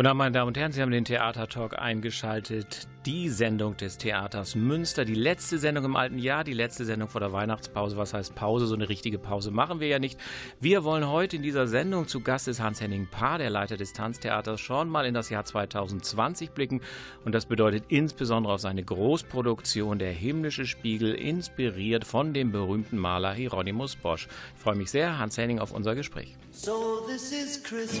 Guten 0.00 0.08
Abend, 0.08 0.18
meine 0.18 0.32
Damen 0.32 0.48
und 0.48 0.56
Herren, 0.56 0.72
Sie 0.72 0.80
haben 0.80 0.92
den 0.92 1.04
Theatertalk 1.04 1.78
eingeschaltet. 1.78 2.88
Die 3.04 3.28
Sendung 3.28 3.76
des 3.76 3.98
Theaters 3.98 4.54
Münster, 4.54 5.04
die 5.04 5.14
letzte 5.14 5.58
Sendung 5.58 5.84
im 5.84 5.94
alten 5.94 6.18
Jahr, 6.18 6.42
die 6.42 6.54
letzte 6.54 6.86
Sendung 6.86 7.10
vor 7.10 7.20
der 7.20 7.34
Weihnachtspause. 7.34 7.98
Was 7.98 8.14
heißt 8.14 8.34
Pause? 8.34 8.66
So 8.66 8.74
eine 8.74 8.88
richtige 8.88 9.18
Pause 9.18 9.50
machen 9.50 9.78
wir 9.78 9.88
ja 9.88 9.98
nicht. 9.98 10.18
Wir 10.58 10.84
wollen 10.84 11.06
heute 11.06 11.36
in 11.36 11.42
dieser 11.42 11.66
Sendung 11.66 12.08
zu 12.08 12.22
Gast 12.22 12.48
ist 12.48 12.60
Hans-Henning 12.60 13.08
Paar, 13.10 13.36
der 13.36 13.50
Leiter 13.50 13.76
des 13.76 13.92
Tanztheaters, 13.92 14.58
schon 14.58 14.88
mal 14.88 15.04
in 15.04 15.12
das 15.12 15.28
Jahr 15.28 15.44
2020 15.44 16.52
blicken. 16.52 16.80
Und 17.26 17.34
das 17.34 17.44
bedeutet 17.44 17.84
insbesondere 17.88 18.54
auf 18.54 18.62
seine 18.62 18.82
Großproduktion 18.82 19.98
Der 19.98 20.12
himmlische 20.12 20.64
Spiegel, 20.64 21.12
inspiriert 21.12 22.06
von 22.06 22.32
dem 22.32 22.52
berühmten 22.52 22.96
Maler 22.96 23.34
Hieronymus 23.34 23.96
Bosch. 23.96 24.28
Ich 24.56 24.62
freue 24.62 24.76
mich 24.76 24.90
sehr, 24.90 25.18
Hans-Henning, 25.18 25.58
auf 25.58 25.72
unser 25.72 25.94
Gespräch. 25.94 26.38
So 26.52 27.02
this 27.06 27.32
is 27.32 27.62
Christmas. 27.62 28.00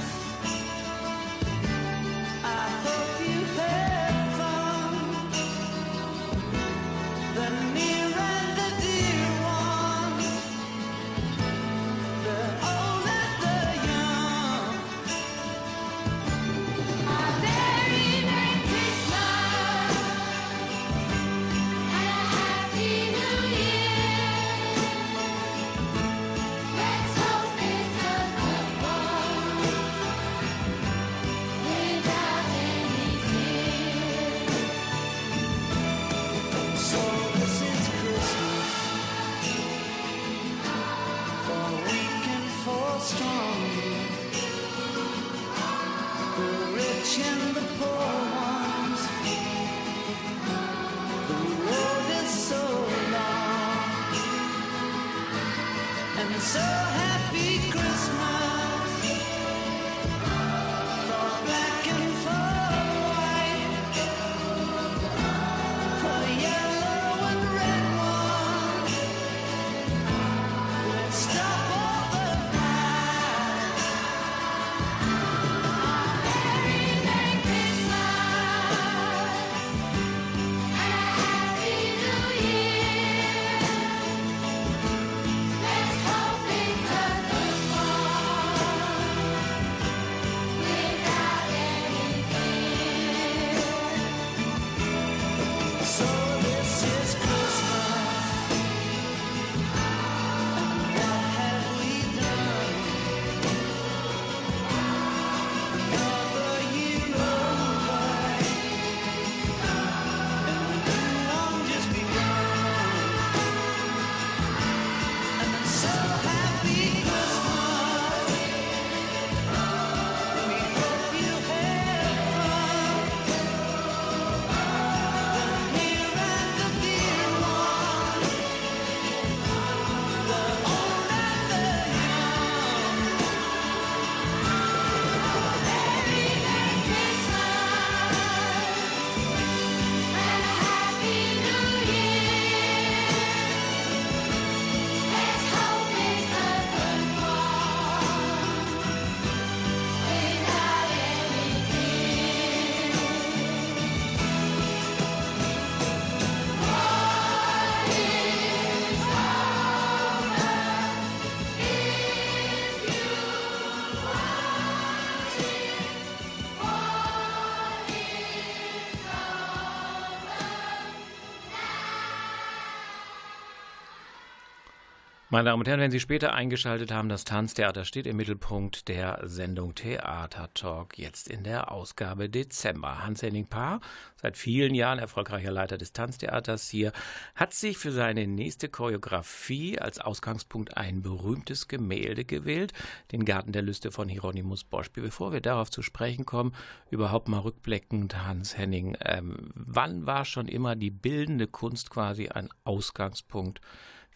Meine 175.33 175.45
Damen 175.45 175.61
und 175.61 175.67
Herren, 175.69 175.79
wenn 175.79 175.91
Sie 175.91 176.01
später 176.01 176.33
eingeschaltet 176.33 176.91
haben, 176.91 177.07
das 177.07 177.23
Tanztheater 177.23 177.85
steht 177.85 178.05
im 178.05 178.17
Mittelpunkt 178.17 178.89
der 178.89 179.21
Sendung 179.23 179.75
Theater 179.75 180.53
Talk, 180.53 180.97
jetzt 180.97 181.29
in 181.29 181.45
der 181.45 181.71
Ausgabe 181.71 182.27
Dezember. 182.27 183.05
Hans-Henning 183.05 183.45
Paar, 183.45 183.79
seit 184.17 184.35
vielen 184.35 184.75
Jahren 184.75 184.99
erfolgreicher 184.99 185.51
Leiter 185.51 185.77
des 185.77 185.93
Tanztheaters 185.93 186.67
hier, 186.67 186.91
hat 187.33 187.53
sich 187.53 187.77
für 187.77 187.93
seine 187.93 188.27
nächste 188.27 188.67
Choreografie 188.67 189.79
als 189.79 189.99
Ausgangspunkt 189.99 190.75
ein 190.75 191.01
berühmtes 191.01 191.69
Gemälde 191.69 192.25
gewählt, 192.25 192.73
den 193.13 193.23
Garten 193.23 193.53
der 193.53 193.61
Lüste 193.61 193.89
von 193.89 194.09
Hieronymus 194.09 194.65
Bosch. 194.65 194.89
Bevor 194.91 195.31
wir 195.31 195.39
darauf 195.39 195.71
zu 195.71 195.81
sprechen 195.81 196.25
kommen, 196.25 196.53
überhaupt 196.89 197.29
mal 197.29 197.39
rückblickend, 197.39 198.21
Hans-Henning, 198.25 198.97
ähm, 199.05 199.51
wann 199.55 200.05
war 200.05 200.25
schon 200.25 200.49
immer 200.49 200.75
die 200.75 200.91
bildende 200.91 201.47
Kunst 201.47 201.89
quasi 201.89 202.27
ein 202.27 202.49
Ausgangspunkt 202.65 203.61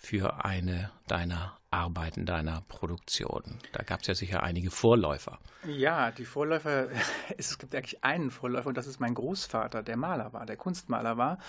für 0.05 0.45
eine 0.45 0.91
deiner 1.07 1.57
Arbeiten 1.71 2.25
deiner 2.25 2.61
Produktion? 2.67 3.59
Da 3.71 3.83
gab 3.83 4.01
es 4.01 4.07
ja 4.07 4.15
sicher 4.15 4.43
einige 4.43 4.71
Vorläufer. 4.71 5.39
Ja, 5.67 6.11
die 6.11 6.25
Vorläufer, 6.25 6.87
es 7.37 7.57
gibt 7.57 7.75
eigentlich 7.75 8.03
einen 8.03 8.31
Vorläufer 8.31 8.69
und 8.69 8.77
das 8.77 8.87
ist 8.87 8.99
mein 8.99 9.13
Großvater, 9.13 9.83
der 9.83 9.97
Maler 9.97 10.33
war, 10.33 10.45
der 10.45 10.57
Kunstmaler 10.57 11.17
war. 11.17 11.39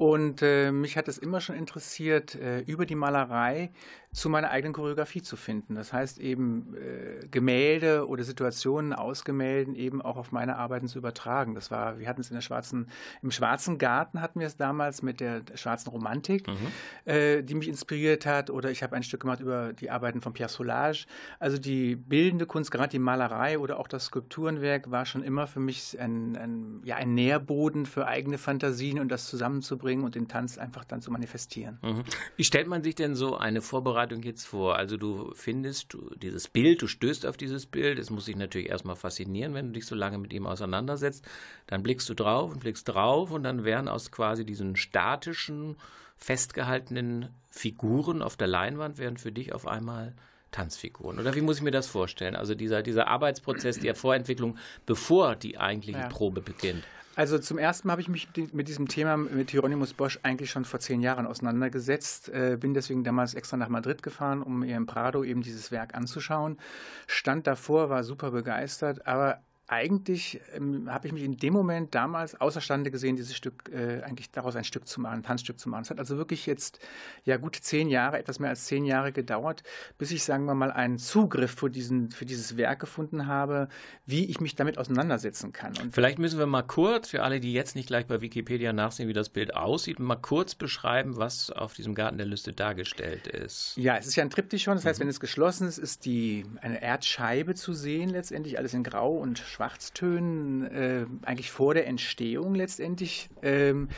Und 0.00 0.40
äh, 0.40 0.72
mich 0.72 0.96
hat 0.96 1.08
es 1.08 1.18
immer 1.18 1.42
schon 1.42 1.56
interessiert, 1.56 2.34
äh, 2.34 2.60
über 2.60 2.86
die 2.86 2.94
Malerei 2.94 3.70
zu 4.14 4.30
meiner 4.30 4.50
eigenen 4.50 4.72
Choreografie 4.72 5.20
zu 5.20 5.36
finden. 5.36 5.74
Das 5.74 5.92
heißt 5.92 6.18
eben 6.18 6.74
äh, 6.74 7.26
Gemälde 7.28 8.08
oder 8.08 8.24
Situationen 8.24 8.94
aus 8.94 9.26
Gemälden 9.26 9.74
eben 9.74 10.00
auch 10.00 10.16
auf 10.16 10.32
meine 10.32 10.56
Arbeiten 10.56 10.88
zu 10.88 10.96
übertragen. 10.96 11.54
Das 11.54 11.70
war, 11.70 11.98
wir 11.98 12.08
hatten 12.08 12.22
es 12.22 12.30
in 12.30 12.34
der 12.34 12.40
schwarzen, 12.40 12.88
im 13.20 13.30
Schwarzen 13.30 13.76
Garten 13.76 14.22
hatten 14.22 14.40
wir 14.40 14.46
es 14.46 14.56
damals 14.56 15.02
mit 15.02 15.20
der, 15.20 15.42
schwarzen 15.54 15.90
Romantik, 15.90 16.46
mhm. 16.48 16.56
äh, 17.04 17.42
die 17.42 17.54
mich 17.54 17.68
inspiriert 17.68 18.24
hat. 18.24 18.48
Oder 18.48 18.70
ich 18.70 18.82
habe 18.82 18.96
ein 18.96 19.02
Stück 19.02 19.20
gemacht 19.20 19.40
über 19.40 19.59
die 19.68 19.90
Arbeiten 19.90 20.20
von 20.20 20.32
Pierre 20.32 20.50
Solage. 20.50 21.06
Also 21.38 21.58
die 21.58 21.96
bildende 21.96 22.46
Kunst, 22.46 22.70
gerade 22.70 22.90
die 22.90 22.98
Malerei 22.98 23.58
oder 23.58 23.78
auch 23.78 23.88
das 23.88 24.06
Skulpturenwerk 24.06 24.90
war 24.90 25.06
schon 25.06 25.22
immer 25.22 25.46
für 25.46 25.60
mich 25.60 25.98
ein, 25.98 26.36
ein, 26.36 26.80
ja, 26.84 26.96
ein 26.96 27.14
Nährboden 27.14 27.86
für 27.86 28.06
eigene 28.06 28.38
Fantasien 28.38 28.98
und 28.98 29.08
das 29.08 29.26
zusammenzubringen 29.26 30.04
und 30.04 30.14
den 30.14 30.28
Tanz 30.28 30.58
einfach 30.58 30.84
dann 30.84 31.00
zu 31.00 31.10
manifestieren. 31.10 31.78
Mhm. 31.82 32.04
Wie 32.36 32.44
stellt 32.44 32.66
man 32.66 32.82
sich 32.82 32.94
denn 32.94 33.14
so 33.14 33.36
eine 33.36 33.62
Vorbereitung 33.62 34.22
jetzt 34.22 34.46
vor? 34.46 34.76
Also 34.76 34.96
du 34.96 35.32
findest 35.34 35.92
du, 35.94 36.10
dieses 36.16 36.48
Bild, 36.48 36.82
du 36.82 36.86
stößt 36.86 37.26
auf 37.26 37.36
dieses 37.36 37.66
Bild, 37.66 37.98
es 37.98 38.10
muss 38.10 38.26
dich 38.26 38.36
natürlich 38.36 38.68
erstmal 38.68 38.96
faszinieren, 38.96 39.54
wenn 39.54 39.66
du 39.66 39.72
dich 39.72 39.86
so 39.86 39.94
lange 39.94 40.18
mit 40.18 40.32
ihm 40.32 40.46
auseinandersetzt. 40.46 41.26
Dann 41.66 41.82
blickst 41.82 42.08
du 42.08 42.14
drauf 42.14 42.52
und 42.52 42.60
blickst 42.60 42.88
drauf 42.88 43.30
und 43.30 43.42
dann 43.42 43.64
werden 43.64 43.88
aus 43.88 44.10
quasi 44.10 44.44
diesen 44.44 44.76
statischen, 44.76 45.76
festgehaltenen 46.20 47.28
Figuren 47.50 48.22
auf 48.22 48.36
der 48.36 48.46
Leinwand 48.46 48.98
werden 48.98 49.16
für 49.16 49.32
dich 49.32 49.52
auf 49.52 49.66
einmal 49.66 50.14
Tanzfiguren. 50.52 51.18
Oder 51.18 51.34
wie 51.34 51.40
muss 51.40 51.58
ich 51.58 51.62
mir 51.62 51.70
das 51.70 51.86
vorstellen? 51.86 52.36
Also 52.36 52.54
dieser, 52.54 52.82
dieser 52.82 53.08
Arbeitsprozess 53.08 53.78
der 53.78 53.94
Vorentwicklung, 53.94 54.58
bevor 54.86 55.36
die 55.36 55.58
eigentliche 55.58 56.00
ja. 56.00 56.08
Probe 56.08 56.40
beginnt. 56.40 56.84
Also 57.16 57.38
zum 57.38 57.58
ersten 57.58 57.88
Mal 57.88 57.92
habe 57.92 58.02
ich 58.02 58.08
mich 58.08 58.28
mit 58.52 58.68
diesem 58.68 58.88
Thema 58.88 59.16
mit 59.16 59.50
Hieronymus 59.50 59.94
Bosch 59.94 60.18
eigentlich 60.22 60.50
schon 60.50 60.64
vor 60.64 60.80
zehn 60.80 61.00
Jahren 61.00 61.26
auseinandergesetzt. 61.26 62.28
Äh, 62.28 62.56
bin 62.58 62.72
deswegen 62.72 63.04
damals 63.04 63.34
extra 63.34 63.56
nach 63.56 63.68
Madrid 63.68 64.02
gefahren, 64.02 64.42
um 64.42 64.60
mir 64.60 64.76
im 64.76 64.86
Prado 64.86 65.24
eben 65.24 65.42
dieses 65.42 65.70
Werk 65.70 65.94
anzuschauen. 65.94 66.58
Stand 67.06 67.46
davor, 67.46 67.90
war 67.90 68.04
super 68.04 68.30
begeistert, 68.30 69.06
aber 69.06 69.40
eigentlich 69.70 70.40
ähm, 70.52 70.90
habe 70.92 71.06
ich 71.06 71.12
mich 71.12 71.22
in 71.22 71.36
dem 71.36 71.52
Moment 71.52 71.94
damals 71.94 72.40
außerstande 72.40 72.90
gesehen, 72.90 73.14
dieses 73.14 73.36
Stück 73.36 73.70
äh, 73.72 74.02
eigentlich 74.02 74.32
daraus 74.32 74.56
ein 74.56 74.64
Stück 74.64 74.88
zu 74.88 75.00
machen, 75.00 75.18
ein 75.18 75.22
Tanzstück 75.22 75.60
zu 75.60 75.68
machen. 75.68 75.82
Es 75.82 75.90
hat 75.90 76.00
also 76.00 76.16
wirklich 76.16 76.44
jetzt 76.46 76.80
ja 77.24 77.36
gut 77.36 77.54
zehn 77.54 77.88
Jahre, 77.88 78.18
etwas 78.18 78.40
mehr 78.40 78.50
als 78.50 78.64
zehn 78.64 78.84
Jahre 78.84 79.12
gedauert, 79.12 79.62
bis 79.96 80.10
ich, 80.10 80.24
sagen 80.24 80.44
wir 80.46 80.54
mal, 80.54 80.72
einen 80.72 80.98
Zugriff 80.98 81.54
für, 81.54 81.70
diesen, 81.70 82.10
für 82.10 82.26
dieses 82.26 82.56
Werk 82.56 82.80
gefunden 82.80 83.28
habe, 83.28 83.68
wie 84.06 84.24
ich 84.24 84.40
mich 84.40 84.56
damit 84.56 84.76
auseinandersetzen 84.76 85.52
kann. 85.52 85.72
Und 85.80 85.94
Vielleicht 85.94 86.18
müssen 86.18 86.40
wir 86.40 86.46
mal 86.46 86.62
kurz, 86.62 87.08
für 87.08 87.22
alle, 87.22 87.38
die 87.38 87.52
jetzt 87.52 87.76
nicht 87.76 87.86
gleich 87.86 88.06
bei 88.06 88.20
Wikipedia 88.20 88.72
nachsehen, 88.72 89.08
wie 89.08 89.12
das 89.12 89.28
Bild 89.28 89.54
aussieht, 89.54 90.00
mal 90.00 90.16
kurz 90.16 90.56
beschreiben, 90.56 91.16
was 91.16 91.52
auf 91.52 91.74
diesem 91.74 91.94
Garten 91.94 92.18
der 92.18 92.26
Lüste 92.26 92.52
dargestellt 92.52 93.28
ist. 93.28 93.76
Ja, 93.76 93.96
es 93.96 94.08
ist 94.08 94.16
ja 94.16 94.24
ein 94.24 94.30
Triptychon, 94.30 94.74
das 94.74 94.84
heißt, 94.84 94.98
mhm. 94.98 95.02
wenn 95.04 95.10
es 95.10 95.20
geschlossen 95.20 95.68
ist, 95.68 95.78
ist 95.78 96.06
die, 96.06 96.44
eine 96.60 96.82
Erdscheibe 96.82 97.54
zu 97.54 97.72
sehen, 97.72 98.10
letztendlich 98.10 98.58
alles 98.58 98.74
in 98.74 98.82
Grau 98.82 99.16
und 99.16 99.38
Schwarz 99.38 99.59
Schwarztönen, 99.60 100.64
äh, 100.64 101.04
eigentlich 101.22 101.50
vor 101.50 101.74
der 101.74 101.86
Entstehung 101.86 102.54
letztendlich. 102.54 103.28
Ähm, 103.42 103.88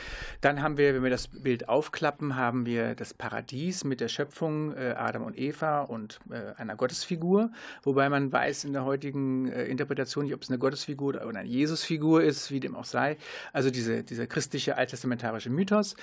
dann 0.41 0.61
haben 0.61 0.77
wir, 0.77 0.93
wenn 0.93 1.03
wir 1.03 1.09
das 1.09 1.29
Bild 1.29 1.69
aufklappen, 1.69 2.35
haben 2.35 2.65
wir 2.65 2.95
das 2.95 3.13
Paradies 3.13 3.85
mit 3.85 4.01
der 4.01 4.09
Schöpfung 4.09 4.73
äh, 4.73 4.95
Adam 4.97 5.23
und 5.23 5.39
Eva 5.39 5.83
und 5.83 6.19
äh, 6.29 6.59
einer 6.59 6.75
Gottesfigur, 6.75 7.49
wobei 7.83 8.09
man 8.09 8.29
weiß 8.29 8.65
in 8.65 8.73
der 8.73 8.83
heutigen 8.83 9.49
äh, 9.49 9.63
Interpretation 9.65 10.25
nicht, 10.25 10.33
ob 10.33 10.41
es 10.41 10.49
eine 10.49 10.59
Gottesfigur 10.59 11.15
oder 11.25 11.39
eine 11.39 11.47
Jesusfigur 11.47 12.21
ist, 12.21 12.51
wie 12.51 12.59
dem 12.59 12.75
auch 12.75 12.83
sei. 12.83 13.15
Also 13.53 13.71
diese, 13.71 14.03
dieser 14.03 14.27
christliche 14.27 14.75
alttestamentarische 14.75 15.49
Mythos. 15.49 15.95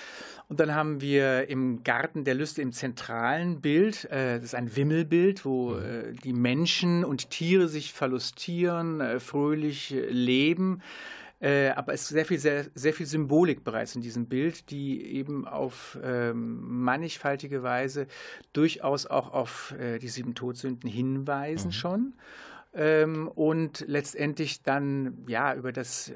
Und 0.48 0.58
dann 0.58 0.74
haben 0.74 1.00
wir 1.00 1.48
im 1.48 1.84
Garten 1.84 2.24
der 2.24 2.34
Lüste 2.34 2.62
im 2.62 2.72
zentralen 2.72 3.60
Bild, 3.60 4.06
äh, 4.06 4.36
das 4.36 4.44
ist 4.44 4.54
ein 4.54 4.74
Wimmelbild, 4.74 5.44
wo 5.44 5.74
mhm. 5.74 5.82
äh, 5.82 6.12
die 6.24 6.32
Menschen 6.32 7.04
und 7.04 7.28
Tiere 7.28 7.68
sich 7.68 7.92
verlustieren, 7.92 9.00
äh, 9.00 9.20
fröhlich 9.20 9.49
fröhlich 9.50 9.94
leben. 10.08 10.82
Äh, 11.40 11.70
aber 11.70 11.94
es 11.94 12.02
ist 12.02 12.08
sehr 12.08 12.26
viel, 12.26 12.38
sehr, 12.38 12.66
sehr 12.74 12.92
viel 12.92 13.06
Symbolik 13.06 13.64
bereits 13.64 13.96
in 13.96 14.02
diesem 14.02 14.26
Bild, 14.26 14.70
die 14.70 15.02
eben 15.14 15.48
auf 15.48 15.98
ähm, 16.02 16.82
mannigfaltige 16.84 17.62
Weise 17.62 18.06
durchaus 18.52 19.06
auch 19.06 19.32
auf 19.32 19.74
äh, 19.78 19.98
die 19.98 20.08
sieben 20.08 20.34
Todsünden 20.34 20.88
hinweisen 20.88 21.68
mhm. 21.68 21.72
schon. 21.72 22.14
Ähm, 22.74 23.26
und 23.26 23.84
letztendlich 23.88 24.62
dann 24.62 25.24
ja 25.26 25.54
über 25.54 25.72
das 25.72 26.12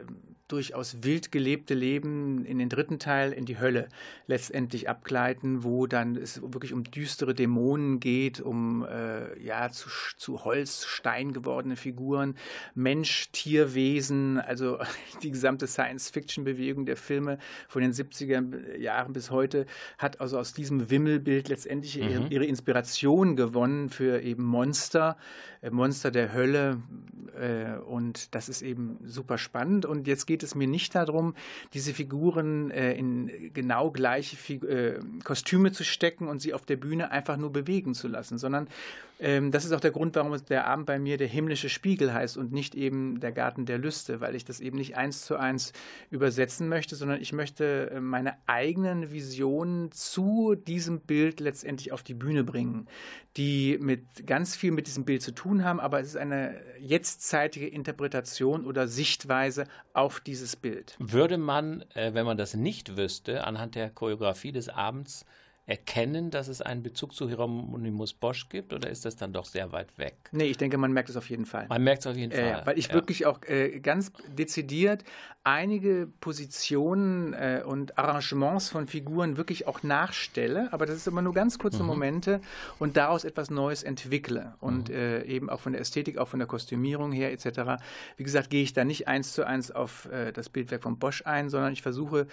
durchaus 0.48 1.02
wild 1.02 1.32
gelebte 1.32 1.72
Leben 1.72 2.44
in 2.44 2.58
den 2.58 2.68
dritten 2.68 2.98
Teil 2.98 3.32
in 3.32 3.46
die 3.46 3.58
Hölle 3.58 3.88
letztendlich 4.26 4.88
abgleiten, 4.90 5.64
wo 5.64 5.86
dann 5.86 6.16
es 6.16 6.42
wirklich 6.42 6.74
um 6.74 6.84
düstere 6.84 7.34
Dämonen 7.34 7.98
geht, 7.98 8.40
um 8.40 8.84
äh, 8.84 9.38
ja 9.42 9.70
zu, 9.70 9.88
zu 10.16 10.44
Holz, 10.44 10.84
Stein 10.84 11.32
gewordene 11.32 11.76
Figuren, 11.76 12.36
Mensch, 12.74 13.30
Tierwesen, 13.32 14.38
also 14.38 14.78
die 15.22 15.30
gesamte 15.30 15.66
Science-Fiction-Bewegung 15.66 16.84
der 16.84 16.96
Filme 16.96 17.38
von 17.66 17.80
den 17.80 17.92
70er 17.92 18.76
Jahren 18.76 19.14
bis 19.14 19.30
heute 19.30 19.64
hat 19.96 20.20
also 20.20 20.38
aus 20.38 20.52
diesem 20.52 20.90
Wimmelbild 20.90 21.48
letztendlich 21.48 21.96
mhm. 21.96 22.02
ihre, 22.02 22.26
ihre, 22.28 22.44
Inspiration 22.44 23.34
gewonnen 23.36 23.88
für 23.88 24.20
eben 24.20 24.44
Monster, 24.44 25.16
äh, 25.62 25.70
Monster 25.70 26.10
der 26.10 26.34
Hölle 26.34 26.82
äh, 27.34 27.78
und 27.78 28.34
das 28.34 28.48
ist 28.50 28.60
eben 28.60 28.98
super 29.04 29.38
spannend 29.38 29.86
und 29.86 30.06
jetzt 30.06 30.26
geht 30.26 30.33
es 30.42 30.54
mir 30.54 30.66
nicht 30.66 30.94
darum, 30.94 31.34
diese 31.72 31.94
Figuren 31.94 32.70
äh, 32.70 32.94
in 32.94 33.52
genau 33.52 33.90
gleiche 33.90 34.36
Figu 34.36 34.66
äh, 34.66 34.98
Kostüme 35.22 35.72
zu 35.72 35.84
stecken 35.84 36.28
und 36.28 36.40
sie 36.40 36.54
auf 36.54 36.64
der 36.64 36.76
Bühne 36.76 37.10
einfach 37.10 37.36
nur 37.36 37.52
bewegen 37.52 37.94
zu 37.94 38.08
lassen, 38.08 38.38
sondern 38.38 38.68
ähm, 39.20 39.52
das 39.52 39.64
ist 39.64 39.72
auch 39.72 39.80
der 39.80 39.92
Grund, 39.92 40.16
warum 40.16 40.36
der 40.46 40.66
Abend 40.66 40.86
bei 40.86 40.98
mir 40.98 41.16
der 41.16 41.28
himmlische 41.28 41.68
Spiegel 41.68 42.12
heißt 42.12 42.36
und 42.36 42.52
nicht 42.52 42.74
eben 42.74 43.20
der 43.20 43.32
Garten 43.32 43.64
der 43.64 43.78
Lüste, 43.78 44.20
weil 44.20 44.34
ich 44.34 44.44
das 44.44 44.60
eben 44.60 44.76
nicht 44.76 44.96
eins 44.96 45.24
zu 45.24 45.36
eins 45.36 45.72
übersetzen 46.10 46.68
möchte, 46.68 46.96
sondern 46.96 47.20
ich 47.20 47.32
möchte 47.32 47.90
äh, 47.90 48.00
meine 48.00 48.34
eigenen 48.46 49.12
Visionen 49.12 49.92
zu 49.92 50.56
diesem 50.56 51.00
Bild 51.00 51.40
letztendlich 51.40 51.92
auf 51.92 52.02
die 52.02 52.14
Bühne 52.14 52.42
bringen, 52.42 52.88
die 53.36 53.78
mit 53.80 54.26
ganz 54.26 54.54
viel 54.54 54.70
mit 54.70 54.86
diesem 54.86 55.04
Bild 55.04 55.22
zu 55.22 55.32
tun 55.32 55.64
haben, 55.64 55.80
aber 55.80 56.00
es 56.00 56.08
ist 56.08 56.16
eine 56.16 56.60
jetztzeitige 56.78 57.66
Interpretation 57.66 58.64
oder 58.64 58.86
Sichtweise 58.86 59.66
auf 59.92 60.20
dieses 60.20 60.54
Bild. 60.54 60.96
Würde 60.98 61.36
man, 61.36 61.84
äh, 61.94 62.14
wenn 62.14 62.26
man 62.26 62.36
das 62.36 62.54
nicht 62.54 62.96
wüsste, 62.96 63.44
anhand 63.44 63.74
der 63.74 63.90
Choreografie 63.90 64.52
des 64.52 64.68
Abends 64.68 65.26
erkennen, 65.66 66.30
dass 66.30 66.48
es 66.48 66.60
einen 66.60 66.82
Bezug 66.82 67.14
zu 67.14 67.28
Hieronymus 67.28 68.12
Bosch 68.12 68.48
gibt 68.48 68.72
oder 68.72 68.90
ist 68.90 69.04
das 69.04 69.16
dann 69.16 69.32
doch 69.32 69.46
sehr 69.46 69.72
weit 69.72 69.96
weg? 69.98 70.16
Nee, 70.32 70.44
ich 70.44 70.58
denke, 70.58 70.76
man 70.76 70.92
merkt 70.92 71.08
es 71.08 71.16
auf 71.16 71.30
jeden 71.30 71.46
Fall. 71.46 71.66
Man 71.68 71.82
merkt 71.82 72.00
es 72.00 72.06
auf 72.06 72.16
jeden 72.16 72.32
äh, 72.32 72.52
Fall. 72.52 72.66
weil 72.66 72.78
ich 72.78 72.88
ja. 72.88 72.94
wirklich 72.94 73.24
auch 73.24 73.42
äh, 73.44 73.80
ganz 73.80 74.12
dezidiert 74.28 75.04
einige 75.44 76.08
Positionen 76.20 77.34
äh, 77.34 77.62
und 77.64 77.98
Arrangements 77.98 78.70
von 78.70 78.88
Figuren 78.88 79.36
wirklich 79.36 79.66
auch 79.66 79.82
nachstelle, 79.82 80.72
aber 80.72 80.86
das 80.86 80.96
ist 80.96 81.06
immer 81.06 81.20
nur 81.20 81.34
ganz 81.34 81.58
kurze 81.58 81.82
mhm. 81.82 81.88
Momente 81.88 82.40
und 82.78 82.96
daraus 82.96 83.24
etwas 83.24 83.50
Neues 83.50 83.82
entwickle. 83.82 84.54
Und 84.60 84.88
mhm. 84.88 84.94
Äh, 84.94 85.22
eben 85.24 85.50
auch 85.50 85.60
von 85.60 85.72
der 85.72 85.80
Ästhetik, 85.80 86.18
auch 86.18 86.28
von 86.28 86.38
der 86.38 86.46
Kostümierung 86.46 87.12
her 87.12 87.32
etc. 87.32 87.82
Wie 88.16 88.24
gesagt, 88.24 88.48
gehe 88.48 88.62
ich 88.62 88.72
da 88.72 88.84
nicht 88.84 89.06
eins 89.06 89.34
zu 89.34 89.46
eins 89.46 89.70
auf 89.70 90.06
äh, 90.06 90.32
das 90.32 90.48
Bildwerk 90.48 90.82
von 90.82 90.98
Bosch 90.98 91.22
ein, 91.26 91.50
sondern 91.50 91.72
ich 91.72 91.82
versuche 91.82 92.26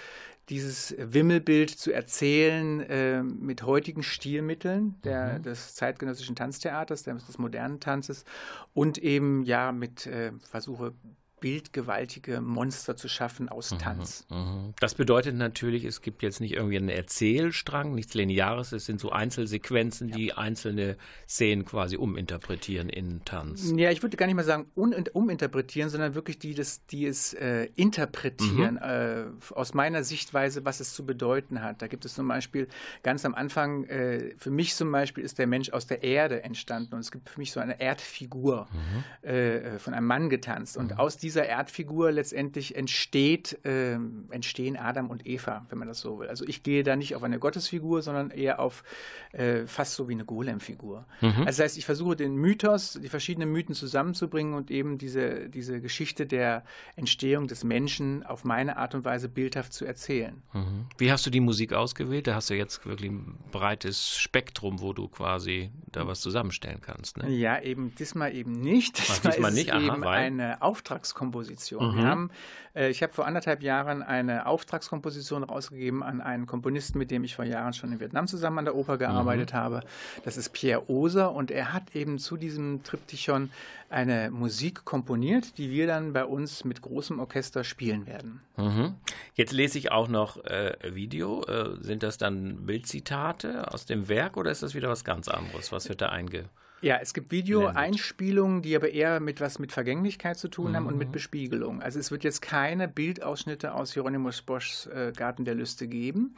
dieses 0.52 0.94
Wimmelbild 0.98 1.70
zu 1.70 1.94
erzählen 1.94 2.82
äh, 2.82 3.24
mit 3.24 3.64
heutigen 3.64 4.04
Stilmitteln 4.04 4.96
der, 5.06 5.40
mhm. 5.40 5.44
des 5.44 5.76
zeitgenössischen 5.76 6.36
Tanztheaters, 6.36 7.04
des 7.04 7.38
modernen 7.38 7.80
Tanzes 7.80 8.26
und 8.74 8.98
eben 8.98 9.44
ja 9.44 9.72
mit 9.72 10.06
äh, 10.08 10.34
versuche 10.42 10.94
bildgewaltige 11.42 12.40
Monster 12.40 12.96
zu 12.96 13.10
schaffen 13.10 13.50
aus 13.50 13.72
mhm, 13.72 13.80
Tanz. 13.80 14.26
Mhm, 14.30 14.74
das 14.80 14.94
bedeutet 14.96 15.36
natürlich, 15.36 15.84
es 15.84 16.02
gibt 16.02 16.22
jetzt 16.22 16.40
nicht 16.40 16.54
irgendwie 16.54 16.78
einen 16.78 16.88
Erzählstrang, 16.88 17.94
nichts 17.94 18.14
Lineares, 18.14 18.72
es 18.72 18.86
sind 18.86 19.02
so 19.02 19.12
Einzelsequenzen, 19.12 20.10
ja. 20.10 20.16
die 20.16 20.34
einzelne 20.34 20.98
Szenen 21.28 21.66
quasi 21.66 21.98
uminterpretieren 21.98 22.90
in 22.90 23.26
Tanz. 23.26 23.74
Ja, 23.76 23.90
ich 23.92 24.04
würde 24.04 24.18
gar 24.18 24.28
nicht 24.28 24.36
mal 24.36 24.44
sagen 24.44 24.68
uminterpretieren, 24.76 25.90
sondern 25.90 26.14
wirklich 26.14 26.38
die, 26.38 26.54
das, 26.54 26.86
die 26.86 27.08
es 27.08 27.34
äh, 27.34 27.68
interpretieren, 27.76 28.76
mhm. 28.76 29.40
äh, 29.42 29.54
aus 29.54 29.74
meiner 29.74 30.04
Sichtweise, 30.04 30.64
was 30.64 30.80
es 30.80 30.94
zu 30.94 31.06
bedeuten 31.06 31.64
hat. 31.64 31.82
Da 31.82 31.88
gibt 31.88 32.06
es 32.06 32.14
zum 32.14 32.28
Beispiel 32.28 32.68
ganz 33.02 33.26
am 33.26 33.34
Anfang, 33.34 33.86
äh, 33.86 34.36
für 34.38 34.52
mich 34.52 34.76
zum 34.76 34.92
Beispiel 34.92 35.24
ist 35.24 35.40
der 35.40 35.48
Mensch 35.48 35.72
aus 35.72 35.88
der 35.88 36.04
Erde 36.04 36.44
entstanden 36.44 36.94
und 36.94 37.00
es 37.00 37.12
gibt 37.12 37.30
für 37.30 37.40
mich 37.40 37.52
so 37.52 37.60
eine 37.60 37.82
Erdfigur 37.82 38.68
mhm. 38.72 39.04
Äh, 39.28 39.80
von 39.80 39.94
einem 39.94 40.06
Mann 40.08 40.30
getanzt 40.30 40.78
und 40.78 40.92
mhm. 40.92 40.98
aus 40.98 41.18
diesem 41.18 41.31
dieser 41.32 41.46
Erdfigur 41.46 42.12
letztendlich 42.12 42.76
entsteht, 42.76 43.64
äh, 43.64 43.98
entstehen 44.32 44.76
Adam 44.76 45.10
und 45.10 45.26
Eva, 45.26 45.66
wenn 45.70 45.78
man 45.78 45.88
das 45.88 46.02
so 46.02 46.20
will. 46.20 46.28
Also 46.28 46.46
ich 46.46 46.62
gehe 46.62 46.84
da 46.84 46.98
nicht 46.98 47.16
auf 47.16 47.24
eine 47.24 47.40
Gottesfigur, 47.40 48.02
sondern 48.02 48.32
eher 48.32 48.60
auf 48.60 48.84
äh, 49.32 49.66
fast 49.66 49.94
so 49.94 50.10
wie 50.10 50.14
eine 50.14 50.26
Golem-Figur. 50.26 51.06
Mhm. 51.22 51.30
Also 51.30 51.46
das 51.46 51.60
heißt, 51.60 51.78
ich 51.78 51.86
versuche 51.86 52.18
den 52.18 52.36
Mythos, 52.36 53.00
die 53.02 53.08
verschiedenen 53.08 53.50
Mythen 53.50 53.76
zusammenzubringen 53.76 54.56
und 54.56 54.72
eben 54.72 54.98
diese, 54.98 55.50
diese 55.50 55.80
Geschichte 55.80 56.26
der 56.26 56.66
Entstehung 56.98 57.48
des 57.48 57.64
Menschen 57.64 58.26
auf 58.26 58.44
meine 58.44 58.76
Art 58.76 58.94
und 58.94 59.06
Weise 59.06 59.30
bildhaft 59.30 59.72
zu 59.72 59.86
erzählen. 59.86 60.42
Mhm. 60.52 60.88
Wie 60.98 61.14
hast 61.14 61.26
du 61.26 61.30
die 61.30 61.40
Musik 61.40 61.72
ausgewählt? 61.72 62.28
Da 62.28 62.36
hast 62.36 62.50
du 62.50 62.56
jetzt 62.56 62.86
wirklich 62.86 63.10
ein 63.10 63.38
breites 63.54 64.18
Spektrum, 64.18 64.82
wo 64.82 64.92
du 64.92 65.08
quasi 65.08 65.72
da 65.94 66.08
was 66.08 66.20
zusammenstellen 66.20 66.82
kannst. 66.82 67.18
Ne? 67.18 67.30
Ja, 67.30 67.62
eben 67.62 67.96
diesmal 67.96 68.36
eben 68.36 68.52
nicht. 68.52 68.98
Diesmal, 68.98 69.32
diesmal 69.32 69.52
nicht. 69.54 69.72
Aha, 69.72 69.80
eben 69.80 70.02
weil? 70.04 70.26
eine 70.26 70.62
Auftragskomposition. 70.62 71.21
Mhm. 71.30 71.96
Wir 71.96 72.04
haben, 72.06 72.32
äh, 72.76 72.90
ich 72.90 73.04
habe 73.04 73.14
vor 73.14 73.28
anderthalb 73.28 73.62
Jahren 73.62 74.02
eine 74.02 74.46
Auftragskomposition 74.46 75.44
rausgegeben 75.44 76.04
an 76.04 76.22
einen 76.22 76.48
Komponisten, 76.48 76.98
mit 76.98 77.12
dem 77.12 77.24
ich 77.24 77.36
vor 77.36 77.46
Jahren 77.46 77.74
schon 77.74 77.92
in 77.92 78.00
Vietnam 78.00 78.28
zusammen 78.28 78.60
an 78.60 78.66
der 78.66 78.76
Oper 78.76 78.98
gearbeitet 78.98 79.54
mhm. 79.54 79.58
habe. 79.58 79.82
Das 80.24 80.38
ist 80.38 80.54
Pierre 80.54 80.90
Oser 80.90 81.32
und 81.34 81.52
er 81.52 81.74
hat 81.74 81.96
eben 81.96 82.18
zu 82.18 82.38
diesem 82.38 82.84
Triptychon 82.84 83.52
eine 83.90 84.32
Musik 84.32 84.86
komponiert, 84.86 85.58
die 85.58 85.70
wir 85.70 85.86
dann 85.86 86.14
bei 86.14 86.26
uns 86.26 86.64
mit 86.64 86.82
großem 86.82 87.20
Orchester 87.20 87.64
spielen 87.64 88.08
werden. 88.08 88.42
Mhm. 88.58 88.96
Jetzt 89.36 89.52
lese 89.52 89.78
ich 89.78 89.92
auch 89.92 90.08
noch 90.08 90.44
äh, 90.46 90.78
Video. 90.94 91.44
Äh, 91.44 91.76
sind 91.82 92.04
das 92.04 92.18
dann 92.18 92.66
Bildzitate 92.66 93.72
aus 93.74 93.86
dem 93.86 94.08
Werk 94.08 94.38
oder 94.38 94.50
ist 94.50 94.64
das 94.64 94.74
wieder 94.74 94.90
was 94.90 95.04
ganz 95.04 95.28
anderes? 95.28 95.72
Was 95.72 95.90
wird 95.90 96.02
da 96.02 96.10
einge 96.10 96.46
ja, 96.82 96.98
es 97.02 97.14
gibt 97.14 97.32
Videoeinspielungen, 97.32 98.62
die 98.62 98.76
aber 98.76 98.90
eher 98.90 99.20
mit 99.20 99.40
was 99.40 99.60
mit 99.60 99.72
Vergänglichkeit 99.72 100.38
zu 100.38 100.48
tun 100.48 100.72
mhm. 100.72 100.76
haben 100.76 100.86
und 100.88 100.98
mit 100.98 101.10
mhm. 101.10 101.14
Bespiegelung. 101.14 101.82
Also 101.82 102.00
es 102.00 102.12
wird 102.12 102.24
jetzt 102.24 102.42
keine 102.42 102.88
Bildausschnitte 102.88 103.74
aus 103.74 103.94
Hieronymus 103.94 104.42
Boschs 104.42 104.88
äh, 104.88 105.14
Garten 105.16 105.46
der 105.46 105.56
Lüste 105.56 105.88
geben, 105.88 106.36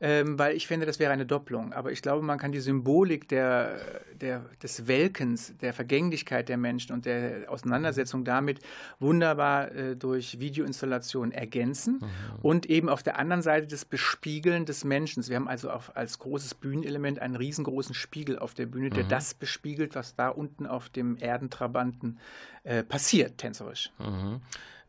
ähm, 0.00 0.38
weil 0.38 0.56
ich 0.56 0.66
finde, 0.66 0.86
das 0.86 0.98
wäre 0.98 1.12
eine 1.12 1.26
Doppelung. 1.26 1.72
Aber 1.74 1.92
ich 1.92 2.00
glaube, 2.00 2.24
man 2.24 2.38
kann 2.38 2.52
die 2.52 2.60
Symbolik 2.60 3.28
der, 3.28 3.78
der, 4.14 4.46
des 4.62 4.86
Welkens, 4.86 5.54
der 5.60 5.74
Vergänglichkeit 5.74 6.48
der 6.48 6.56
Menschen 6.56 6.92
und 6.92 7.04
der 7.04 7.50
Auseinandersetzung 7.50 8.24
damit 8.24 8.60
wunderbar 8.98 9.70
äh, 9.72 9.96
durch 9.96 10.40
Videoinstallationen 10.40 11.32
ergänzen 11.32 11.98
mhm. 12.00 12.08
und 12.40 12.66
eben 12.66 12.88
auf 12.88 13.02
der 13.02 13.18
anderen 13.18 13.42
Seite 13.42 13.66
das 13.66 13.84
Bespiegeln 13.84 14.64
des 14.64 14.84
Menschen. 14.84 15.26
Wir 15.28 15.36
haben 15.36 15.48
also 15.48 15.70
auch 15.70 15.94
als 15.94 16.18
großes 16.18 16.54
Bühnenelement 16.54 17.18
einen 17.18 17.36
riesengroßen 17.36 17.94
Spiegel 17.94 18.38
auf 18.38 18.54
der 18.54 18.66
Bühne, 18.66 18.88
der 18.88 19.04
mhm. 19.04 19.08
das 19.08 19.34
bespiegelt, 19.34 19.94
was 19.94 20.14
da 20.14 20.28
unten 20.28 20.66
auf 20.66 20.88
dem 20.88 21.16
Erdentrabanten 21.18 22.18
äh, 22.64 22.82
passiert, 22.82 23.36
tänzerisch. 23.36 23.92
Mhm. 23.98 24.40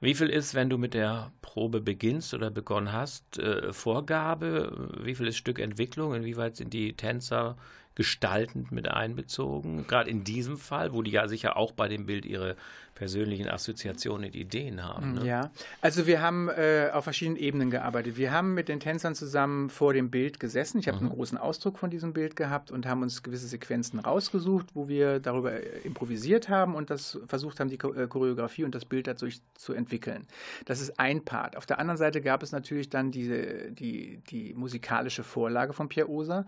Wie 0.03 0.15
viel 0.15 0.29
ist, 0.29 0.55
wenn 0.55 0.67
du 0.67 0.79
mit 0.79 0.95
der 0.95 1.31
Probe 1.43 1.79
beginnst 1.79 2.33
oder 2.33 2.49
begonnen 2.49 2.91
hast, 2.91 3.37
äh, 3.37 3.71
Vorgabe? 3.71 4.89
Wie 4.99 5.13
viel 5.13 5.27
ist 5.27 5.37
Stück 5.37 5.59
Entwicklung? 5.59 6.15
Inwieweit 6.15 6.55
sind 6.55 6.73
die 6.73 6.93
Tänzer 6.93 7.55
gestaltend 7.93 8.71
mit 8.71 8.87
einbezogen? 8.87 9.85
Gerade 9.85 10.09
in 10.09 10.23
diesem 10.23 10.57
Fall, 10.57 10.93
wo 10.93 11.03
die 11.03 11.11
ja 11.11 11.27
sicher 11.27 11.55
auch 11.55 11.71
bei 11.71 11.87
dem 11.87 12.07
Bild 12.07 12.25
ihre 12.25 12.55
persönlichen 13.01 13.49
Assoziationen 13.49 14.27
und 14.27 14.35
Ideen 14.35 14.83
haben. 14.83 15.13
Ne? 15.13 15.25
Ja, 15.25 15.49
also 15.81 16.05
wir 16.05 16.21
haben 16.21 16.49
äh, 16.49 16.91
auf 16.93 17.05
verschiedenen 17.05 17.35
Ebenen 17.35 17.71
gearbeitet. 17.71 18.15
Wir 18.15 18.31
haben 18.31 18.53
mit 18.53 18.69
den 18.69 18.79
Tänzern 18.79 19.15
zusammen 19.15 19.71
vor 19.71 19.93
dem 19.93 20.11
Bild 20.11 20.39
gesessen. 20.39 20.77
Ich 20.77 20.87
habe 20.87 20.99
mhm. 20.99 21.07
einen 21.07 21.15
großen 21.15 21.35
Ausdruck 21.39 21.79
von 21.79 21.89
diesem 21.89 22.13
Bild 22.13 22.35
gehabt 22.35 22.69
und 22.69 22.85
haben 22.85 23.01
uns 23.01 23.23
gewisse 23.23 23.47
Sequenzen 23.47 23.97
rausgesucht, 23.97 24.67
wo 24.75 24.87
wir 24.87 25.19
darüber 25.19 25.51
äh, 25.51 25.79
improvisiert 25.83 26.47
haben 26.47 26.75
und 26.75 26.91
das 26.91 27.17
versucht 27.25 27.59
haben, 27.59 27.69
die 27.69 27.77
äh, 27.77 28.05
Choreografie 28.07 28.65
und 28.65 28.75
das 28.75 28.85
Bild 28.85 29.07
dadurch 29.07 29.41
zu 29.55 29.73
entwickeln. 29.73 30.27
Das 30.65 30.79
ist 30.79 30.99
ein 30.99 31.25
Part. 31.25 31.57
Auf 31.57 31.65
der 31.65 31.79
anderen 31.79 31.97
Seite 31.97 32.21
gab 32.21 32.43
es 32.43 32.51
natürlich 32.51 32.91
dann 32.91 33.09
diese, 33.09 33.71
die, 33.71 34.21
die 34.29 34.53
musikalische 34.53 35.23
Vorlage 35.23 35.73
von 35.73 35.89
Pierre 35.89 36.07
Oser. 36.07 36.45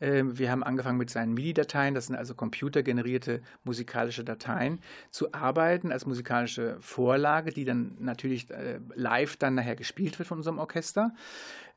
Ähm, 0.00 0.38
wir 0.38 0.50
haben 0.50 0.62
angefangen 0.62 0.98
mit 0.98 1.10
seinen 1.10 1.34
MIDI-Dateien, 1.34 1.94
das 1.94 2.06
sind 2.06 2.16
also 2.16 2.34
computergenerierte 2.34 3.40
musikalische 3.64 4.24
Dateien, 4.24 4.80
zu 5.10 5.32
arbeiten 5.32 5.90
als 5.94 6.06
musikalische 6.06 6.76
Vorlage, 6.80 7.52
die 7.52 7.64
dann 7.64 7.96
natürlich 7.98 8.50
äh, 8.50 8.80
live 8.94 9.36
dann 9.36 9.54
nachher 9.54 9.76
gespielt 9.76 10.18
wird 10.18 10.28
von 10.28 10.38
unserem 10.38 10.58
Orchester. 10.58 11.14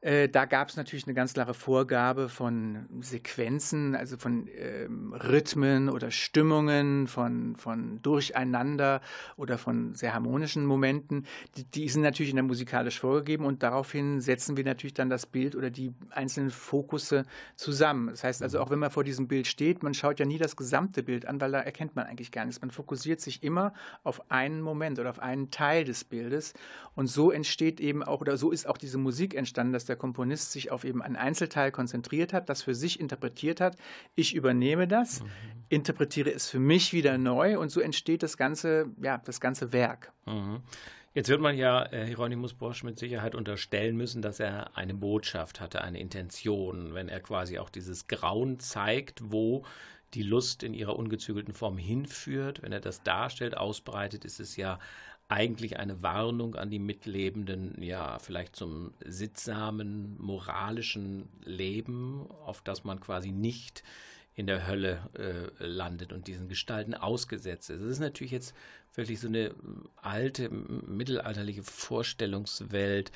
Äh, 0.02 0.30
da 0.30 0.46
gab 0.46 0.70
es 0.70 0.78
natürlich 0.78 1.08
eine 1.08 1.16
ganz 1.16 1.34
klare 1.34 1.56
Vorgabe 1.56 2.30
von 2.30 2.86
Sequenzen, 3.02 3.96
also 3.96 4.16
von 4.18 4.48
ähm, 4.56 5.12
Rhythmen 5.14 5.90
oder 5.90 6.12
Stimmungen, 6.12 7.08
von, 7.08 7.56
von 7.56 8.00
Durcheinander 8.04 9.02
oder 9.38 9.58
von 9.58 9.96
sehr 9.96 10.14
harmonischen 10.14 10.66
Momenten. 10.66 11.26
Die, 11.56 11.64
die 11.64 11.90
sind 11.90 12.04
natürlich 12.04 12.30
in 12.30 12.36
der 12.36 12.44
musikalisch 12.44 13.00
vorgegeben 13.00 13.44
und 13.44 13.64
daraufhin 13.64 14.22
setzen 14.22 14.56
wir 14.56 14.64
natürlich 14.66 14.94
dann 14.94 15.10
das 15.10 15.26
Bild 15.26 15.56
oder 15.56 15.72
die 15.72 15.92
einzelnen 16.12 16.52
Fokusse 16.52 17.24
zusammen. 17.56 18.10
Das 18.10 18.24
heißt 18.24 18.44
also, 18.44 18.60
auch 18.60 18.70
wenn 18.70 18.80
man 18.80 18.92
vor 18.92 19.04
diesem 19.04 19.28
Bild 19.28 19.48
steht, 19.48 19.82
man 19.82 19.96
schaut 19.96 20.20
ja 20.20 20.28
nie 20.28 20.38
das 20.38 20.56
gesamte 20.56 21.02
Bild 21.02 21.26
an, 21.26 21.42
weil 21.42 21.52
da 21.52 21.60
erkennt 21.60 21.96
man 21.96 22.06
eigentlich 22.06 22.32
gar 22.32 22.46
nichts. 22.46 22.62
Man 22.62 22.70
fokussiert 22.70 23.20
sich 23.20 23.42
immer 23.42 23.74
auf 24.04 24.30
einen 24.30 24.62
Moment 24.62 25.00
oder 25.00 25.10
auf 25.10 25.20
einen 25.20 25.50
Teil 25.50 25.86
des 25.86 26.04
Bildes 26.04 26.54
und 26.94 27.08
so 27.08 27.32
entsteht 27.32 27.80
eben 27.80 28.04
auch, 28.04 28.22
oder 28.22 28.38
so 28.38 28.52
ist 28.52 28.68
auch 28.68 28.78
diese 28.78 29.00
Musik 29.00 29.34
entstanden, 29.34 29.74
dass 29.74 29.87
der 29.88 29.96
Komponist 29.96 30.52
sich 30.52 30.72
auf 30.72 30.84
eben 30.84 31.02
einen 31.02 31.16
Einzelteil 31.16 31.72
konzentriert 31.72 32.34
hat, 32.34 32.50
das 32.50 32.64
für 32.64 32.76
sich 32.76 33.00
interpretiert 33.00 33.62
hat. 33.62 33.76
Ich 34.16 34.36
übernehme 34.36 34.88
das, 34.88 35.22
mhm. 35.22 35.28
interpretiere 35.70 36.32
es 36.32 36.50
für 36.50 36.60
mich 36.60 36.94
wieder 36.94 37.18
neu 37.18 37.60
und 37.60 37.70
so 37.70 37.80
entsteht 37.80 38.24
das 38.24 38.38
ganze, 38.38 38.88
ja, 39.02 39.18
das 39.18 39.42
ganze 39.42 39.74
Werk. 39.74 40.12
Mhm. 40.26 40.62
Jetzt 41.14 41.30
wird 41.30 41.42
man 41.42 41.58
ja 41.58 41.84
äh, 41.92 42.06
Hieronymus 42.06 42.54
Bosch 42.54 42.84
mit 42.84 43.00
Sicherheit 43.00 43.34
unterstellen 43.34 43.98
müssen, 43.98 44.22
dass 44.22 44.40
er 44.40 44.78
eine 44.78 44.94
Botschaft 44.94 45.60
hatte, 45.60 45.82
eine 45.82 46.00
Intention, 46.00 46.94
wenn 46.94 47.10
er 47.10 47.20
quasi 47.22 47.58
auch 47.58 47.72
dieses 47.72 48.06
Grauen 48.06 48.60
zeigt, 48.60 49.32
wo 49.32 49.66
die 50.14 50.22
Lust 50.22 50.64
in 50.64 50.74
ihrer 50.74 50.96
ungezügelten 50.96 51.54
Form 51.54 51.78
hinführt. 51.78 52.62
Wenn 52.62 52.72
er 52.72 52.80
das 52.82 53.02
darstellt, 53.02 53.58
ausbreitet, 53.58 54.26
ist 54.26 54.40
es 54.40 54.58
ja 54.58 54.80
eigentlich 55.30 55.78
eine 55.78 56.02
Warnung 56.02 56.56
an 56.56 56.70
die 56.70 56.80
Mitlebenden, 56.80 57.82
ja, 57.82 58.18
vielleicht 58.20 58.56
zum 58.56 58.94
sittsamen, 59.06 60.16
moralischen 60.20 61.28
Leben, 61.44 62.28
auf 62.46 62.62
das 62.62 62.84
man 62.84 63.02
quasi 63.02 63.32
nicht 63.32 63.84
in 64.36 64.48
der 64.48 64.68
Hölle 64.68 65.00
äh, 65.18 65.66
landet 65.66 66.14
und 66.14 66.28
diesen 66.28 66.48
Gestalten 66.48 66.94
ausgesetzt 66.94 67.70
ist. 67.70 67.82
Es 67.82 67.94
ist 67.94 68.00
natürlich 68.00 68.32
jetzt 68.32 68.56
wirklich 68.94 69.20
so 69.20 69.28
eine 69.28 69.54
alte, 69.98 70.50
mittelalterliche 70.50 71.64
Vorstellungswelt. 71.64 73.12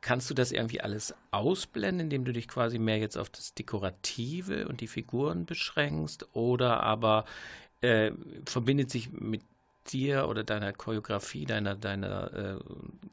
Kannst 0.00 0.30
du 0.30 0.34
das 0.34 0.52
irgendwie 0.52 0.80
alles 0.80 1.14
ausblenden, 1.30 2.06
indem 2.06 2.24
du 2.24 2.32
dich 2.32 2.48
quasi 2.48 2.78
mehr 2.78 2.98
jetzt 2.98 3.18
auf 3.18 3.28
das 3.28 3.54
Dekorative 3.54 4.66
und 4.66 4.80
die 4.80 4.86
Figuren 4.88 5.46
beschränkst? 5.46 6.34
Oder 6.34 6.82
aber 6.82 7.26
äh, 7.82 8.12
verbindet 8.46 8.90
sich 8.90 9.12
mit 9.12 9.42
dir 9.92 10.28
oder 10.28 10.44
deiner 10.44 10.72
Choreografie, 10.72 11.46
deiner, 11.46 11.74
deiner 11.74 12.32
äh, 12.32 12.56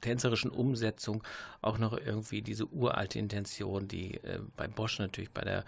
tänzerischen 0.02 0.52
Umsetzung 0.52 1.24
auch 1.62 1.78
noch 1.78 1.98
irgendwie 1.98 2.42
diese 2.42 2.68
uralte 2.68 3.20
Intention, 3.20 3.88
die 3.88 4.16
äh, 4.24 4.40
bei 4.56 4.68
Bosch 4.68 5.00
natürlich 5.00 5.32
bei 5.32 5.42
der, 5.42 5.64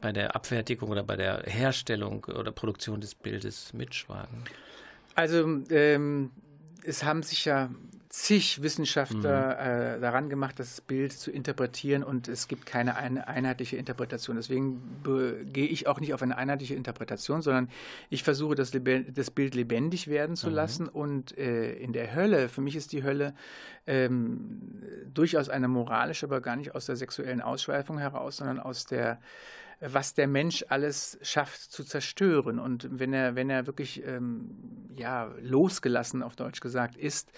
bei 0.00 0.12
der 0.12 0.34
Abfertigung 0.34 0.90
oder 0.90 1.02
bei 1.02 1.16
der 1.16 1.42
Herstellung 1.46 2.24
oder 2.24 2.52
Produktion 2.52 3.00
des 3.00 3.14
Bildes 3.14 3.72
mitschwagen? 3.72 4.44
Also 5.14 5.62
ähm, 5.70 6.30
es 6.84 7.04
haben 7.04 7.22
sich 7.22 7.44
ja 7.44 7.70
zig 8.10 8.60
Wissenschaftler 8.60 9.54
mhm. 9.54 9.98
äh, 9.98 10.00
daran 10.00 10.28
gemacht, 10.28 10.58
das 10.58 10.80
Bild 10.80 11.12
zu 11.12 11.30
interpretieren 11.30 12.02
und 12.02 12.26
es 12.26 12.48
gibt 12.48 12.66
keine 12.66 12.96
eine 12.96 13.28
einheitliche 13.28 13.76
Interpretation. 13.76 14.34
Deswegen 14.34 14.82
gehe 15.52 15.68
ich 15.68 15.86
auch 15.86 16.00
nicht 16.00 16.12
auf 16.12 16.20
eine 16.20 16.36
einheitliche 16.36 16.74
Interpretation, 16.74 17.40
sondern 17.40 17.70
ich 18.10 18.24
versuche, 18.24 18.56
das, 18.56 18.72
das 18.72 19.30
Bild 19.30 19.54
lebendig 19.54 20.08
werden 20.08 20.34
zu 20.34 20.48
mhm. 20.48 20.54
lassen 20.54 20.88
und 20.88 21.38
äh, 21.38 21.74
in 21.74 21.92
der 21.92 22.12
Hölle, 22.12 22.48
für 22.48 22.60
mich 22.60 22.74
ist 22.74 22.90
die 22.92 23.04
Hölle 23.04 23.32
ähm, 23.86 24.82
durchaus 25.14 25.48
eine 25.48 25.68
moralische, 25.68 26.26
aber 26.26 26.40
gar 26.40 26.56
nicht 26.56 26.74
aus 26.74 26.86
der 26.86 26.96
sexuellen 26.96 27.40
Ausschweifung 27.40 27.98
heraus, 27.98 28.38
sondern 28.38 28.58
aus 28.58 28.86
der 28.86 29.20
was 29.80 30.12
der 30.12 30.28
Mensch 30.28 30.64
alles 30.68 31.18
schafft 31.22 31.72
zu 31.72 31.84
zerstören. 31.84 32.58
Und 32.58 32.86
wenn 32.90 33.14
er, 33.14 33.34
wenn 33.34 33.48
er 33.48 33.66
wirklich 33.66 34.04
ähm, 34.06 34.50
ja, 34.94 35.32
losgelassen, 35.40 36.22
auf 36.22 36.36
Deutsch 36.36 36.60
gesagt, 36.60 36.96
ist, 36.96 37.32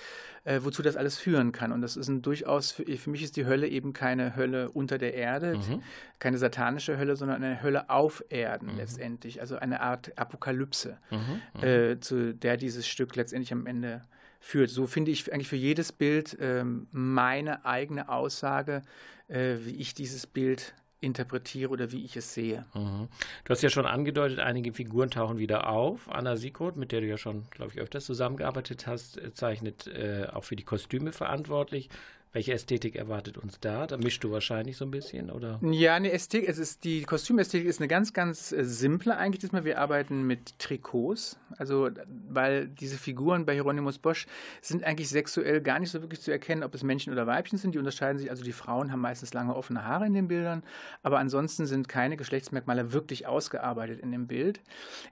äh, 0.44 0.60
wozu 0.62 0.82
das 0.82 0.96
alles 0.96 1.18
führen 1.18 1.52
kann. 1.52 1.70
Und 1.70 1.82
das 1.82 1.96
ist 1.96 2.08
ein 2.08 2.20
durchaus, 2.20 2.72
für, 2.72 2.84
für, 2.84 3.10
mich 3.10 3.22
ist 3.22 3.36
die 3.36 3.46
Hölle 3.46 3.68
eben 3.68 3.92
keine 3.92 4.34
Hölle 4.34 4.70
unter 4.70 4.98
der 4.98 5.14
Erde, 5.14 5.56
mhm. 5.56 5.82
keine 6.18 6.36
satanische 6.36 6.98
Hölle, 6.98 7.14
sondern 7.14 7.42
eine 7.42 7.62
Hölle 7.62 7.88
auf 7.88 8.24
Erden 8.28 8.72
mhm. 8.72 8.76
letztendlich. 8.76 9.40
Also 9.40 9.56
eine 9.56 9.80
Art 9.80 10.18
Apokalypse, 10.18 10.98
mhm. 11.10 11.40
mhm. 11.54 11.62
äh, 11.62 12.00
zu 12.00 12.34
der 12.34 12.56
dieses 12.56 12.88
Stück 12.88 13.14
letztendlich 13.14 13.52
am 13.52 13.66
Ende 13.66 14.02
führt. 14.40 14.70
So 14.70 14.88
finde 14.88 15.12
ich 15.12 15.32
eigentlich 15.32 15.48
für 15.48 15.56
jedes 15.56 15.92
Bild 15.92 16.36
ähm, 16.40 16.88
meine 16.90 17.64
eigene 17.64 18.08
Aussage, 18.08 18.82
äh, 19.28 19.58
wie 19.60 19.76
ich 19.76 19.94
dieses 19.94 20.26
Bild 20.26 20.74
interpretiere 21.02 21.70
oder 21.70 21.92
wie 21.92 22.04
ich 22.04 22.16
es 22.16 22.32
sehe. 22.32 22.64
Mhm. 22.74 23.08
Du 23.44 23.50
hast 23.50 23.62
ja 23.62 23.70
schon 23.70 23.86
angedeutet, 23.86 24.38
einige 24.38 24.72
Figuren 24.72 25.10
tauchen 25.10 25.38
wieder 25.38 25.68
auf. 25.68 26.08
Anna 26.10 26.36
Siegroth, 26.36 26.76
mit 26.76 26.92
der 26.92 27.00
du 27.00 27.06
ja 27.06 27.18
schon, 27.18 27.44
glaube 27.50 27.72
ich, 27.72 27.80
öfters 27.80 28.04
zusammengearbeitet 28.04 28.86
hast, 28.86 29.18
äh, 29.18 29.34
zeichnet 29.34 29.86
äh, 29.88 30.26
auch 30.32 30.44
für 30.44 30.56
die 30.56 30.64
Kostüme 30.64 31.12
verantwortlich. 31.12 31.90
Welche 32.34 32.54
Ästhetik 32.54 32.96
erwartet 32.96 33.36
uns 33.36 33.60
da? 33.60 33.86
Da 33.86 33.98
mischst 33.98 34.24
du 34.24 34.30
wahrscheinlich 34.30 34.78
so 34.78 34.86
ein 34.86 34.90
bisschen, 34.90 35.30
oder? 35.30 35.60
Ja, 35.60 35.94
eine 35.94 36.12
Ästhetik, 36.12 36.48
es 36.48 36.56
ist 36.56 36.82
die 36.82 37.02
Kostümästhetik 37.02 37.68
ist 37.68 37.78
eine 37.78 37.88
ganz, 37.88 38.14
ganz 38.14 38.52
äh, 38.52 38.64
simple 38.64 39.18
eigentlich 39.18 39.40
diesmal. 39.40 39.66
Wir 39.66 39.78
arbeiten 39.78 40.22
mit 40.26 40.58
Trikots, 40.58 41.38
also 41.58 41.90
weil 42.30 42.68
diese 42.68 42.96
Figuren 42.96 43.44
bei 43.44 43.52
Hieronymus 43.52 43.98
Bosch 43.98 44.26
sind 44.62 44.82
eigentlich 44.82 45.10
sexuell 45.10 45.60
gar 45.60 45.78
nicht 45.78 45.90
so 45.90 46.00
wirklich 46.00 46.22
zu 46.22 46.30
erkennen, 46.30 46.62
ob 46.62 46.74
es 46.74 46.82
Männchen 46.82 47.12
oder 47.12 47.26
Weibchen 47.26 47.58
sind. 47.58 47.74
Die 47.74 47.78
unterscheiden 47.78 48.18
sich, 48.18 48.30
also 48.30 48.42
die 48.42 48.52
Frauen 48.52 48.92
haben 48.92 49.00
meistens 49.00 49.34
lange 49.34 49.54
offene 49.54 49.84
Haare 49.84 50.06
in 50.06 50.14
den 50.14 50.28
Bildern, 50.28 50.62
aber 51.02 51.18
ansonsten 51.18 51.66
sind 51.66 51.86
keine 51.90 52.16
Geschlechtsmerkmale 52.16 52.94
wirklich 52.94 53.26
ausgearbeitet 53.26 54.00
in 54.00 54.10
dem 54.10 54.26
Bild. 54.26 54.62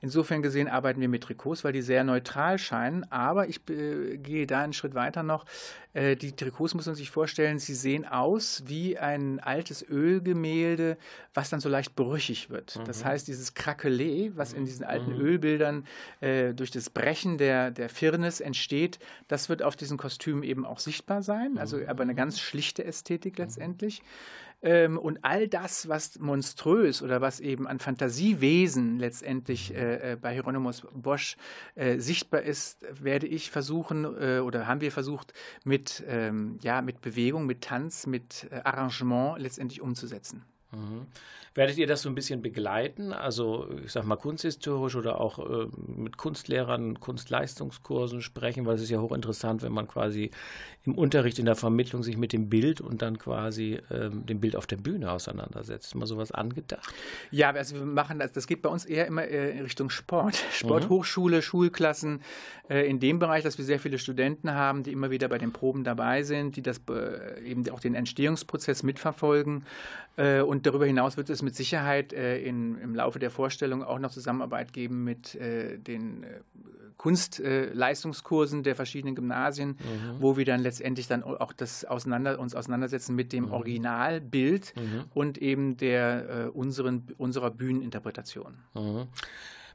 Insofern 0.00 0.40
gesehen 0.40 0.68
arbeiten 0.68 1.02
wir 1.02 1.08
mit 1.10 1.24
Trikots, 1.24 1.64
weil 1.64 1.74
die 1.74 1.82
sehr 1.82 2.02
neutral 2.02 2.56
scheinen, 2.56 3.04
aber 3.12 3.46
ich 3.46 3.60
äh, 3.68 4.16
gehe 4.16 4.46
da 4.46 4.62
einen 4.62 4.72
Schritt 4.72 4.94
weiter 4.94 5.22
noch. 5.22 5.44
Äh, 5.92 6.16
die 6.16 6.32
Trikots 6.32 6.74
muss 6.74 6.86
man 6.86 6.94
sich 7.10 7.14
vorstellen, 7.14 7.58
sie 7.58 7.74
sehen 7.74 8.06
aus 8.06 8.62
wie 8.66 8.96
ein 8.96 9.40
altes 9.40 9.82
Ölgemälde, 9.82 10.96
was 11.34 11.50
dann 11.50 11.60
so 11.60 11.68
leicht 11.68 11.96
brüchig 11.96 12.50
wird. 12.50 12.76
Mhm. 12.76 12.84
Das 12.84 13.04
heißt, 13.04 13.26
dieses 13.26 13.54
Krakelé, 13.56 14.32
was 14.36 14.52
in 14.52 14.64
diesen 14.64 14.84
alten 14.84 15.14
mhm. 15.14 15.20
Ölbildern 15.20 15.86
äh, 16.20 16.54
durch 16.54 16.70
das 16.70 16.88
Brechen 16.88 17.36
der, 17.36 17.72
der 17.72 17.88
Firnis 17.88 18.40
entsteht, 18.40 19.00
das 19.26 19.48
wird 19.48 19.62
auf 19.62 19.74
diesen 19.74 19.98
Kostümen 19.98 20.44
eben 20.44 20.64
auch 20.64 20.78
sichtbar 20.78 21.22
sein. 21.22 21.58
Also 21.58 21.78
mhm. 21.78 21.88
aber 21.88 22.02
eine 22.04 22.14
ganz 22.14 22.38
schlichte 22.38 22.84
Ästhetik 22.84 23.38
mhm. 23.38 23.44
letztendlich. 23.44 24.02
Ähm, 24.62 24.98
und 24.98 25.24
all 25.24 25.48
das, 25.48 25.88
was 25.88 26.18
monströs 26.18 27.02
oder 27.02 27.20
was 27.20 27.40
eben 27.40 27.66
an 27.66 27.78
Fantasiewesen 27.78 28.98
letztendlich 28.98 29.74
äh, 29.74 30.12
äh, 30.12 30.16
bei 30.16 30.34
Hieronymus 30.34 30.86
Bosch 30.92 31.36
äh, 31.74 31.98
sichtbar 31.98 32.42
ist, 32.42 32.84
werde 33.02 33.26
ich 33.26 33.50
versuchen 33.50 34.04
äh, 34.04 34.40
oder 34.40 34.66
haben 34.66 34.80
wir 34.80 34.92
versucht, 34.92 35.32
mit, 35.64 36.04
ähm, 36.06 36.58
ja, 36.62 36.82
mit 36.82 37.00
Bewegung, 37.00 37.46
mit 37.46 37.62
Tanz, 37.62 38.06
mit 38.06 38.48
äh, 38.50 38.60
Arrangement 38.64 39.40
letztendlich 39.40 39.80
umzusetzen. 39.80 40.44
Mhm. 40.72 41.06
Werdet 41.52 41.78
ihr 41.78 41.88
das 41.88 42.02
so 42.02 42.08
ein 42.08 42.14
bisschen 42.14 42.42
begleiten? 42.42 43.12
Also, 43.12 43.68
ich 43.84 43.90
sag 43.90 44.04
mal, 44.04 44.14
kunsthistorisch 44.14 44.94
oder 44.94 45.20
auch 45.20 45.38
äh, 45.40 45.66
mit 45.76 46.16
Kunstlehrern, 46.16 47.00
Kunstleistungskursen 47.00 48.22
sprechen, 48.22 48.66
weil 48.66 48.76
es 48.76 48.82
ist 48.82 48.90
ja 48.90 49.00
hochinteressant, 49.00 49.62
wenn 49.62 49.72
man 49.72 49.88
quasi 49.88 50.30
im 50.84 50.96
Unterricht, 50.96 51.40
in 51.40 51.46
der 51.46 51.56
Vermittlung 51.56 52.04
sich 52.04 52.16
mit 52.16 52.32
dem 52.32 52.48
Bild 52.48 52.80
und 52.80 53.02
dann 53.02 53.18
quasi 53.18 53.80
ähm, 53.90 54.24
dem 54.26 54.40
Bild 54.40 54.54
auf 54.54 54.68
der 54.68 54.76
Bühne 54.76 55.10
auseinandersetzt. 55.10 55.88
Ist 55.88 55.94
mal 55.96 56.06
sowas 56.06 56.30
angedacht? 56.30 56.94
Ja, 57.32 57.50
also 57.50 57.74
wir 57.74 57.84
machen 57.84 58.20
das, 58.20 58.32
das 58.32 58.46
geht 58.46 58.62
bei 58.62 58.68
uns 58.68 58.84
eher 58.84 59.06
immer 59.06 59.24
äh, 59.24 59.50
in 59.50 59.62
Richtung 59.62 59.90
Sport. 59.90 60.36
Sporthochschule, 60.52 61.38
mhm. 61.38 61.42
Schulklassen, 61.42 62.22
äh, 62.70 62.88
in 62.88 63.00
dem 63.00 63.18
Bereich, 63.18 63.42
dass 63.42 63.58
wir 63.58 63.64
sehr 63.64 63.80
viele 63.80 63.98
Studenten 63.98 64.54
haben, 64.54 64.84
die 64.84 64.92
immer 64.92 65.10
wieder 65.10 65.28
bei 65.28 65.38
den 65.38 65.52
Proben 65.52 65.84
dabei 65.84 66.22
sind, 66.22 66.56
die 66.56 66.62
das 66.62 66.80
äh, 66.88 67.42
eben 67.42 67.68
auch 67.70 67.80
den 67.80 67.94
Entstehungsprozess 67.94 68.82
mitverfolgen. 68.82 69.66
Äh, 70.16 70.40
und 70.60 70.66
darüber 70.66 70.84
hinaus 70.84 71.16
wird 71.16 71.30
es 71.30 71.40
mit 71.40 71.56
Sicherheit 71.56 72.12
äh, 72.12 72.38
in, 72.38 72.76
im 72.76 72.94
Laufe 72.94 73.18
der 73.18 73.30
Vorstellung 73.30 73.82
auch 73.82 73.98
noch 73.98 74.10
Zusammenarbeit 74.10 74.74
geben 74.74 75.04
mit 75.04 75.34
äh, 75.34 75.78
den 75.78 76.26
Kunstleistungskursen 76.98 78.62
der 78.62 78.76
verschiedenen 78.76 79.14
Gymnasien, 79.14 79.68
mhm. 79.70 80.16
wo 80.18 80.36
wir 80.36 80.44
dann 80.44 80.60
letztendlich 80.60 81.06
dann 81.06 81.22
auch 81.22 81.54
das 81.54 81.86
auseinander, 81.86 82.38
uns 82.38 82.54
auseinandersetzen 82.54 83.16
mit 83.16 83.32
dem 83.32 83.46
mhm. 83.46 83.52
Originalbild 83.52 84.74
mhm. 84.76 85.04
und 85.14 85.38
eben 85.38 85.78
der 85.78 86.50
unseren, 86.52 87.06
unserer 87.16 87.50
Bühneninterpretation. 87.50 88.58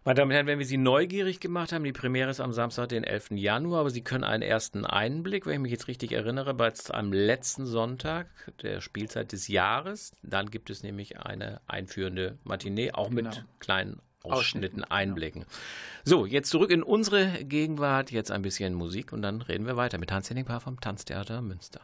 Meine 0.08 0.18
Damen 0.18 0.30
und 0.30 0.36
Herren, 0.36 0.46
wenn 0.46 0.60
wir 0.60 0.68
Sie 0.68 0.78
neugierig 0.78 1.40
gemacht 1.40 1.72
haben, 1.72 1.84
die 1.84 1.92
Premiere 1.92 2.30
ist 2.30 2.40
am 2.40 2.54
Samstag, 2.54 2.90
den 2.90 3.04
11. 3.04 3.32
Januar, 3.32 3.80
aber 3.80 3.90
Sie 3.90 4.04
können 4.04 4.24
einen 4.24 4.44
ersten 4.44 4.86
Einblick, 4.86 5.48
wenn 5.48 5.54
ich 5.54 5.60
mich 5.62 5.72
jetzt 5.72 5.88
richtig 5.88 6.12
erinnere, 6.12 6.54
bereits 6.54 6.92
am 6.92 7.12
letzten 7.12 7.66
Sonntag 7.66 8.28
der 8.62 8.82
Spielzeit 8.82 9.32
des 9.32 9.48
Jahres. 9.48 10.12
Dann 10.22 10.52
gibt 10.52 10.70
es 10.70 10.84
nämlich 10.84 11.18
eine 11.18 11.60
einführende 11.66 12.38
Matinee, 12.44 12.92
auch 12.92 13.10
mit 13.10 13.32
genau. 13.32 13.46
kleinen 13.58 14.00
Ausschnitten, 14.22 14.82
genau. 14.82 14.94
Einblicken. 14.94 15.42
Genau. 15.42 15.52
So, 16.04 16.26
jetzt 16.28 16.52
zurück 16.52 16.70
in 16.70 16.84
unsere 16.84 17.44
Gegenwart, 17.44 18.12
jetzt 18.12 18.30
ein 18.30 18.44
bisschen 18.44 18.76
Musik 18.76 19.12
und 19.12 19.24
dann 19.24 19.42
reden 19.42 19.66
wir 19.66 19.76
weiter 19.76 19.98
mit 19.98 20.12
Hans-Henning 20.12 20.46
Paar 20.46 20.62
vom 20.62 20.80
Tanztheater 20.80 21.42
Münster. 21.42 21.82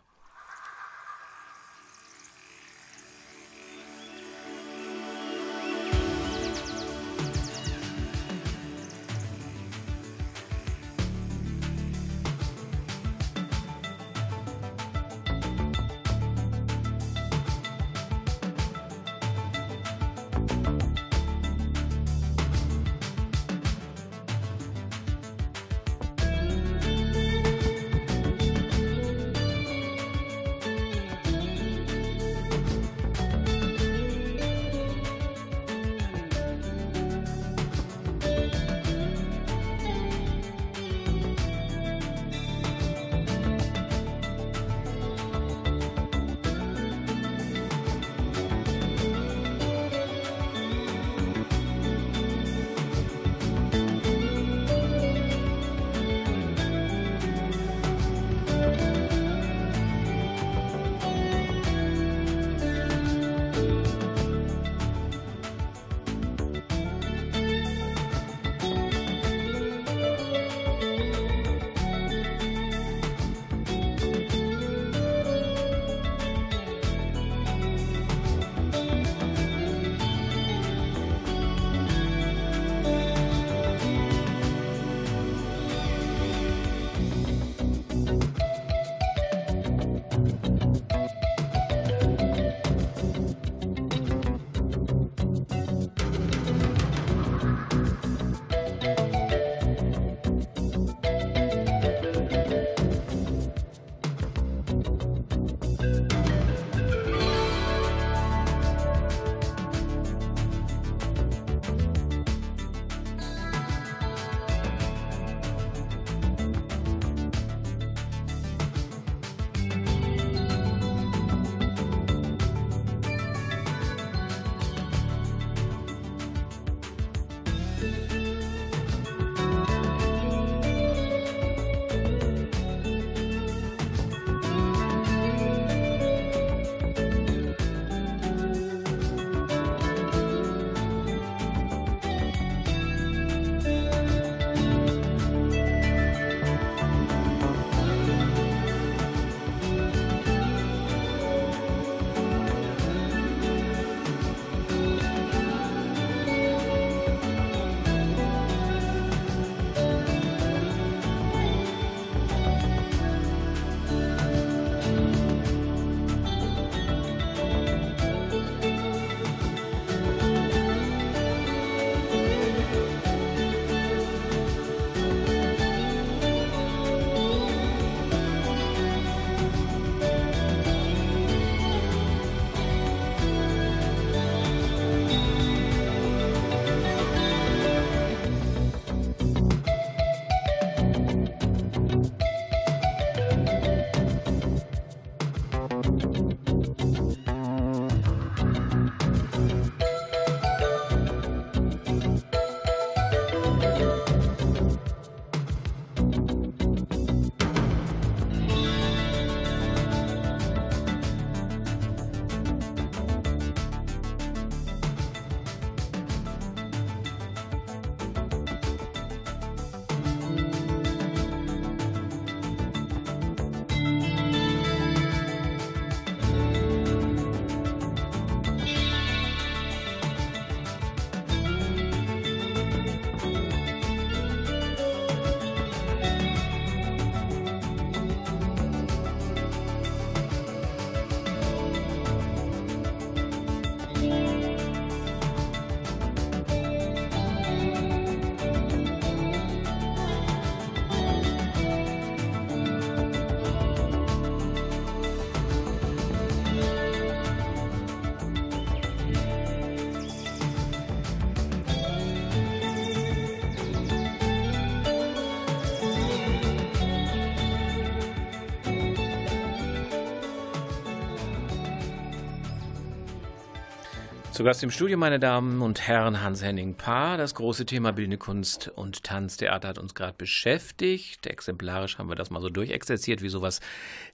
Zu 274.31 274.45
Gast 274.45 274.63
im 274.63 274.71
Studio, 274.71 274.97
meine 274.97 275.19
Damen 275.19 275.61
und 275.61 275.85
Herren, 275.89 276.23
Hans-Henning 276.23 276.75
Paar. 276.75 277.17
Das 277.17 277.35
große 277.35 277.65
Thema 277.65 277.91
Bildende 277.91 278.17
Kunst 278.17 278.69
und 278.69 279.03
Tanztheater 279.03 279.67
hat 279.67 279.77
uns 279.77 279.93
gerade 279.93 280.15
beschäftigt. 280.17 281.27
Exemplarisch 281.27 281.97
haben 281.97 282.07
wir 282.07 282.15
das 282.15 282.29
mal 282.29 282.41
so 282.41 282.49
durchexerziert, 282.49 283.21
wie 283.21 283.27
sowas 283.27 283.59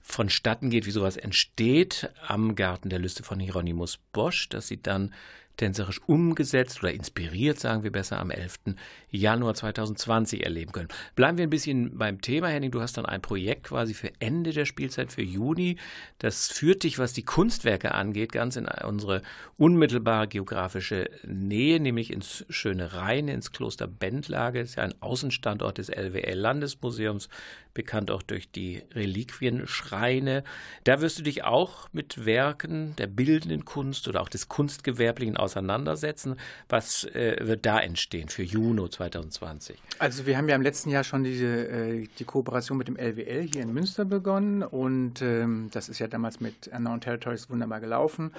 vonstatten 0.02 0.70
geht, 0.70 0.86
wie 0.86 0.90
sowas 0.90 1.16
entsteht 1.16 2.10
am 2.26 2.56
Garten 2.56 2.88
der 2.88 2.98
Lüste 2.98 3.22
von 3.22 3.38
Hieronymus 3.38 3.98
Bosch. 4.12 4.48
Das 4.48 4.66
sieht 4.66 4.88
dann 4.88 5.14
tänzerisch 5.58 6.00
umgesetzt 6.06 6.82
oder 6.82 6.92
inspiriert, 6.92 7.60
sagen 7.60 7.82
wir 7.82 7.92
besser, 7.92 8.18
am 8.18 8.30
11. 8.30 8.76
Januar 9.10 9.54
2020 9.54 10.44
erleben 10.44 10.72
können. 10.72 10.88
Bleiben 11.14 11.36
wir 11.36 11.46
ein 11.46 11.50
bisschen 11.50 11.98
beim 11.98 12.20
Thema, 12.20 12.48
Henning. 12.48 12.70
Du 12.70 12.80
hast 12.80 12.96
dann 12.96 13.04
ein 13.04 13.20
Projekt 13.20 13.64
quasi 13.64 13.92
für 13.92 14.10
Ende 14.20 14.52
der 14.52 14.64
Spielzeit, 14.64 15.12
für 15.12 15.22
Juni. 15.22 15.76
Das 16.18 16.48
führt 16.48 16.84
dich, 16.84 16.98
was 16.98 17.12
die 17.12 17.24
Kunstwerke 17.24 17.94
angeht, 17.94 18.32
ganz 18.32 18.56
in 18.56 18.66
unsere 18.66 19.22
unmittelbare 19.56 20.28
geografische 20.28 21.10
Nähe, 21.26 21.80
nämlich 21.80 22.12
ins 22.12 22.44
schöne 22.48 22.94
Rhein, 22.94 23.28
ins 23.28 23.52
Kloster 23.52 23.86
Bendlage. 23.86 24.60
Das 24.60 24.70
ist 24.70 24.76
ja 24.76 24.84
ein 24.84 24.94
Außenstandort 25.00 25.78
des 25.78 25.88
LWL-Landesmuseums, 25.88 27.28
bekannt 27.74 28.10
auch 28.10 28.22
durch 28.22 28.50
die 28.50 28.82
Reliquienschreine. 28.94 30.44
Da 30.84 31.00
wirst 31.00 31.18
du 31.18 31.22
dich 31.22 31.44
auch 31.44 31.88
mit 31.92 32.24
Werken 32.24 32.96
der 32.96 33.06
bildenden 33.06 33.64
Kunst 33.64 34.08
oder 34.08 34.20
auch 34.20 34.28
des 34.28 34.48
Kunstgewerblichen 34.48 35.36
auseinandersetzen. 35.48 36.36
Was 36.68 37.04
äh, 37.04 37.36
wird 37.40 37.64
da 37.66 37.80
entstehen 37.80 38.28
für 38.28 38.42
Juni 38.42 38.88
2020? 38.88 39.80
Also 39.98 40.26
wir 40.26 40.36
haben 40.36 40.48
ja 40.48 40.54
im 40.54 40.62
letzten 40.62 40.90
Jahr 40.90 41.04
schon 41.04 41.24
diese, 41.24 41.68
äh, 41.68 42.06
die 42.18 42.24
Kooperation 42.24 42.76
mit 42.76 42.88
dem 42.88 42.96
LWL 42.96 43.48
hier 43.50 43.62
in 43.62 43.72
Münster 43.72 44.04
begonnen 44.04 44.62
und 44.62 45.22
ähm, 45.22 45.70
das 45.72 45.88
ist 45.88 45.98
ja 45.98 46.06
damals 46.06 46.40
mit 46.40 46.68
Unknown 46.68 47.00
Territories 47.00 47.48
wunderbar 47.50 47.80
gelaufen. 47.80 48.32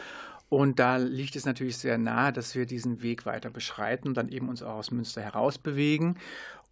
Und 0.49 0.79
da 0.79 0.97
liegt 0.97 1.35
es 1.35 1.45
natürlich 1.45 1.77
sehr 1.77 1.99
nahe, 1.99 2.33
dass 2.33 2.55
wir 2.55 2.65
diesen 2.65 3.03
Weg 3.03 3.25
weiter 3.27 3.51
beschreiten 3.51 4.07
und 4.07 4.17
dann 4.17 4.29
eben 4.29 4.49
uns 4.49 4.63
auch 4.63 4.75
aus 4.75 4.91
Münster 4.91 5.21
heraus 5.21 5.59
bewegen. 5.59 6.15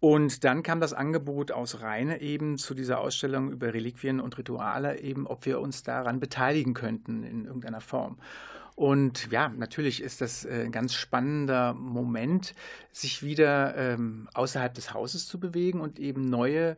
Und 0.00 0.44
dann 0.44 0.62
kam 0.62 0.80
das 0.80 0.92
Angebot 0.92 1.50
aus 1.50 1.80
Rheine 1.80 2.20
eben 2.20 2.56
zu 2.56 2.74
dieser 2.74 3.00
Ausstellung 3.00 3.50
über 3.50 3.74
Reliquien 3.74 4.20
und 4.20 4.38
Rituale 4.38 5.00
eben, 5.00 5.26
ob 5.26 5.44
wir 5.44 5.60
uns 5.60 5.82
daran 5.82 6.20
beteiligen 6.20 6.74
könnten 6.74 7.24
in 7.24 7.46
irgendeiner 7.46 7.80
Form. 7.80 8.18
Und 8.78 9.32
ja, 9.32 9.48
natürlich 9.48 10.00
ist 10.00 10.20
das 10.20 10.44
äh, 10.44 10.62
ein 10.64 10.70
ganz 10.70 10.94
spannender 10.94 11.74
Moment, 11.74 12.54
sich 12.92 13.24
wieder 13.24 13.74
ähm, 13.76 14.28
außerhalb 14.34 14.72
des 14.72 14.94
Hauses 14.94 15.26
zu 15.26 15.40
bewegen 15.40 15.80
und 15.80 15.98
eben 15.98 16.30
neue 16.30 16.76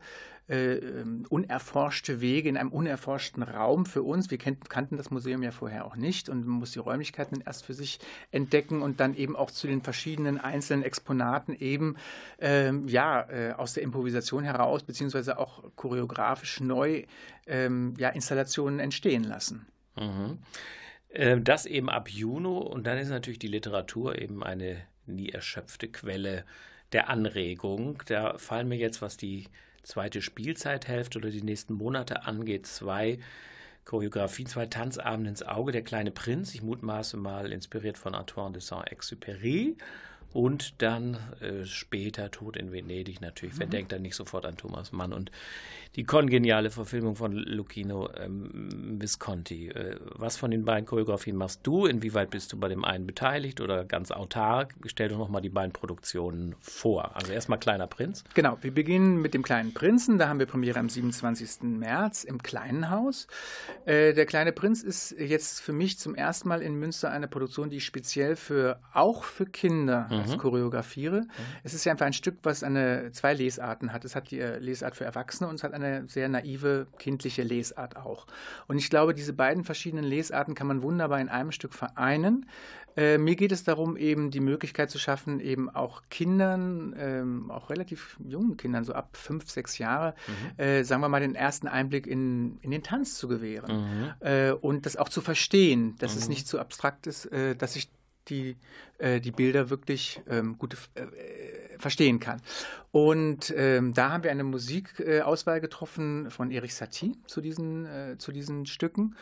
äh, 0.49 0.77
ähm, 0.77 1.27
unerforschte 1.29 2.23
Wege 2.23 2.49
in 2.49 2.57
einem 2.57 2.73
unerforschten 2.73 3.43
Raum 3.43 3.85
für 3.85 4.03
uns. 4.03 4.31
Wir 4.31 4.39
kannten 4.39 4.97
das 4.97 5.11
Museum 5.11 5.43
ja 5.43 5.51
vorher 5.51 5.85
auch 5.85 5.95
nicht 5.95 6.31
und 6.31 6.47
man 6.47 6.61
muss 6.61 6.71
die 6.71 6.79
Räumlichkeiten 6.79 7.43
erst 7.45 7.67
für 7.67 7.75
sich 7.75 8.01
entdecken 8.31 8.81
und 8.81 8.99
dann 8.99 9.15
eben 9.15 9.37
auch 9.37 9.51
zu 9.51 9.67
den 9.67 9.83
verschiedenen 9.83 10.39
einzelnen 10.39 10.85
Exponaten 10.85 11.55
eben 11.55 11.97
ähm, 12.39 12.89
ja 12.89 13.29
äh, 13.29 13.53
aus 13.53 13.75
der 13.75 13.83
Improvisation 13.83 14.43
heraus 14.43 14.85
beziehungsweise 14.85 15.39
auch 15.39 15.65
choreografisch 15.77 16.61
neu 16.61 17.05
ähm, 17.47 17.93
ja, 17.99 18.09
Installationen 18.09 18.81
entstehen 18.81 19.25
lassen. 19.25 19.67
Mhm. 19.99 20.39
Äh, 21.11 21.41
das 21.41 21.67
eben 21.67 21.91
ab 21.91 22.09
Juni 22.09 22.49
und 22.49 22.87
dann 22.87 22.99
ist 22.99 23.11
natürlich 23.11 23.39
die 23.39 23.49
Literatur 23.49 24.21
eben 24.21 24.43
eine 24.43 24.83
nie 25.07 25.31
erschöpfte 25.31 25.89
Quelle 25.89 26.45
der 26.93 27.09
Anregung. 27.09 28.03
Da 28.07 28.39
fallen 28.39 28.69
mir 28.69 28.79
jetzt, 28.79 29.03
was 29.03 29.17
die 29.17 29.45
zweite 29.83 30.23
Spielzeithälfte 30.23 31.19
oder 31.19 31.31
die 31.31 31.43
nächsten 31.43 31.75
Monate 31.75 32.25
angeht, 32.25 32.67
zwei 32.67 33.19
Choreografien, 33.85 34.47
zwei 34.47 34.67
Tanzabende 34.67 35.31
ins 35.31 35.43
Auge. 35.43 35.73
Der 35.73 35.83
kleine 35.83 36.11
Prinz, 36.11 36.55
ich 36.55 36.63
mutmaße 36.63 37.17
mal 37.17 37.53
inspiriert 37.53 37.99
von 37.99 38.15
Antoine 38.15 38.53
de 38.53 38.63
Saint-Exupéry 38.63 39.77
und 40.33 40.81
dann 40.81 41.19
äh, 41.41 41.65
später 41.65 42.31
Tod 42.31 42.57
in 42.57 42.73
Venedig 42.73 43.21
natürlich. 43.21 43.57
Mhm. 43.57 43.61
Wer 43.61 43.67
denkt 43.67 43.93
dann 43.93 44.03
nicht 44.03 44.15
sofort 44.15 44.47
an 44.47 44.57
Thomas 44.57 44.93
Mann 44.93 45.13
und 45.13 45.31
die 45.97 46.05
kongeniale 46.05 46.71
Verfilmung 46.71 47.17
von 47.17 47.33
Lucchino 47.33 48.09
ähm, 48.17 49.01
Visconti. 49.01 49.71
Äh, 49.71 49.97
was 50.15 50.37
von 50.37 50.53
den 50.53 50.65
beiden 50.65 50.87
Choreografien 50.87 51.37
machst 51.37 51.61
du? 51.65 51.87
Inwieweit 51.87 52.31
bist 52.31 52.53
du 52.53 52.61
bei 52.61 52.69
dem 52.69 52.85
einen 52.85 53.07
beteiligt 53.07 53.61
oder 53.61 53.85
ganz 53.85 54.13
autark? 54.13 54.75
Stell 54.87 55.09
doch 55.09 55.19
nochmal 55.19 55.43
die 55.43 55.49
beiden 55.49 55.73
Produktionen 55.73 56.55
vor. 56.61 57.17
Also 57.17 57.33
erstmal 57.33 57.59
Kleiner 57.59 57.89
Prinz. 57.89 58.23
Genau, 58.35 58.57
wir 58.61 58.73
beginnen 58.73 59.21
mit 59.21 59.35
dem 59.35 59.43
Kleinen 59.43 59.75
Prinzen. 59.75 60.19
Da 60.19 60.29
haben 60.29 60.39
wir 60.39 60.47
Premiere 60.47 60.79
am 60.79 60.89
27. 60.89 61.63
März 61.63 62.23
im 62.23 62.41
Kleinen 62.41 62.91
Haus. 62.91 63.27
Äh, 63.85 64.15
der 64.15 64.27
Kleine 64.27 64.53
Prinz 64.53 64.85
ist 64.85 65.11
jetzt 65.19 65.61
für 65.61 65.73
mich 65.73 65.99
zum 65.99 66.15
ersten 66.15 66.49
Mal 66.49 66.63
in 66.63 66.75
Münster 66.75 67.11
eine 67.11 67.27
Produktion, 67.27 67.69
die 67.69 67.81
speziell 67.81 68.37
für 68.37 68.79
auch 68.93 69.25
für 69.25 69.47
Kinder 69.47 70.07
mhm 70.09 70.20
mhm. 70.29 70.39
choreografiere. 70.39 71.23
Mhm. 71.23 71.29
Es 71.63 71.75
ist 71.75 71.85
ja 71.85 71.93
einfach 71.93 72.07
ein 72.07 72.13
Stück, 72.13 72.39
was 72.43 72.63
eine, 72.63 73.11
zwei 73.13 73.35
Lesarten 73.35 73.93
hat. 73.93 74.05
Es 74.05 74.15
hat 74.15 74.31
die 74.31 74.41
äh, 74.41 74.59
Lesart 74.59 74.97
für 74.97 75.05
Erwachsene 75.05 75.49
und 75.49 75.57
es 75.57 75.65
hat 75.65 75.73
eine 75.73 76.09
sehr 76.09 76.29
naive, 76.29 76.87
kindliche 76.99 77.43
Lesart 77.43 77.97
auch. 77.97 78.27
Und 78.67 78.79
ich 78.79 78.91
glaube, 78.91 79.15
diese 79.15 79.33
beiden 79.33 79.65
verschiedenen 79.65 80.05
Lesarten 80.05 80.55
kann 80.55 80.67
man 80.67 80.83
wunderbar 80.83 81.21
in 81.21 81.29
einem 81.29 81.53
Stück 81.53 81.75
vereinen. 81.75 82.47
Äh, 82.97 83.19
mir 83.19 83.37
geht 83.37 83.53
es 83.53 83.65
darum, 83.65 83.97
eben 83.97 84.31
die 84.31 84.41
Möglichkeit 84.41 84.91
zu 84.91 84.99
schaffen, 84.99 85.41
eben 85.41 85.71
auch 85.71 86.03
Kindern, 86.11 86.95
ähm, 86.99 87.51
auch 87.51 87.71
relativ 87.71 88.17
jungen 88.23 88.57
Kindern, 88.57 88.85
so 88.85 88.93
ab 88.95 89.17
fünf, 89.17 89.49
sechs 89.49 89.79
Jahre, 89.79 90.15
mhm. 90.27 90.63
äh, 90.63 90.83
sagen 90.83 91.01
wir 91.01 91.09
mal, 91.09 91.21
den 91.21 91.35
ersten 91.35 91.69
Einblick 91.69 92.07
in, 92.07 92.59
in 92.63 92.71
den 92.71 92.83
Tanz 92.83 93.17
zu 93.17 93.29
gewähren. 93.29 94.13
Mhm. 94.21 94.27
Äh, 94.27 94.53
und 94.53 94.87
das 94.87 94.97
auch 94.97 95.09
zu 95.09 95.21
verstehen, 95.21 95.97
dass 95.99 96.15
mhm. 96.15 96.19
es 96.19 96.29
nicht 96.29 96.49
zu 96.49 96.59
abstrakt 96.59 97.07
ist, 97.07 97.27
äh, 97.27 97.55
dass 97.55 97.77
ich 97.77 97.91
die, 98.29 98.57
äh, 98.99 99.21
die 99.21 99.33
Bilder 99.33 99.71
wirklich 99.71 100.21
ähm, 100.29 100.59
gut 100.59 100.77
äh, 100.95 101.07
verstehen 101.79 102.21
kann. 102.21 102.41
Und 102.93 103.53
ähm, 103.57 103.95
da 103.95 104.11
haben 104.11 104.25
wir 104.25 104.31
eine 104.31 104.45
Musikauswahl 104.45 105.61
getroffen 105.61 106.31
von 106.31 106.51
Erich 106.51 106.75
Satie 106.75 107.17
zu 107.27 107.41
diesen, 107.41 107.87
äh, 107.87 108.19
zu 108.19 108.33
diesen 108.33 108.67
Stücken. 108.67 109.17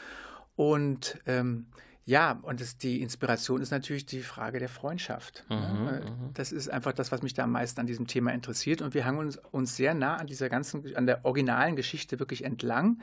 Und 0.57 1.19
ähm, 1.27 1.67
ja, 2.09 2.39
und 2.41 2.63
das, 2.63 2.79
die 2.79 3.03
Inspiration 3.03 3.61
ist 3.61 3.71
natürlich 3.71 4.07
die 4.07 4.23
Frage 4.23 4.59
der 4.59 4.71
Freundschaft. 4.71 5.45
Mhm, 5.51 5.57
ne? 5.57 6.03
Mhm. 6.07 6.31
Das 6.33 6.53
ist 6.53 6.71
einfach 6.71 6.95
das, 6.95 7.13
was 7.13 7.21
mich 7.21 7.35
da 7.35 7.45
am 7.45 7.53
meisten 7.53 7.81
an 7.81 7.87
diesem 7.87 8.07
Thema 8.07 8.33
interessiert. 8.33 8.81
Und 8.81 8.95
wir 8.95 9.05
hangen 9.05 9.19
uns, 9.19 9.37
uns 9.53 9.77
sehr 9.77 9.93
nah 9.93 10.17
an 10.17 10.27
dieser 10.27 10.49
ganzen, 10.49 10.97
an 10.97 11.05
der 11.05 11.27
originalen 11.27 11.77
Geschichte 11.77 12.19
wirklich 12.19 12.45
entlang. 12.45 13.03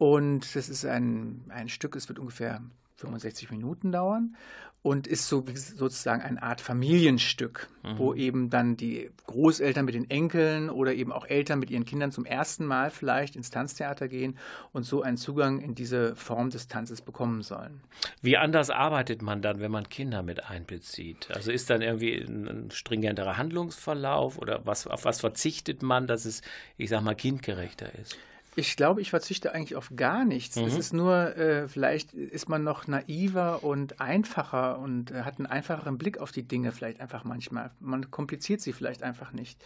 Und 0.00 0.56
das 0.56 0.70
ist 0.70 0.86
ein, 0.86 1.42
ein 1.50 1.68
Stück, 1.68 1.94
es 1.94 2.08
wird 2.08 2.18
ungefähr 2.18 2.62
65 2.96 3.50
Minuten 3.50 3.92
dauern 3.92 4.34
und 4.80 5.06
ist 5.06 5.28
so 5.28 5.44
sozusagen 5.76 6.22
eine 6.22 6.42
Art 6.42 6.62
Familienstück, 6.62 7.68
mhm. 7.82 7.98
wo 7.98 8.14
eben 8.14 8.48
dann 8.48 8.78
die 8.78 9.10
Großeltern 9.26 9.84
mit 9.84 9.94
den 9.94 10.08
Enkeln 10.08 10.70
oder 10.70 10.94
eben 10.94 11.12
auch 11.12 11.26
Eltern 11.26 11.58
mit 11.58 11.68
ihren 11.68 11.84
Kindern 11.84 12.12
zum 12.12 12.24
ersten 12.24 12.64
Mal 12.64 12.90
vielleicht 12.90 13.36
ins 13.36 13.50
Tanztheater 13.50 14.08
gehen 14.08 14.38
und 14.72 14.84
so 14.84 15.02
einen 15.02 15.18
Zugang 15.18 15.60
in 15.60 15.74
diese 15.74 16.16
Form 16.16 16.48
des 16.48 16.66
Tanzes 16.66 17.02
bekommen 17.02 17.42
sollen. 17.42 17.82
Wie 18.22 18.38
anders 18.38 18.70
arbeitet 18.70 19.20
man 19.20 19.42
dann, 19.42 19.60
wenn 19.60 19.70
man 19.70 19.86
Kinder 19.90 20.22
mit 20.22 20.48
einbezieht? 20.48 21.28
Also 21.30 21.52
ist 21.52 21.68
dann 21.68 21.82
irgendwie 21.82 22.14
ein 22.14 22.70
stringenterer 22.70 23.36
Handlungsverlauf 23.36 24.38
oder 24.38 24.64
was, 24.64 24.86
auf 24.86 25.04
was 25.04 25.20
verzichtet 25.20 25.82
man, 25.82 26.06
dass 26.06 26.24
es, 26.24 26.40
ich 26.78 26.88
sag 26.88 27.02
mal, 27.02 27.14
kindgerechter 27.14 27.94
ist? 27.96 28.16
Ich 28.56 28.76
glaube, 28.76 29.00
ich 29.00 29.10
verzichte 29.10 29.52
eigentlich 29.54 29.76
auf 29.76 29.92
gar 29.94 30.24
nichts. 30.24 30.56
Mhm. 30.56 30.64
Es 30.64 30.76
ist 30.76 30.92
nur, 30.92 31.36
äh, 31.36 31.68
vielleicht 31.68 32.12
ist 32.12 32.48
man 32.48 32.64
noch 32.64 32.86
naiver 32.86 33.62
und 33.62 34.00
einfacher 34.00 34.78
und 34.78 35.10
äh, 35.10 35.22
hat 35.22 35.38
einen 35.38 35.46
einfacheren 35.46 35.98
Blick 35.98 36.18
auf 36.18 36.32
die 36.32 36.42
Dinge 36.42 36.72
vielleicht 36.72 37.00
einfach 37.00 37.24
manchmal. 37.24 37.70
Man 37.80 38.10
kompliziert 38.10 38.60
sie 38.60 38.72
vielleicht 38.72 39.02
einfach 39.02 39.32
nicht. 39.32 39.62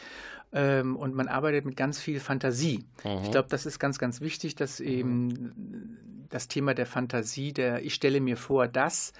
Ähm, 0.53 0.97
und 0.97 1.15
man 1.15 1.29
arbeitet 1.29 1.65
mit 1.65 1.77
ganz 1.77 1.99
viel 1.99 2.21
Fantasie. 2.21 2.85
Mhm. 3.05 3.25
Ich 3.25 3.31
glaube, 3.31 3.49
das 3.49 3.67
ist 3.67 3.79
ganz, 3.79 3.99
ganz 3.99 4.21
wichtig, 4.21 4.55
dass 4.55 4.81
eben 4.81 6.27
das 6.31 6.49
Thema 6.49 6.75
der 6.75 6.87
Fantasie, 6.87 7.53
der 7.53 7.83
ich 7.85 7.95
stelle 7.95 8.21
mir 8.21 8.37
vor, 8.37 8.69
dass 8.69 9.13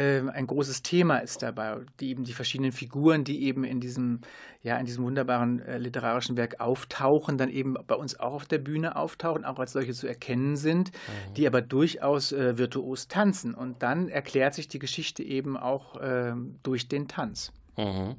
ein 0.00 0.46
großes 0.46 0.82
Thema 0.82 1.18
ist 1.18 1.42
dabei, 1.42 1.78
die 2.00 2.10
eben 2.10 2.24
die 2.24 2.32
verschiedenen 2.32 2.72
Figuren, 2.72 3.24
die 3.24 3.44
eben 3.44 3.64
in 3.64 3.80
diesem, 3.80 4.20
ja, 4.62 4.78
in 4.78 4.86
diesem 4.86 5.04
wunderbaren 5.04 5.60
äh, 5.60 5.78
literarischen 5.78 6.36
Werk 6.36 6.60
auftauchen, 6.60 7.38
dann 7.38 7.50
eben 7.50 7.74
bei 7.86 7.94
uns 7.94 8.18
auch 8.18 8.32
auf 8.32 8.46
der 8.46 8.58
Bühne 8.58 8.96
auftauchen, 8.96 9.44
auch 9.44 9.58
als 9.58 9.72
solche 9.72 9.92
zu 9.92 10.06
erkennen 10.06 10.56
sind, 10.56 10.92
mhm. 10.92 11.34
die 11.34 11.46
aber 11.46 11.62
durchaus 11.62 12.32
äh, 12.32 12.56
virtuos 12.58 13.08
tanzen. 13.08 13.54
Und 13.54 13.82
dann 13.82 14.08
erklärt 14.08 14.54
sich 14.54 14.68
die 14.68 14.78
Geschichte 14.78 15.22
eben 15.22 15.56
auch 15.56 15.96
äh, 15.96 16.32
durch 16.62 16.88
den 16.88 17.08
Tanz. 17.08 17.52
Mhm. 17.76 18.16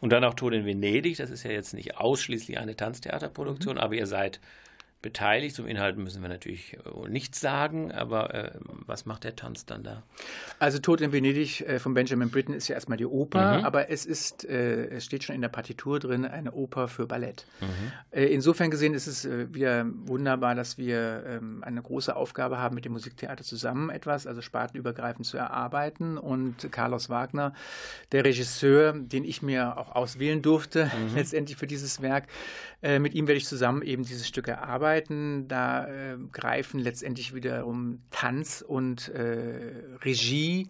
Und 0.00 0.12
dann 0.12 0.24
auch 0.24 0.34
Tod 0.34 0.54
in 0.54 0.64
Venedig, 0.64 1.16
das 1.18 1.30
ist 1.30 1.42
ja 1.42 1.50
jetzt 1.50 1.74
nicht 1.74 1.96
ausschließlich 1.96 2.58
eine 2.58 2.76
Tanztheaterproduktion, 2.76 3.74
mhm. 3.74 3.80
aber 3.80 3.94
ihr 3.94 4.06
seid 4.06 4.40
beteiligt. 5.02 5.56
Zum 5.56 5.66
Inhalt 5.66 5.96
müssen 5.96 6.22
wir 6.22 6.28
natürlich 6.28 6.74
äh, 6.74 7.08
nichts 7.08 7.40
sagen, 7.40 7.92
aber 7.92 8.34
äh, 8.34 8.50
was 8.86 9.06
macht 9.06 9.24
der 9.24 9.36
Tanz 9.36 9.64
dann 9.64 9.82
da? 9.82 10.02
Also 10.58 10.78
Tod 10.78 11.00
in 11.00 11.12
Venedig 11.12 11.62
äh, 11.62 11.78
von 11.78 11.94
Benjamin 11.94 12.30
Britten 12.30 12.52
ist 12.52 12.68
ja 12.68 12.74
erstmal 12.74 12.98
die 12.98 13.06
Oper, 13.06 13.58
mhm. 13.58 13.64
aber 13.64 13.90
es 13.90 14.04
ist, 14.04 14.44
äh, 14.44 14.86
es 14.88 15.04
steht 15.04 15.24
schon 15.24 15.34
in 15.34 15.40
der 15.40 15.48
Partitur 15.48 15.98
drin, 15.98 16.24
eine 16.24 16.52
Oper 16.52 16.88
für 16.88 17.06
Ballett. 17.06 17.46
Mhm. 17.60 17.66
Äh, 18.10 18.26
insofern 18.26 18.70
gesehen 18.70 18.94
ist 18.94 19.06
es 19.06 19.24
äh, 19.24 19.52
wieder 19.54 19.86
wunderbar, 19.86 20.54
dass 20.54 20.76
wir 20.76 21.24
ähm, 21.26 21.64
eine 21.64 21.80
große 21.80 22.14
Aufgabe 22.14 22.58
haben, 22.58 22.74
mit 22.74 22.84
dem 22.84 22.92
Musiktheater 22.92 23.44
zusammen 23.44 23.90
etwas, 23.90 24.26
also 24.26 24.42
spartenübergreifend 24.42 25.26
zu 25.26 25.38
erarbeiten. 25.38 26.18
Und 26.18 26.70
Carlos 26.72 27.08
Wagner, 27.08 27.54
der 28.12 28.24
Regisseur, 28.24 28.92
den 28.92 29.24
ich 29.24 29.42
mir 29.42 29.78
auch 29.78 29.94
auswählen 29.94 30.42
durfte, 30.42 30.86
mhm. 30.86 31.14
letztendlich 31.14 31.56
für 31.56 31.66
dieses 31.66 32.02
Werk, 32.02 32.24
mit 32.82 33.14
ihm 33.14 33.26
werde 33.26 33.36
ich 33.36 33.46
zusammen 33.46 33.82
eben 33.82 34.04
dieses 34.04 34.26
Stück 34.26 34.48
erarbeiten 34.48 34.70
arbeiten. 34.70 35.48
Da 35.48 35.86
äh, 35.86 36.16
greifen 36.32 36.80
letztendlich 36.80 37.34
wiederum 37.34 38.00
Tanz 38.10 38.64
und 38.66 39.08
äh, 39.08 39.98
Regie. 40.02 40.68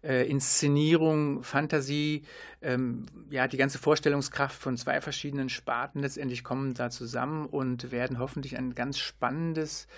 Äh, 0.00 0.30
Inszenierung, 0.30 1.42
Fantasie, 1.42 2.22
ähm, 2.62 3.06
ja, 3.30 3.48
die 3.48 3.56
ganze 3.56 3.78
Vorstellungskraft 3.78 4.56
von 4.56 4.76
zwei 4.76 5.00
verschiedenen 5.00 5.48
Sparten 5.48 6.02
letztendlich 6.02 6.44
kommen 6.44 6.74
da 6.74 6.88
zusammen 6.88 7.46
und 7.46 7.90
werden 7.90 8.20
hoffentlich 8.20 8.56
ein 8.56 8.76
ganz 8.76 8.98
spannendes, 8.98 9.88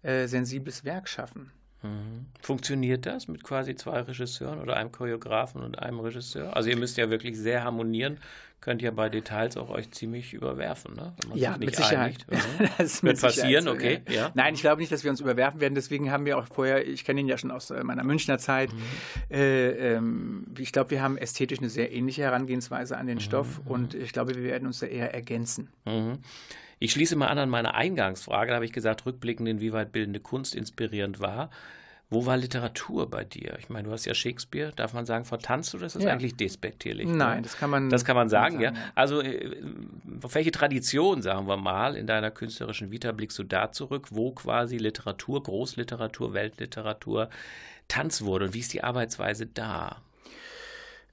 äh, 0.00 0.26
sensibles 0.28 0.86
Werk 0.86 1.10
schaffen. 1.10 1.52
Mhm. 1.82 2.26
Funktioniert 2.40 3.04
das 3.04 3.28
mit 3.28 3.44
quasi 3.44 3.74
zwei 3.74 4.00
Regisseuren 4.00 4.60
oder 4.60 4.78
einem 4.78 4.92
Choreografen 4.92 5.62
und 5.62 5.78
einem 5.78 6.00
Regisseur? 6.00 6.56
Also 6.56 6.70
ihr 6.70 6.78
müsst 6.78 6.96
ja 6.96 7.10
wirklich 7.10 7.36
sehr 7.36 7.62
harmonieren, 7.62 8.16
könnt 8.60 8.82
ja 8.82 8.90
bei 8.90 9.08
Details 9.08 9.56
auch 9.56 9.70
euch 9.70 9.90
ziemlich 9.90 10.34
überwerfen, 10.34 10.94
ne? 10.94 11.14
ja, 11.34 11.56
mit 11.56 11.74
Sicherheit. 11.74 12.26
Mhm. 12.30 12.68
das 12.78 13.02
wird 13.02 13.20
passieren, 13.20 13.64
so, 13.64 13.72
okay. 13.72 14.02
Ja. 14.08 14.30
Nein, 14.34 14.54
ich 14.54 14.60
glaube 14.60 14.80
nicht, 14.80 14.92
dass 14.92 15.02
wir 15.02 15.10
uns 15.10 15.20
überwerfen 15.20 15.60
werden. 15.60 15.74
Deswegen 15.74 16.10
haben 16.10 16.26
wir 16.26 16.38
auch 16.38 16.46
vorher, 16.46 16.86
ich 16.86 17.04
kenne 17.04 17.20
ihn 17.20 17.28
ja 17.28 17.38
schon 17.38 17.50
aus 17.50 17.70
äh, 17.70 17.82
meiner 17.82 18.04
Münchner 18.04 18.38
Zeit, 18.38 18.72
mhm. 18.72 19.34
äh, 19.34 19.94
ähm, 19.94 20.46
ich 20.58 20.72
glaube, 20.72 20.90
wir 20.90 21.02
haben 21.02 21.16
ästhetisch 21.16 21.58
eine 21.58 21.70
sehr 21.70 21.92
ähnliche 21.92 22.22
Herangehensweise 22.22 22.96
an 22.96 23.06
den 23.06 23.16
mhm. 23.16 23.20
Stoff 23.20 23.60
und 23.64 23.94
ich 23.94 24.12
glaube, 24.12 24.34
wir 24.34 24.42
werden 24.42 24.66
uns 24.66 24.80
da 24.80 24.86
eher 24.86 25.14
ergänzen. 25.14 25.70
Mhm. 25.86 26.18
Ich 26.78 26.92
schließe 26.92 27.14
mal 27.14 27.28
an 27.28 27.38
an 27.38 27.50
meine 27.50 27.74
Eingangsfrage. 27.74 28.48
Da 28.48 28.54
habe 28.56 28.64
ich 28.64 28.72
gesagt, 28.72 29.04
rückblickend, 29.04 29.46
inwieweit 29.48 29.92
bildende 29.92 30.20
Kunst 30.20 30.54
inspirierend 30.54 31.20
war. 31.20 31.50
Wo 32.12 32.26
war 32.26 32.36
Literatur 32.36 33.08
bei 33.08 33.24
dir? 33.24 33.56
Ich 33.60 33.68
meine, 33.68 33.86
du 33.86 33.92
hast 33.92 34.04
ja 34.04 34.14
Shakespeare, 34.14 34.72
darf 34.74 34.92
man 34.92 35.06
sagen, 35.06 35.24
vertanzt 35.24 35.74
oder 35.76 35.86
ist 35.86 35.94
das 35.94 36.02
ja. 36.02 36.10
eigentlich 36.10 36.34
despektierlich? 36.34 37.06
Nein, 37.06 37.36
ne? 37.36 37.42
das 37.42 37.56
kann 37.56 37.70
man. 37.70 37.88
Das 37.88 38.04
kann 38.04 38.16
man 38.16 38.28
sagen, 38.28 38.60
sagen 38.60 38.76
ja. 38.76 38.82
Also, 38.96 39.20
äh, 39.20 39.56
auf 40.20 40.34
welche 40.34 40.50
Tradition, 40.50 41.22
sagen 41.22 41.46
wir 41.46 41.56
mal, 41.56 41.94
in 41.94 42.08
deiner 42.08 42.32
künstlerischen 42.32 42.90
Vita 42.90 43.12
blickst 43.12 43.38
du 43.38 43.44
da 43.44 43.70
zurück, 43.70 44.08
wo 44.10 44.32
quasi 44.32 44.76
Literatur, 44.76 45.42
Großliteratur, 45.42 46.34
Weltliteratur 46.34 47.30
Tanz 47.86 48.22
wurde 48.22 48.46
und 48.46 48.54
wie 48.54 48.60
ist 48.60 48.72
die 48.72 48.82
Arbeitsweise 48.82 49.46
da? 49.46 50.02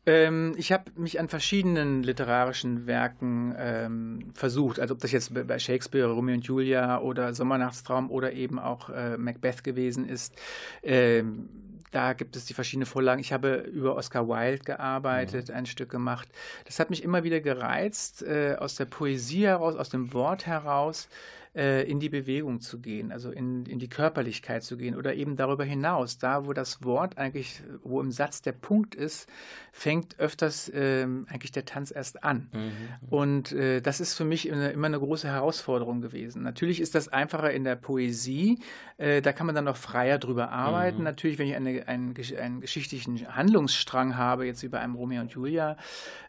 Ähm, 0.08 0.56
ich 0.58 0.72
habe 0.72 0.86
mich 0.96 1.20
an 1.20 1.28
verschiedenen 1.28 2.02
literarischen 2.02 2.88
Werken 2.88 3.54
ähm, 3.58 4.32
versucht, 4.34 4.80
also 4.80 4.93
ob 4.93 5.02
das 5.02 5.12
jetzt 5.12 5.34
bei 5.34 5.60
Shakespeare, 5.60 6.08
Romeo 6.08 6.36
und 6.36 6.46
Julia 6.46 7.02
oder 7.02 7.34
Sommernachtstraum 7.34 8.10
oder 8.10 8.32
eben 8.32 8.58
auch 8.58 8.89
äh, 8.89 9.17
Macbeth 9.17 9.65
gewesen 9.65 10.08
ist. 10.08 10.34
Ähm, 10.82 11.50
da 11.91 12.13
gibt 12.13 12.38
es 12.38 12.46
die 12.46 12.54
verschiedenen 12.54 12.86
Vorlagen. 12.86 13.20
Ich 13.20 13.34
habe 13.34 13.56
über 13.56 13.96
Oscar 13.96 14.28
Wilde 14.30 14.63
gearbeitet, 14.63 15.50
mhm. 15.50 15.56
ein 15.56 15.65
Stück 15.65 15.89
gemacht. 15.89 16.30
Das 16.65 16.80
hat 16.80 16.89
mich 16.89 17.04
immer 17.04 17.24
wieder 17.24 17.41
gereizt, 17.41 18.24
äh, 18.24 18.56
aus 18.58 18.76
der 18.76 18.86
Poesie 18.86 19.46
heraus, 19.46 19.76
aus 19.76 19.89
dem 19.89 20.13
Wort 20.13 20.46
heraus 20.46 21.10
äh, 21.58 21.82
in 21.89 22.00
die 22.00 22.10
Bewegung 22.10 22.62
zu 22.62 22.80
gehen, 22.80 23.12
also 23.12 23.32
in, 23.32 23.65
in 23.65 23.80
die 23.80 23.89
Körperlichkeit 23.89 24.63
zu 24.63 24.78
gehen 24.78 24.96
oder 24.96 25.15
eben 25.15 25.36
darüber 25.36 25.63
hinaus, 25.63 26.20
da 26.20 26.46
wo 26.46 26.54
das 26.54 26.84
Wort 26.84 27.17
eigentlich, 27.17 27.63
wo 27.84 28.00
im 28.00 28.12
Satz 28.12 28.43
der 28.43 28.52
Punkt 28.52 28.93
ist, 28.93 29.28
fängt 29.72 30.20
öfters 30.20 30.72
ähm, 30.74 31.26
eigentlich 31.30 31.52
der 31.52 31.65
Tanz 31.65 31.89
erst 31.89 32.24
an. 32.24 32.50
Mhm. 32.54 33.10
Und 33.10 33.52
äh, 33.54 33.82
das 33.82 34.00
ist 34.00 34.13
für 34.13 34.24
mich 34.24 34.52
eine, 34.52 34.70
immer 34.70 34.86
eine 34.86 35.00
große 35.00 35.28
Herausforderung 35.28 36.02
gewesen. 36.02 36.43
Natürlich 36.43 36.80
ist 36.80 36.93
das 36.93 37.08
einfacher 37.08 37.52
in 37.52 37.63
der 37.63 37.76
Poesie, 37.76 38.60
äh, 38.98 39.24
da 39.24 39.34
kann 39.34 39.48
man 39.48 39.56
dann 39.56 39.65
noch 39.65 39.78
freier 39.78 40.20
drüber 40.20 40.52
arbeiten. 40.52 41.00
Mhm. 41.00 41.06
Natürlich, 41.06 41.39
wenn 41.39 41.48
ich 41.48 41.56
eine, 41.56 41.88
einen, 41.88 42.13
einen, 42.39 42.62
geschichtlichen 42.62 43.36
Handlungsstrang 43.36 44.15
habe, 44.15 44.46
jetzt 44.46 44.62
wie 44.62 44.67
bei 44.67 44.80
einem 44.80 44.93
Romeo 44.93 45.22
und 45.22 45.32
Julia, 45.32 45.76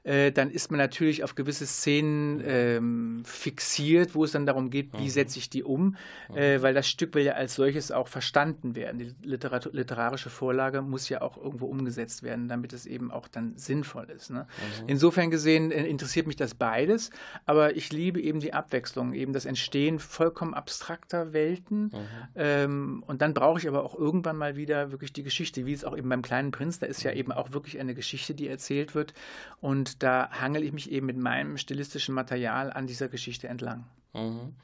äh, 0.05 0.33
dann 0.33 0.51
ist 0.51 0.71
man 0.71 0.79
natürlich 0.79 1.23
auf 1.23 1.35
gewisse 1.35 1.67
Szenen 1.67 2.43
ähm, 2.47 3.23
fixiert, 3.27 4.14
wo 4.14 4.25
es 4.25 4.33
dann 4.33 4.47
darum 4.47 4.71
geht, 4.71 4.95
wie 4.95 5.03
mhm 5.03 5.17
setze 5.18 5.38
ich 5.40 5.50
die 5.50 5.64
um, 5.64 5.96
äh, 6.33 6.62
weil 6.62 6.74
das 6.74 6.88
Stück 6.88 7.14
will 7.14 7.24
ja 7.24 7.33
als 7.33 7.57
solches 7.57 7.90
auch 7.90 8.07
verstanden 8.07 8.76
werden. 8.76 8.98
Die 8.98 9.14
Literat 9.22 9.68
literarische 9.72 10.31
Vorlage 10.31 10.81
muss 10.81 11.09
ja 11.09 11.22
auch 11.22 11.37
irgendwo 11.37 11.66
umgesetzt 11.66 12.22
werden, 12.22 12.46
damit 12.46 12.72
es 12.72 12.87
eben 12.87 13.11
auch 13.11 13.26
dann 13.26 13.57
sinnvoll 13.57 14.09
ist. 14.11 14.31
Ne? 14.31 14.46
Mhm. 14.83 14.88
Insofern 14.88 15.31
gesehen 15.31 15.72
äh, 15.72 15.85
interessiert 15.87 16.28
mich 16.28 16.37
das 16.37 16.54
beides, 16.54 17.11
aber 17.46 17.76
ich 17.76 17.92
liebe 17.92 18.20
eben 18.20 18.38
die 18.38 18.52
Abwechslung, 18.52 19.12
eben 19.12 19.33
das 19.33 19.44
Entstehen 19.44 19.98
vollkommen 19.98 20.54
abstrakter 20.54 21.33
Welten. 21.33 21.85
Mhm. 21.85 21.92
Ähm, 22.37 23.04
und 23.07 23.20
dann 23.20 23.35
brauche 23.35 23.59
ich 23.59 23.66
aber 23.66 23.85
auch 23.85 23.98
irgendwann 23.98 24.37
mal 24.37 24.54
wieder 24.54 24.92
wirklich 24.92 25.12
die 25.12 25.24
Geschichte, 25.24 25.66
wie 25.66 25.72
es 25.72 25.85
auch 25.85 25.96
eben 25.96 26.09
beim 26.09 26.22
kleinen 26.22 26.52
Prinz, 26.52 26.78
da 26.78 26.87
ist 26.87 27.02
ja 27.02 27.12
eben 27.12 27.33
auch 27.33 27.52
wirklich 27.52 27.81
eine 27.81 27.94
Geschichte, 27.94 28.35
die 28.35 28.46
erzählt 28.46 28.94
wird. 28.94 29.14
Und 29.61 30.04
da 30.04 30.31
hangel 30.31 30.62
ich 30.62 30.72
mich 30.72 30.92
eben 30.92 31.07
mit 31.07 31.16
meinem 31.16 31.57
stilistischen 31.57 32.14
Material 32.14 32.72
an 32.72 32.87
dieser 32.87 33.09
Geschichte 33.09 33.48
entlang. 33.48 33.85
Mhm. 34.14 34.55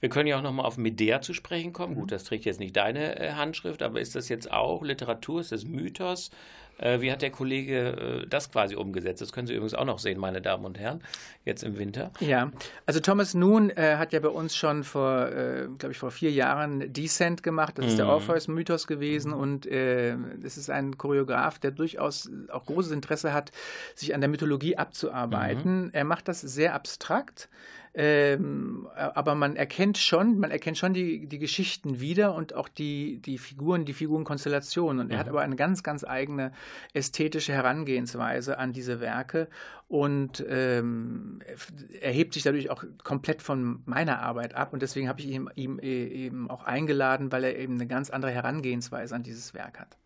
Wir 0.00 0.08
können 0.08 0.28
ja 0.28 0.38
auch 0.38 0.42
nochmal 0.42 0.66
auf 0.66 0.78
Medea 0.78 1.20
zu 1.20 1.32
sprechen 1.34 1.72
kommen. 1.72 1.94
Mhm. 1.94 2.00
Gut, 2.00 2.12
das 2.12 2.24
trägt 2.24 2.44
jetzt 2.44 2.60
nicht 2.60 2.76
deine 2.76 3.18
äh, 3.18 3.32
Handschrift, 3.32 3.82
aber 3.82 4.00
ist 4.00 4.14
das 4.14 4.28
jetzt 4.28 4.50
auch 4.50 4.82
Literatur? 4.82 5.40
Ist 5.40 5.52
das 5.52 5.64
Mythos? 5.64 6.30
Äh, 6.78 7.00
wie 7.00 7.12
hat 7.12 7.22
der 7.22 7.30
Kollege 7.30 8.22
äh, 8.22 8.26
das 8.26 8.50
quasi 8.50 8.74
umgesetzt? 8.74 9.20
Das 9.20 9.32
können 9.32 9.46
Sie 9.46 9.54
übrigens 9.54 9.74
auch 9.74 9.84
noch 9.84 9.98
sehen, 9.98 10.18
meine 10.18 10.40
Damen 10.40 10.64
und 10.64 10.78
Herren, 10.78 11.02
jetzt 11.44 11.62
im 11.62 11.78
Winter. 11.78 12.10
Ja, 12.20 12.50
also 12.86 12.98
Thomas 13.00 13.34
Noon 13.34 13.70
äh, 13.70 13.96
hat 13.96 14.12
ja 14.12 14.20
bei 14.20 14.28
uns 14.28 14.56
schon 14.56 14.82
vor, 14.82 15.28
äh, 15.28 15.68
glaube 15.78 15.92
ich, 15.92 15.98
vor 15.98 16.10
vier 16.10 16.32
Jahren 16.32 16.92
Descent 16.92 17.42
gemacht. 17.42 17.78
Das 17.78 17.86
ist 17.86 17.98
der 17.98 18.06
mhm. 18.06 18.12
Orpheus-Mythos 18.12 18.86
gewesen 18.86 19.32
und 19.32 19.66
äh, 19.66 20.16
es 20.42 20.56
ist 20.56 20.70
ein 20.70 20.98
Choreograf, 20.98 21.58
der 21.58 21.70
durchaus 21.70 22.30
auch 22.50 22.64
großes 22.64 22.92
Interesse 22.92 23.32
hat, 23.32 23.52
sich 23.94 24.14
an 24.14 24.20
der 24.20 24.28
Mythologie 24.28 24.76
abzuarbeiten. 24.76 25.84
Mhm. 25.84 25.90
Er 25.92 26.04
macht 26.04 26.26
das 26.28 26.40
sehr 26.40 26.74
abstrakt. 26.74 27.48
Ähm, 27.94 28.88
aber 28.94 29.34
man 29.34 29.54
erkennt 29.54 29.98
schon, 29.98 30.38
man 30.38 30.50
erkennt 30.50 30.78
schon 30.78 30.94
die, 30.94 31.26
die 31.26 31.38
Geschichten 31.38 32.00
wieder 32.00 32.34
und 32.34 32.54
auch 32.54 32.68
die, 32.68 33.18
die 33.18 33.36
Figuren, 33.36 33.84
die 33.84 33.92
Figurenkonstellationen. 33.92 35.00
Und 35.00 35.10
er 35.10 35.16
mhm. 35.16 35.20
hat 35.20 35.28
aber 35.28 35.42
eine 35.42 35.56
ganz, 35.56 35.82
ganz 35.82 36.02
eigene 36.02 36.52
ästhetische 36.94 37.52
Herangehensweise 37.52 38.58
an 38.58 38.72
diese 38.72 39.00
Werke 39.00 39.48
und 39.88 40.42
ähm, 40.48 41.40
erhebt 42.00 42.32
sich 42.32 42.44
dadurch 42.44 42.70
auch 42.70 42.82
komplett 43.04 43.42
von 43.42 43.82
meiner 43.84 44.20
Arbeit 44.20 44.54
ab. 44.54 44.72
Und 44.72 44.80
deswegen 44.80 45.08
habe 45.08 45.20
ich 45.20 45.26
ihn 45.26 45.50
ihm 45.54 45.78
e, 45.78 46.06
eben 46.06 46.50
auch 46.50 46.64
eingeladen, 46.64 47.30
weil 47.30 47.44
er 47.44 47.58
eben 47.58 47.74
eine 47.74 47.86
ganz 47.86 48.08
andere 48.08 48.32
Herangehensweise 48.32 49.14
an 49.14 49.22
dieses 49.22 49.52
Werk 49.52 49.78
hat. 49.78 49.98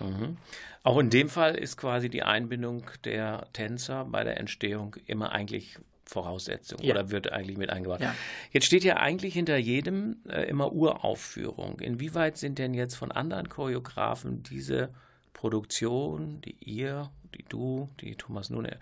Mhm. 0.00 0.38
Auch 0.82 0.98
in 0.98 1.10
dem 1.10 1.28
Fall 1.28 1.54
ist 1.54 1.76
quasi 1.76 2.08
die 2.08 2.24
Einbindung 2.24 2.86
der 3.04 3.46
Tänzer 3.52 4.06
bei 4.06 4.24
der 4.24 4.38
Entstehung 4.38 4.96
immer 5.06 5.30
eigentlich 5.32 5.78
Voraussetzung 6.08 6.80
ja. 6.82 6.94
oder 6.94 7.10
wird 7.10 7.32
eigentlich 7.32 7.58
mit 7.58 7.70
eingebaut. 7.70 8.00
Ja. 8.00 8.14
Jetzt 8.50 8.64
steht 8.66 8.82
ja 8.82 8.96
eigentlich 8.96 9.34
hinter 9.34 9.56
jedem 9.56 10.16
äh, 10.28 10.42
immer 10.44 10.72
Uraufführung. 10.72 11.80
Inwieweit 11.80 12.38
sind 12.38 12.58
denn 12.58 12.74
jetzt 12.74 12.94
von 12.94 13.12
anderen 13.12 13.48
Choreografen 13.48 14.42
diese 14.42 14.88
Produktion, 15.34 16.40
die 16.40 16.56
ihr, 16.60 17.10
die 17.36 17.44
du, 17.48 17.90
die 18.00 18.16
Thomas 18.16 18.50
Nune, 18.50 18.78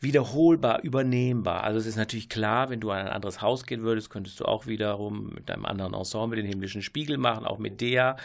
wiederholbar, 0.00 0.82
übernehmbar. 0.82 1.64
Also 1.64 1.78
es 1.78 1.86
ist 1.86 1.96
natürlich 1.96 2.28
klar, 2.28 2.70
wenn 2.70 2.80
du 2.80 2.90
an 2.90 3.06
ein 3.06 3.12
anderes 3.12 3.42
Haus 3.42 3.64
gehen 3.64 3.82
würdest, 3.82 4.10
könntest 4.10 4.40
du 4.40 4.44
auch 4.44 4.66
wiederum 4.66 5.30
mit 5.34 5.48
deinem 5.48 5.66
anderen 5.66 5.94
Ensemble 5.94 6.36
den 6.36 6.46
himmlischen 6.46 6.82
Spiegel 6.82 7.18
machen, 7.18 7.44
auch 7.44 7.58
mit 7.58 7.80
der. 7.80 8.16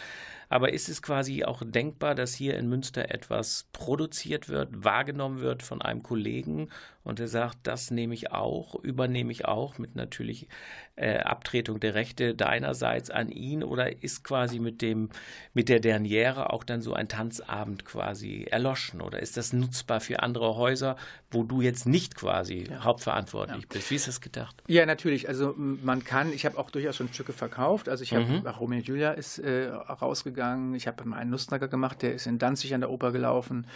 Aber 0.48 0.72
ist 0.72 0.88
es 0.88 1.02
quasi 1.02 1.44
auch 1.44 1.62
denkbar, 1.64 2.14
dass 2.14 2.34
hier 2.34 2.56
in 2.56 2.68
Münster 2.68 3.10
etwas 3.10 3.66
produziert 3.72 4.48
wird, 4.48 4.84
wahrgenommen 4.84 5.40
wird 5.40 5.62
von 5.62 5.82
einem 5.82 6.02
Kollegen 6.02 6.68
und 7.06 7.20
der 7.20 7.28
sagt, 7.28 7.58
das 7.62 7.92
nehme 7.92 8.14
ich 8.14 8.32
auch, 8.32 8.74
übernehme 8.82 9.30
ich 9.30 9.44
auch 9.44 9.78
mit 9.78 9.94
natürlich 9.94 10.48
äh, 10.96 11.18
Abtretung 11.18 11.78
der 11.78 11.94
Rechte 11.94 12.34
deinerseits 12.34 13.10
an 13.10 13.28
ihn 13.28 13.62
oder 13.62 14.02
ist 14.02 14.24
quasi 14.24 14.58
mit 14.58 14.82
dem 14.82 15.10
mit 15.54 15.68
der 15.68 15.78
Derniere 15.78 16.52
auch 16.52 16.64
dann 16.64 16.82
so 16.82 16.94
ein 16.94 17.06
Tanzabend 17.06 17.84
quasi 17.84 18.46
erloschen 18.50 19.00
oder 19.00 19.20
ist 19.20 19.36
das 19.36 19.52
nutzbar 19.52 20.00
für 20.00 20.20
andere 20.20 20.56
Häuser, 20.56 20.96
wo 21.30 21.44
du 21.44 21.60
jetzt 21.60 21.86
nicht 21.86 22.16
quasi 22.16 22.64
ja. 22.68 22.82
hauptverantwortlich 22.82 23.62
ja. 23.62 23.68
bist? 23.72 23.90
Wie 23.90 23.94
ist 23.94 24.08
das 24.08 24.20
gedacht? 24.20 24.62
Ja, 24.66 24.84
natürlich. 24.84 25.28
Also 25.28 25.54
man 25.56 26.02
kann, 26.02 26.32
ich 26.32 26.44
habe 26.44 26.58
auch 26.58 26.70
durchaus 26.70 26.96
schon 26.96 27.12
Stücke 27.12 27.32
verkauft. 27.32 27.88
Also 27.88 28.02
ich 28.02 28.14
habe 28.14 28.24
mhm. 28.24 28.46
Romeo 28.48 28.78
und 28.78 28.88
Julia 28.88 29.12
ist 29.12 29.38
äh, 29.38 29.68
rausgegangen. 29.68 30.35
Ich 30.74 30.86
habe 30.86 31.04
mal 31.04 31.16
einen 31.16 31.30
Nussknacker 31.30 31.68
gemacht, 31.68 32.02
der 32.02 32.14
ist 32.14 32.26
in 32.26 32.38
Danzig 32.38 32.74
an 32.74 32.80
der 32.80 32.90
Oper 32.90 33.12
gelaufen. 33.12 33.66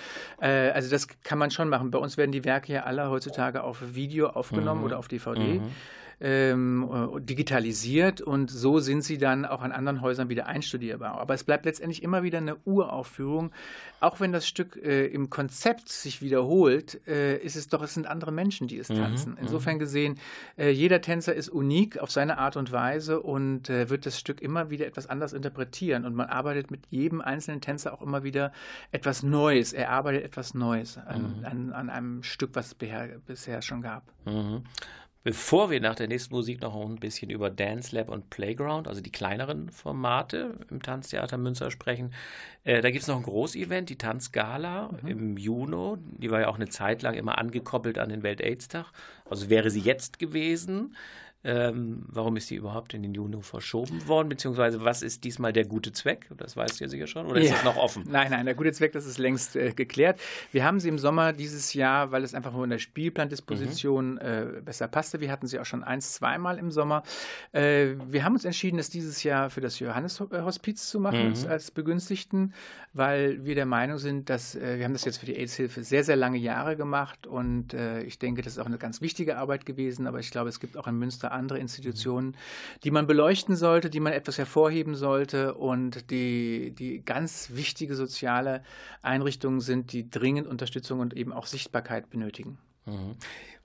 Äh, 0.41 0.71
also 0.71 0.91
das 0.91 1.09
kann 1.23 1.39
man 1.39 1.51
schon 1.51 1.69
machen. 1.69 1.91
Bei 1.91 1.99
uns 1.99 2.17
werden 2.17 2.33
die 2.33 2.45
Werke 2.45 2.73
ja 2.73 2.85
alle 2.85 3.11
heutzutage 3.11 3.63
auf 3.63 3.95
Video 3.95 4.29
aufgenommen 4.29 4.81
mhm. 4.81 4.87
oder 4.87 4.99
auf 4.99 5.09
DVD. 5.09 5.61
Mhm. 5.61 5.73
Ähm, 6.21 6.89
äh, 7.17 7.21
digitalisiert 7.21 8.21
und 8.21 8.51
so 8.51 8.79
sind 8.79 9.03
sie 9.03 9.19
dann 9.19 9.45
auch 9.47 9.63
an 9.63 9.73
anderen 9.73 10.03
Häusern 10.03 10.29
wieder 10.29 10.47
einstudierbar. 10.47 11.19
Aber 11.19 11.35
es 11.35 11.45
bleibt 11.45 11.65
letztendlich 11.65 12.03
immer 12.03 12.23
wieder 12.23 12.39
eine 12.39 12.57
Uraufführung. 12.65 13.53
Auch 14.01 14.21
wenn 14.21 14.33
das 14.33 14.47
Stück 14.47 14.77
äh, 14.77 15.07
im 15.07 15.31
Konzept 15.31 15.89
sich 15.89 16.23
wiederholt, 16.23 17.01
äh, 17.07 17.37
ist 17.39 17.57
es 17.57 17.69
doch, 17.69 17.83
es 17.83 17.95
sind 17.95 18.07
andere 18.07 18.33
Menschen, 18.33 18.69
die 18.69 18.79
es 18.79 18.89
mhm, 18.89 18.97
tanzen. 18.97 19.33
Mhm. 19.33 19.39
Insofern 19.41 19.79
gesehen, 19.79 20.19
äh, 20.59 20.71
jeder 20.71 21.01
Tänzer 21.01 21.35
ist 21.35 21.49
unik 21.49 21.99
auf 21.99 22.11
seine 22.11 22.39
Art 22.39 22.57
und 22.57 22.71
Weise 22.73 23.21
und 23.21 23.71
äh, 23.71 23.89
wird 23.89 24.05
das 24.05 24.19
Stück 24.19 24.41
immer 24.43 24.71
wieder 24.71 24.87
etwas 24.87 25.07
anders 25.09 25.33
interpretieren. 25.33 26.05
Und 26.05 26.15
man 26.15 26.29
arbeitet 26.29 26.71
mit 26.71 26.87
jedem 26.91 27.21
einzelnen 27.21 27.61
Tänzer 27.61 27.93
auch 27.93 28.03
immer 28.03 28.25
wieder 28.25 28.53
etwas 28.93 29.23
Neues. 29.23 29.73
Er 29.73 29.91
arbeitet 29.91 30.25
etwas 30.25 30.55
Neues 30.55 30.99
an, 30.99 31.39
mhm. 31.39 31.45
an, 31.45 31.73
an 31.73 31.91
einem 31.91 32.23
Stück, 32.23 32.51
was 32.55 32.69
es 32.69 32.75
bisher 32.75 33.63
schon 33.63 33.83
gab. 33.83 34.03
Mhm. 34.27 34.65
Bevor 35.23 35.71
wir 35.71 35.83
nach 35.83 35.97
der 35.97 36.09
nächsten 36.09 36.35
Musik 36.35 36.63
noch 36.63 36.75
ein 36.75 36.97
bisschen 36.97 37.31
über 37.31 37.51
Dance 37.51 37.95
Lab 37.95 38.09
und 38.09 38.31
Playground, 38.31 38.89
also 38.89 39.03
die 39.03 39.13
kleineren 39.13 39.69
Formate 39.69 40.59
im 40.71 40.81
Tanztheater 40.81 41.37
Münster 41.37 41.71
sprechen, 41.71 42.15
äh, 42.65 42.81
da 42.81 42.91
gibt 42.91 43.03
es 43.03 43.09
noch 43.09 43.17
ein 43.17 43.23
Großevent, 43.23 43.91
die 43.91 43.99
Tanzgala 43.99 44.91
mhm. 45.03 45.09
im 45.09 45.37
Juni. 45.37 45.99
Die 46.19 46.31
war 46.31 46.41
ja 46.41 46.49
auch 46.49 46.57
eine 46.57 46.71
Zeit 46.71 47.03
lang 47.03 47.15
immer 47.15 47.37
angekoppelt 47.37 47.99
an 47.99 48.09
den 48.09 48.23
Welt-Aids-Tag. 48.23 48.87
Also 49.29 49.51
wäre 49.51 49.71
sie 49.71 49.81
jetzt 49.81 50.19
gewesen. 50.19 50.97
Ähm, 51.43 52.05
warum 52.07 52.37
ist 52.37 52.51
die 52.51 52.57
überhaupt 52.57 52.93
in 52.93 53.03
den 53.03 53.15
Juni 53.15 53.43
verschoben 53.43 54.07
worden? 54.07 54.29
Beziehungsweise 54.29 54.85
was 54.85 55.03
ist 55.03 55.25
diesmal 55.25 55.53
der 55.53 55.65
gute 55.65 55.93
Zweck? 55.93 56.29
Das 56.37 56.57
weißt 56.57 56.81
du 56.81 56.85
ja 56.85 56.89
sicher 56.89 57.07
schon. 57.07 57.27
Oder 57.27 57.41
ist 57.41 57.53
das 57.53 57.65
noch 57.65 57.77
offen? 57.77 58.05
Nein, 58.09 58.31
nein, 58.31 58.45
der 58.45 58.55
gute 58.55 58.73
Zweck, 58.73 58.93
das 58.93 59.07
ist 59.07 59.19
längst 59.19 59.57
äh, 59.57 59.73
geklärt. 59.73 60.21
Wir 60.53 60.65
haben 60.65 60.81
sie 60.81 60.89
im 60.89 60.99
Sommer 60.99 61.33
dieses 61.33 61.73
Jahr, 61.73 62.13
weil 62.13 62.25
es 62.25 62.35
einfach 62.35 62.53
nur 62.53 62.65
in 62.65 62.71
der 62.71 62.79
Spielplandisposition 62.79 64.13
mhm. 64.15 64.19
äh, 64.19 64.61
besser 64.63 64.89
passte. 64.89 65.21
Wir 65.21 65.31
hatten 65.31 65.47
sie 65.47 65.59
auch 65.59 65.65
schon 65.65 65.83
eins, 65.83 66.13
zweimal 66.13 66.59
im 66.59 66.71
Sommer. 66.71 67.03
Äh, 67.53 67.95
wir 68.09 68.25
haben 68.25 68.35
uns 68.35 68.45
entschieden, 68.45 68.77
das 68.77 68.91
dieses 68.91 69.23
Jahr 69.23 69.49
für 69.49 69.63
das 69.63 69.79
Johannes-Hospiz 69.79 70.89
zu 70.89 71.01
machen 71.01 71.31
mhm. 71.31 71.49
als 71.49 71.71
Begünstigten, 71.71 72.53
weil 72.93 73.45
wir 73.45 73.55
der 73.55 73.67
Meinung 73.67 73.99
sind, 73.99 74.29
dass 74.29 74.55
äh, 74.55 74.79
wir 74.79 74.85
haben 74.85 74.93
das 74.93 75.05
jetzt 75.05 75.19
für 75.19 75.27
die 75.27 75.37
AIDS-Hilfe 75.37 75.85
sehr, 75.85 76.05
sehr 76.05 76.17
lange 76.17 76.39
Jahre 76.39 76.77
gemacht 76.77 77.27
und 77.27 77.73
äh, 77.73 78.03
ich 78.03 78.19
denke, 78.19 78.43
das 78.43 78.55
ist 78.55 78.59
auch 78.59 78.67
eine 78.67 78.79
ganz 78.79 79.01
wichtige 79.01 79.39
Arbeit 79.39 79.65
gewesen. 79.65 80.07
Aber 80.07 80.19
ich 80.19 80.31
glaube, 80.31 80.49
es 80.49 80.61
gibt 80.61 80.77
auch 80.77 80.87
in 80.87 80.99
Münster 80.99 81.30
andere 81.31 81.59
Institutionen, 81.59 82.37
die 82.85 82.91
man 82.91 83.07
beleuchten 83.07 83.57
sollte, 83.57 83.91
die 83.91 84.01
man 84.01 84.13
etwas 84.13 84.39
hervorheben 84.39 84.95
sollte 84.95 85.55
und 85.55 86.11
die, 86.11 86.73
die 86.73 87.05
ganz 87.05 87.51
wichtige 87.55 87.95
soziale 87.95 88.63
Einrichtungen 89.03 89.61
sind, 89.61 89.93
die 89.93 90.11
dringend 90.11 90.47
Unterstützung 90.47 91.01
und 91.01 91.17
eben 91.17 91.33
auch 91.33 91.47
Sichtbarkeit 91.47 92.11
benötigen. 92.11 92.59
Mhm. 92.87 93.17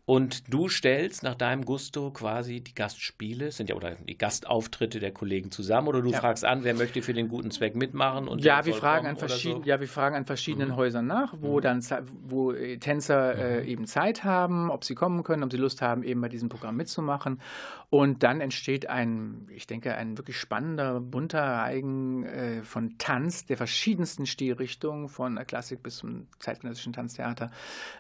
Und 0.05 0.53
du 0.53 0.69
stellst 0.69 1.23
nach 1.23 1.33
deinem 1.33 1.65
Gusto 1.65 2.11
quasi 2.11 2.61
die 2.61 2.75
Gastspiele, 2.75 3.51
sind 3.51 3.69
ja 3.69 3.75
oder 3.75 3.95
die 3.95 4.17
Gastauftritte 4.17 4.99
der 4.99 5.11
Kollegen 5.11 5.49
zusammen, 5.49 5.87
oder 5.87 6.03
du 6.03 6.11
ja. 6.11 6.19
fragst 6.19 6.45
an, 6.45 6.63
wer 6.63 6.75
möchte 6.75 7.01
für 7.01 7.13
den 7.13 7.27
guten 7.27 7.49
Zweck 7.49 7.75
mitmachen? 7.75 8.27
Und 8.27 8.43
ja, 8.43 8.65
wir 8.65 8.75
fragen 8.75 9.07
an 9.07 9.17
verschiedenen, 9.17 9.63
so? 9.63 9.69
ja, 9.69 9.79
wir 9.79 9.87
fragen 9.87 10.15
an 10.15 10.25
verschiedenen 10.25 10.69
mhm. 10.69 10.75
Häusern 10.75 11.07
nach, 11.07 11.33
wo 11.39 11.57
mhm. 11.57 11.61
dann 11.61 11.83
wo 12.27 12.51
äh, 12.51 12.77
Tänzer 12.77 13.35
äh, 13.35 13.61
mhm. 13.61 13.67
eben 13.67 13.87
Zeit 13.87 14.23
haben, 14.23 14.69
ob 14.69 14.83
sie 14.83 14.93
kommen 14.93 15.23
können, 15.23 15.41
ob 15.41 15.51
sie 15.51 15.57
Lust 15.57 15.81
haben, 15.81 16.03
eben 16.03 16.21
bei 16.21 16.29
diesem 16.29 16.49
Programm 16.49 16.75
mitzumachen. 16.75 17.41
Und 17.89 18.23
dann 18.23 18.41
entsteht 18.41 18.89
ein, 18.89 19.47
ich 19.49 19.67
denke, 19.67 19.95
ein 19.95 20.17
wirklich 20.17 20.37
spannender, 20.37 20.99
bunter 20.99 21.41
Reigen 21.41 22.25
äh, 22.25 22.63
von 22.63 22.97
Tanz 22.97 23.45
der 23.45 23.57
verschiedensten 23.57 24.25
Stilrichtungen, 24.25 25.09
von 25.09 25.35
der 25.35 25.45
Klassik 25.45 25.81
bis 25.81 25.97
zum 25.97 26.27
zeitgenössischen 26.39 26.93
Tanztheater. 26.93 27.51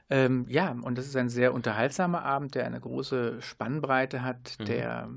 Ähm, 0.09 0.45
ja, 0.49 0.71
und 0.71 0.97
das 0.97 1.07
ist 1.07 1.15
ein 1.15 1.29
sehr 1.29 1.53
unterhaltsamer 1.95 2.23
Abend, 2.23 2.55
der 2.55 2.65
eine 2.65 2.79
große 2.79 3.41
Spannbreite 3.41 4.23
hat, 4.23 4.57
mhm. 4.59 4.65
der 4.65 5.09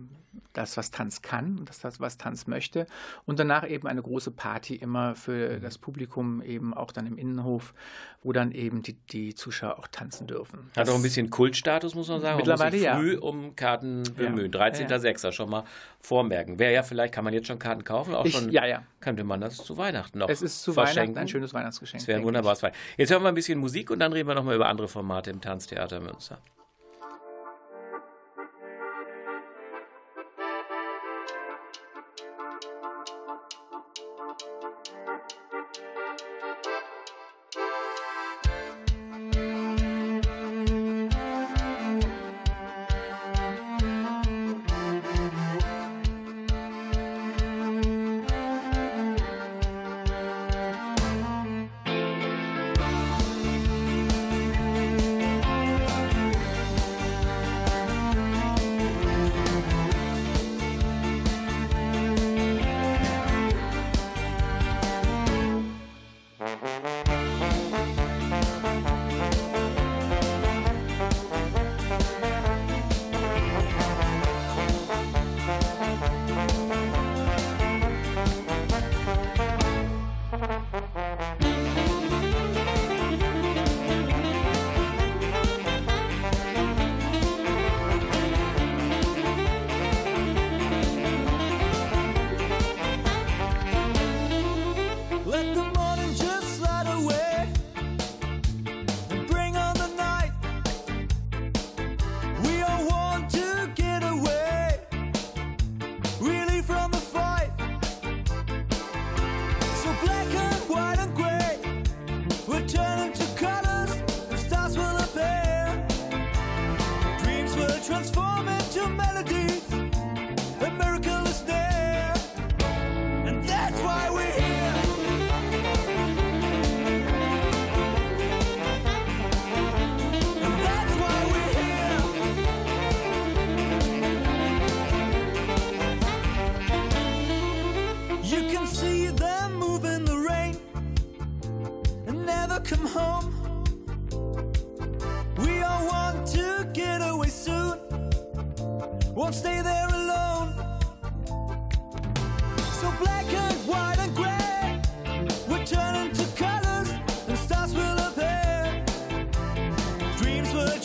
das, 0.53 0.77
was 0.77 0.91
Tanz 0.91 1.23
kann 1.23 1.59
und 1.59 1.71
das, 1.71 2.01
was 2.01 2.19
Tanz 2.19 2.47
möchte. 2.47 2.87
Und 3.27 3.39
danach 3.39 3.69
eben 3.69 3.87
eine 3.87 4.03
große 4.03 4.31
Party 4.31 4.75
immer 4.75 5.15
für 5.15 5.57
mhm. 5.57 5.63
das 5.63 5.79
Publikum, 5.79 6.43
eben 6.43 6.75
auch 6.75 6.91
dann 6.91 7.07
im 7.07 7.17
Innenhof, 7.17 7.75
wo 8.23 8.33
dann 8.33 8.51
eben 8.53 8.83
die, 8.83 8.95
die 8.95 9.35
Zuschauer 9.35 9.79
auch 9.79 9.87
tanzen 9.87 10.27
dürfen. 10.27 10.71
Hat 10.77 10.89
auch 10.89 10.95
ein 10.95 11.03
bisschen 11.03 11.31
Kultstatus, 11.31 11.95
muss 11.95 12.09
man 12.09 12.21
sagen. 12.21 12.39
Mittlerweile 12.39 12.77
man 12.77 12.99
früh 12.99 13.15
ja. 13.15 13.21
um 13.21 13.55
Karten 13.57 14.03
bemühen. 14.17 14.53
Ja. 14.53 14.67
13.06. 14.67 15.25
Ja. 15.25 15.33
schon 15.33 15.51
mal 15.51 15.65
vormerken. 16.01 16.59
Wäre 16.59 16.73
ja 16.73 16.83
vielleicht, 16.83 17.15
kann 17.15 17.25
man 17.25 17.35
jetzt 17.35 17.47
schon 17.47 17.59
Karten 17.59 17.85
kaufen? 17.85 18.15
Auch 18.15 18.25
ich, 18.25 18.35
schon, 18.35 18.51
ja, 18.51 18.67
ja. 18.67 18.83
Könnte 19.01 19.25
man 19.25 19.41
das 19.41 19.57
zu 19.59 19.77
Weihnachten 19.77 20.19
noch 20.19 20.29
Es 20.29 20.43
ist 20.43 20.63
zu 20.63 20.73
verschenken. 20.73 21.15
Weihnachten 21.15 21.19
ein 21.19 21.29
schönes 21.29 21.55
Weihnachtsgeschenk. 21.55 22.01
Das 22.01 22.09
wäre 22.09 22.19
ein 22.19 22.25
wunderbares 22.25 22.63
Weihnachten. 22.63 22.81
Jetzt 22.97 23.11
hören 23.11 23.23
wir 23.23 23.29
ein 23.29 23.35
bisschen 23.35 23.59
Musik 23.59 23.91
und 23.91 24.01
dann 24.01 24.13
reden 24.13 24.29
wir 24.29 24.35
nochmal 24.35 24.57
über 24.57 24.69
andere 24.69 24.89
Formate 24.89 25.31
im 25.31 25.41
Tanztheater 25.41 26.01
Münster. 26.01 26.39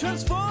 transform. 0.04 0.43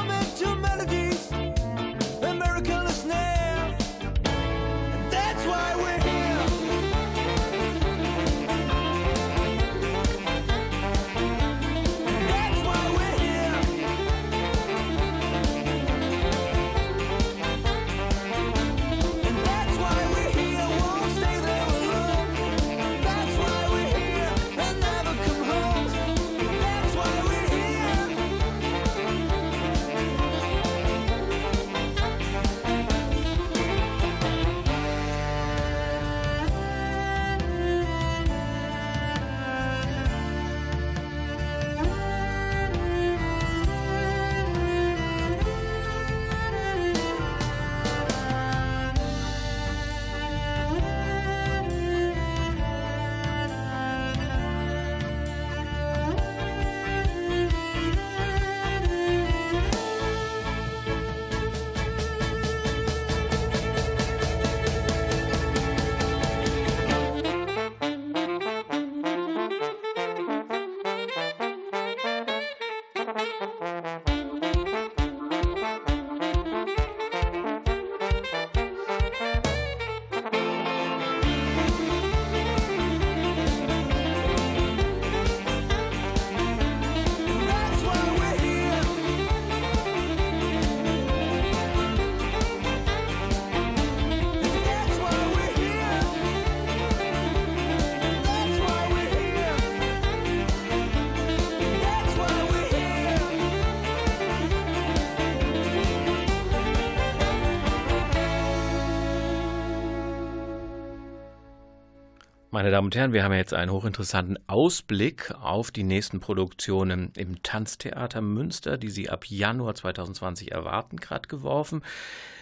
Meine 112.55 112.71
Damen 112.71 112.89
und 112.89 112.97
Herren, 112.97 113.15
wir 113.15 113.25
haben 113.25 113.33
jetzt 113.33 113.55
einen 113.55 113.73
hochinteressanten 113.73 114.39
Ausblick 114.47 115.33
auf 115.41 115.71
die 115.71 115.85
nächsten 115.85 116.21
Produktionen 116.21 117.11
im 117.17 117.43
Tanztheater 117.43 118.21
Münster, 118.21 118.77
die 118.77 118.91
Sie 118.91 119.09
ab 119.09 119.25
Januar 119.27 119.75
2020 119.75 120.53
erwarten, 120.53 120.99
gerade 120.99 121.29
geworfen. 121.29 121.83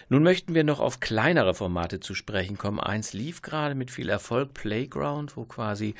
Nun 0.09 0.21
möchten 0.21 0.53
wir 0.53 0.65
noch 0.65 0.81
auf 0.81 0.99
kleinere 0.99 1.53
Formate 1.53 2.01
zu 2.01 2.13
sprechen 2.13 2.57
kommen. 2.57 2.81
Eins 2.81 3.13
lief 3.13 3.41
gerade 3.41 3.73
mit 3.73 3.89
viel 3.89 4.09
Erfolg, 4.09 4.53
Playground, 4.53 5.37
wo 5.37 5.45
quasi 5.45 5.95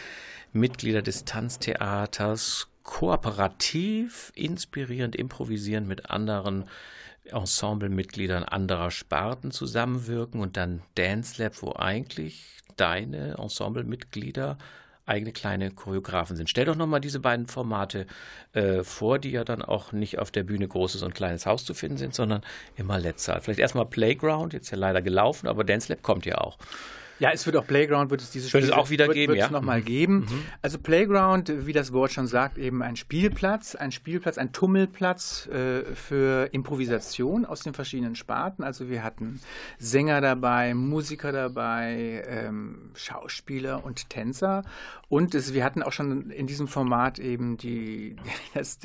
Mitglieder 0.51 1.01
des 1.01 1.24
Tanztheaters 1.24 2.68
kooperativ, 2.84 4.34
inspirierend, 4.36 5.16
improvisierend 5.16 5.88
mit 5.88 6.09
anderen 6.09 6.66
Ensemblemitgliedern 7.26 8.44
anderer 8.44 8.92
Sparten 8.92 9.52
zusammenwirken 9.52 10.42
und 10.42 10.58
dann 10.58 10.82
Dance 10.96 11.42
Lab, 11.42 11.62
wo 11.62 11.74
eigentlich 11.74 12.58
deine 12.78 13.38
Ensemblemitglieder 13.38 14.58
eigene 15.06 15.32
kleine 15.32 15.72
Choreografen 15.72 16.36
sind. 16.36 16.50
Stell 16.50 16.66
doch 16.66 16.76
nochmal 16.76 17.02
diese 17.02 17.20
beiden 17.20 17.48
Formate 17.48 18.06
äh, 18.54 18.84
vor, 18.84 19.20
die 19.20 19.32
ja 19.32 19.44
dann 19.44 19.62
auch 19.62 19.92
nicht 19.92 20.20
auf 20.20 20.32
der 20.32 20.44
Bühne 20.44 20.68
großes 20.68 21.02
und 21.02 21.16
kleines 21.16 21.46
Haus 21.46 21.66
zu 21.66 21.74
finden 21.74 21.98
sind, 21.98 22.16
sondern 22.16 22.42
im 22.76 22.88
Ballettsaal. 22.88 23.42
Vielleicht 23.42 23.60
erstmal 23.60 23.86
Playground, 23.86 24.54
jetzt 24.54 24.70
ja 24.70 24.78
leider 24.78 25.02
gelaufen, 25.02 25.48
aber 25.48 25.64
Dance 25.64 25.92
Lab 25.92 26.02
kommt 26.02 26.26
ja 26.26 26.38
auch. 26.38 26.58
Ja, 27.22 27.30
es 27.32 27.46
wird 27.46 27.56
auch 27.56 27.68
Playground, 27.68 28.10
wird 28.10 28.22
es 28.22 28.32
diese 28.32 28.50
Spiele 28.50 28.64
wird 28.64 28.74
es 28.74 28.78
auch 28.78 28.90
wieder 28.90 29.06
wird, 29.06 29.14
geben, 29.14 29.34
wird 29.34 29.40
ja? 29.40 29.46
es 29.46 29.52
nochmal 29.52 29.82
mhm. 29.82 29.86
geben. 29.86 30.16
Mhm. 30.22 30.44
Also 30.64 30.80
Playground, 30.80 31.68
wie 31.68 31.72
das 31.72 31.94
Wort 31.94 32.12
schon 32.12 32.26
sagt, 32.26 32.58
eben 32.58 32.82
ein 32.82 32.96
Spielplatz, 32.96 33.76
ein 33.76 33.92
Spielplatz, 33.92 34.40
ein 34.40 34.54
Tummelplatz 34.54 35.48
äh, 35.48 35.84
für 35.94 36.50
Improvisation 36.52 37.46
aus 37.46 37.62
den 37.62 37.76
verschiedenen 37.76 38.16
Sparten. 38.16 38.64
Also 38.64 38.90
wir 38.90 39.04
hatten 39.04 39.40
Sänger 39.78 40.20
dabei, 40.20 40.74
Musiker 40.74 41.32
dabei, 41.32 42.24
ähm, 42.28 42.90
Schauspieler 42.96 43.86
und 43.86 44.10
Tänzer. 44.10 44.64
Und 45.08 45.36
es, 45.36 45.54
wir 45.54 45.64
hatten 45.64 45.84
auch 45.84 45.92
schon 45.92 46.32
in 46.32 46.48
diesem 46.48 46.68
Format 46.68 47.20
eben 47.20 47.56
die, 47.56 48.16
dass, 48.56 48.80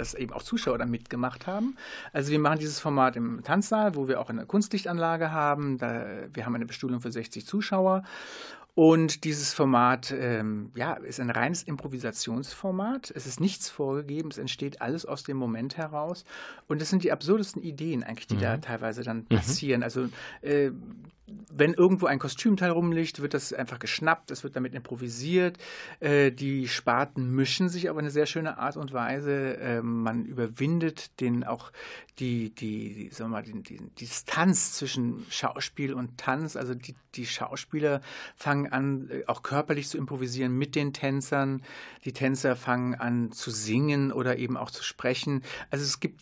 dass 0.00 0.14
eben 0.14 0.32
auch 0.32 0.42
Zuschauer 0.42 0.78
da 0.78 0.86
mitgemacht 0.86 1.46
haben. 1.46 1.76
Also 2.12 2.32
wir 2.32 2.38
machen 2.38 2.58
dieses 2.58 2.80
Format 2.80 3.16
im 3.16 3.42
Tanzsaal, 3.44 3.94
wo 3.94 4.08
wir 4.08 4.20
auch 4.20 4.30
eine 4.30 4.46
Kunstlichtanlage 4.46 5.30
haben. 5.30 5.78
Da, 5.78 6.06
wir 6.32 6.46
haben 6.46 6.54
eine 6.54 6.66
Bestuhlung 6.66 7.00
für 7.00 7.12
60 7.12 7.46
Zuschauer. 7.46 8.02
Und 8.74 9.24
dieses 9.24 9.52
Format 9.52 10.14
ähm, 10.16 10.70
ja, 10.74 10.94
ist 10.94 11.20
ein 11.20 11.28
reines 11.28 11.64
Improvisationsformat. 11.64 13.12
Es 13.14 13.26
ist 13.26 13.40
nichts 13.40 13.68
vorgegeben, 13.68 14.30
es 14.30 14.38
entsteht 14.38 14.80
alles 14.80 15.04
aus 15.04 15.22
dem 15.22 15.36
Moment 15.36 15.76
heraus. 15.76 16.24
Und 16.66 16.80
es 16.80 16.88
sind 16.88 17.04
die 17.04 17.12
absurdesten 17.12 17.62
Ideen 17.62 18.04
eigentlich, 18.04 18.28
die 18.28 18.36
mhm. 18.36 18.40
da 18.40 18.56
teilweise 18.56 19.02
dann 19.02 19.26
mhm. 19.28 19.36
passieren. 19.36 19.80
Mhm. 19.80 19.84
Also 19.84 20.08
äh, 20.42 20.70
wenn 21.52 21.74
irgendwo 21.74 22.06
ein 22.06 22.18
Kostümteil 22.18 22.70
rumliegt, 22.70 23.20
wird 23.20 23.34
das 23.34 23.52
einfach 23.52 23.78
geschnappt, 23.78 24.30
es 24.30 24.44
wird 24.44 24.56
damit 24.56 24.74
improvisiert. 24.74 25.58
Äh, 26.00 26.30
die 26.32 26.68
Sparten 26.68 27.34
mischen 27.34 27.68
sich 27.68 27.90
auf 27.90 27.96
eine 27.96 28.10
sehr 28.10 28.26
schöne 28.26 28.58
Art 28.58 28.76
und 28.76 28.92
Weise. 28.92 29.56
Äh, 29.58 29.82
man 29.82 30.24
überwindet 30.24 31.20
den 31.20 31.44
auch 31.44 31.72
die, 32.18 32.54
die, 32.54 33.10
sagen 33.12 33.30
wir 33.30 33.38
mal, 33.38 33.42
die, 33.42 33.62
die 33.62 33.80
Distanz 33.98 34.74
zwischen 34.74 35.26
Schauspiel 35.30 35.94
und 35.94 36.18
Tanz. 36.18 36.56
Also 36.56 36.74
die, 36.74 36.94
die 37.14 37.26
Schauspieler 37.26 38.00
fangen 38.36 38.72
an, 38.72 39.08
äh, 39.10 39.24
auch 39.26 39.42
körperlich 39.42 39.88
zu 39.88 39.98
improvisieren 39.98 40.56
mit 40.56 40.74
den 40.74 40.92
Tänzern. 40.92 41.62
Die 42.04 42.12
Tänzer 42.12 42.56
fangen 42.56 42.94
an 42.94 43.32
zu 43.32 43.50
singen 43.50 44.12
oder 44.12 44.38
eben 44.38 44.56
auch 44.56 44.70
zu 44.70 44.82
sprechen. 44.82 45.42
Also 45.70 45.84
es 45.84 46.00
gibt 46.00 46.20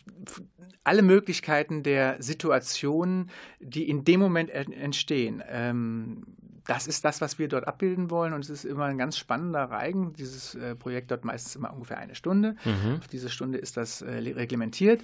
alle 0.83 1.01
Möglichkeiten 1.01 1.83
der 1.83 2.21
Situationen, 2.21 3.29
die 3.59 3.89
in 3.89 4.03
dem 4.05 4.19
Moment 4.19 4.49
entstehen. 4.49 5.43
Ähm, 5.47 6.37
das 6.69 6.85
ist 6.85 7.03
das, 7.03 7.19
was 7.19 7.39
wir 7.39 7.47
dort 7.47 7.67
abbilden 7.67 8.11
wollen. 8.11 8.33
Und 8.33 8.41
es 8.41 8.49
ist 8.51 8.63
immer 8.63 8.85
ein 8.85 8.99
ganz 8.99 9.17
spannender 9.17 9.63
Reigen. 9.63 10.13
Dieses 10.13 10.53
äh, 10.53 10.75
Projekt 10.75 11.09
dort 11.09 11.25
meistens 11.25 11.55
immer 11.55 11.73
ungefähr 11.73 11.97
eine 11.97 12.13
Stunde. 12.13 12.55
Mhm. 12.63 12.97
Auf 12.99 13.07
diese 13.07 13.29
Stunde 13.29 13.57
ist 13.57 13.75
das 13.75 14.03
äh, 14.03 14.11
reglementiert 14.11 15.01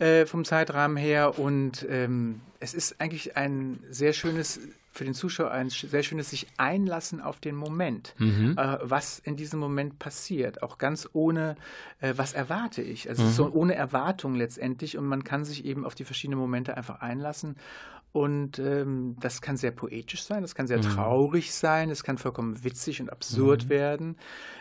äh, 0.00 0.26
vom 0.26 0.44
Zeitrahmen 0.44 0.96
her. 0.96 1.38
Und 1.38 1.86
ähm, 1.88 2.40
es 2.58 2.74
ist 2.74 3.00
eigentlich 3.00 3.36
ein 3.36 3.78
sehr 3.90 4.12
schönes 4.12 4.60
für 4.90 5.04
den 5.04 5.14
Zuschauer 5.14 5.50
ein 5.50 5.70
sehr 5.70 6.04
schönes 6.04 6.30
sich 6.30 6.46
einlassen 6.56 7.20
auf 7.20 7.40
den 7.40 7.56
Moment, 7.56 8.14
mhm. 8.18 8.54
äh, 8.56 8.78
was 8.80 9.18
in 9.18 9.34
diesem 9.36 9.58
Moment 9.58 9.98
passiert, 9.98 10.62
auch 10.62 10.78
ganz 10.78 11.08
ohne, 11.12 11.56
äh, 12.00 12.14
was 12.16 12.32
erwarte 12.32 12.80
ich. 12.80 13.08
Also 13.08 13.24
mhm. 13.24 13.30
so 13.30 13.50
ohne 13.50 13.74
Erwartung 13.74 14.36
letztendlich 14.36 14.96
und 14.96 15.06
man 15.06 15.24
kann 15.24 15.44
sich 15.44 15.64
eben 15.64 15.84
auf 15.84 15.96
die 15.96 16.04
verschiedenen 16.04 16.38
Momente 16.38 16.76
einfach 16.76 17.00
einlassen 17.00 17.56
und 18.14 18.60
ähm, 18.60 19.16
das 19.18 19.42
kann 19.42 19.56
sehr 19.56 19.72
poetisch 19.72 20.22
sein, 20.22 20.42
das 20.42 20.54
kann 20.54 20.68
sehr 20.68 20.78
mhm. 20.78 20.82
traurig 20.82 21.52
sein, 21.52 21.90
es 21.90 22.04
kann 22.04 22.16
vollkommen 22.16 22.62
witzig 22.62 23.00
und 23.00 23.10
absurd 23.10 23.64
mhm. 23.64 23.68
werden, 23.70 24.16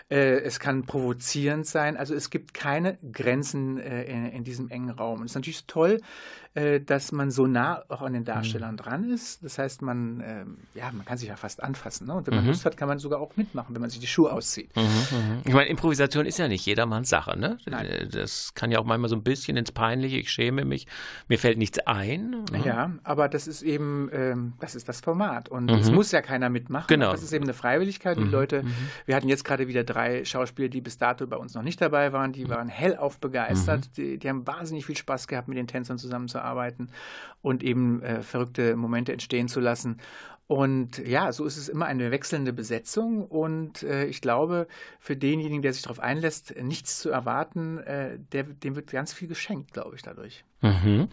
äh, 0.10 0.40
es 0.40 0.60
kann 0.60 0.88
provozierend 0.88 1.68
sein. 1.68 1.96
Also 1.96 2.16
es 2.16 2.32
gibt 2.32 2.56
keine 2.56 2.98
Grenzen 3.12 3.78
äh, 3.78 4.06
in, 4.06 4.26
in, 4.26 4.44
diesem 4.44 4.72
engen 4.72 4.90
Raum. 4.90 5.20
Und 5.20 5.26
es 5.26 5.34
ist 5.34 5.36
natürlich 5.36 5.68
toll, 5.68 6.02
äh, 6.56 6.80
dass 6.80 7.12
man 7.12 7.32
so 7.32 7.48
nah 7.48 7.84
auch 7.90 8.04
an 8.04 8.14
den 8.14 8.26
Darstellern 8.26 8.74
mhm. 8.74 8.78
dran 8.78 9.10
ist. 9.10 9.44
Das 9.44 9.58
heißt, 9.58 9.82
man, 9.82 10.24
ähm, 10.24 10.58
ja, 10.76 10.92
man 10.92 11.04
kann 11.04 11.18
sich 11.18 11.30
ja 11.30 11.36
fast 11.36 11.64
anfassen. 11.64 12.06
Ne? 12.06 12.14
Und 12.14 12.28
wenn 12.28 12.36
man 12.36 12.44
mhm. 12.44 12.52
Lust 12.52 12.64
hat, 12.66 12.78
kann 12.78 12.88
man 12.88 13.00
sogar 13.00 13.20
auch 13.20 13.36
mitmachen, 13.36 13.74
wenn 13.74 13.82
man 13.82 13.90
sich 13.90 14.00
die 14.00 14.08
Schuhe 14.08 14.32
auszieht. 14.32 14.70
Mhm, 14.76 14.84
mhm. 14.84 15.42
ich 15.46 15.54
meine, 15.54 15.68
Improvisation 15.70 16.28
ist 16.28 16.38
ja 16.38 16.48
nicht 16.48 16.64
jedermanns 16.64 17.10
Sache. 17.10 17.40
Ne? 17.40 17.58
Nein. 17.66 17.88
Äh, 17.88 18.08
das 18.08 18.54
kann 18.54 18.70
ja 18.70 18.78
auch 18.78 18.86
manchmal 18.86 19.10
so 19.10 19.16
ein 19.16 19.24
bisschen 19.24 19.58
ins 19.58 19.72
Peinliche. 19.72 20.18
Ich 20.18 20.30
schäme 20.30 20.64
mich, 20.64 20.86
mir 21.28 21.40
fällt 21.40 21.58
nichts 21.58 21.80
ein. 21.80 22.46
Ne? 22.52 22.62
Ja, 22.64 22.92
aber 23.04 23.30
das 23.30 23.48
ist 23.48 23.64
eben, 23.64 24.10
ähm, 24.14 24.54
das 24.60 24.76
ist 24.76 24.88
das 24.88 25.02
Format. 25.02 25.50
Und 25.50 25.72
es 25.72 25.92
muss 25.92 26.12
ja 26.12 26.22
keiner 26.22 26.50
mitmachen. 26.50 26.86
Genau. 26.88 27.12
Das 27.12 27.24
ist 27.24 27.34
eben 27.34 27.46
eine 27.46 27.56
Freiwilligkeit. 27.56 28.18
Die 28.18 28.24
Leute, 28.24 28.64
wir 29.08 29.16
hatten 29.16 29.28
jetzt 29.28 29.44
gerade 29.44 29.68
wieder 29.68 29.84
drei 29.84 30.24
Schauspieler, 30.24 30.70
die 30.70 30.82
bis 30.82 31.00
dato 31.00 31.26
bei 31.26 31.38
uns 31.38 31.56
noch 31.56 31.64
nicht 31.64 31.82
dabei 31.82 32.14
waren. 32.14 32.32
Die 32.32 32.48
waren 32.48 32.70
hellauf 32.70 33.18
begeistert. 33.18 33.98
Die, 33.98 34.20
die 34.20 34.30
haben 34.30 34.46
wahnsinnig 34.46 34.86
viel 34.86 34.96
Spaß 34.98 35.28
gehabt, 35.28 35.48
mit 35.48 35.58
den 35.58 35.66
Tänzern 35.66 35.98
zusammenzuarbeiten 35.98 36.43
arbeiten 36.44 36.90
und 37.42 37.64
eben 37.64 38.02
äh, 38.02 38.22
verrückte 38.22 38.76
Momente 38.76 39.12
entstehen 39.12 39.48
zu 39.48 39.60
lassen. 39.60 40.00
Und 40.48 40.98
ja, 41.00 41.32
so 41.32 41.46
ist 41.46 41.58
es 41.58 41.70
immer 41.70 41.86
eine 41.86 42.12
wechselnde 42.12 42.54
Besetzung. 42.54 43.26
Und 43.26 43.84
äh, 43.84 44.06
ich 44.06 44.22
glaube, 44.22 44.68
für 45.00 45.16
denjenigen, 45.16 45.62
der 45.62 45.74
sich 45.74 45.84
darauf 45.84 46.00
einlässt, 46.00 46.56
nichts 46.62 47.00
zu 47.00 47.10
erwarten, 47.10 47.78
äh, 47.80 48.20
der, 48.32 48.44
dem 48.44 48.76
wird 48.76 48.92
ganz 48.92 49.14
viel 49.14 49.28
geschenkt, 49.28 49.74
glaube 49.74 49.96
ich, 49.96 50.02
dadurch. 50.02 50.44
Mhm. 50.64 51.10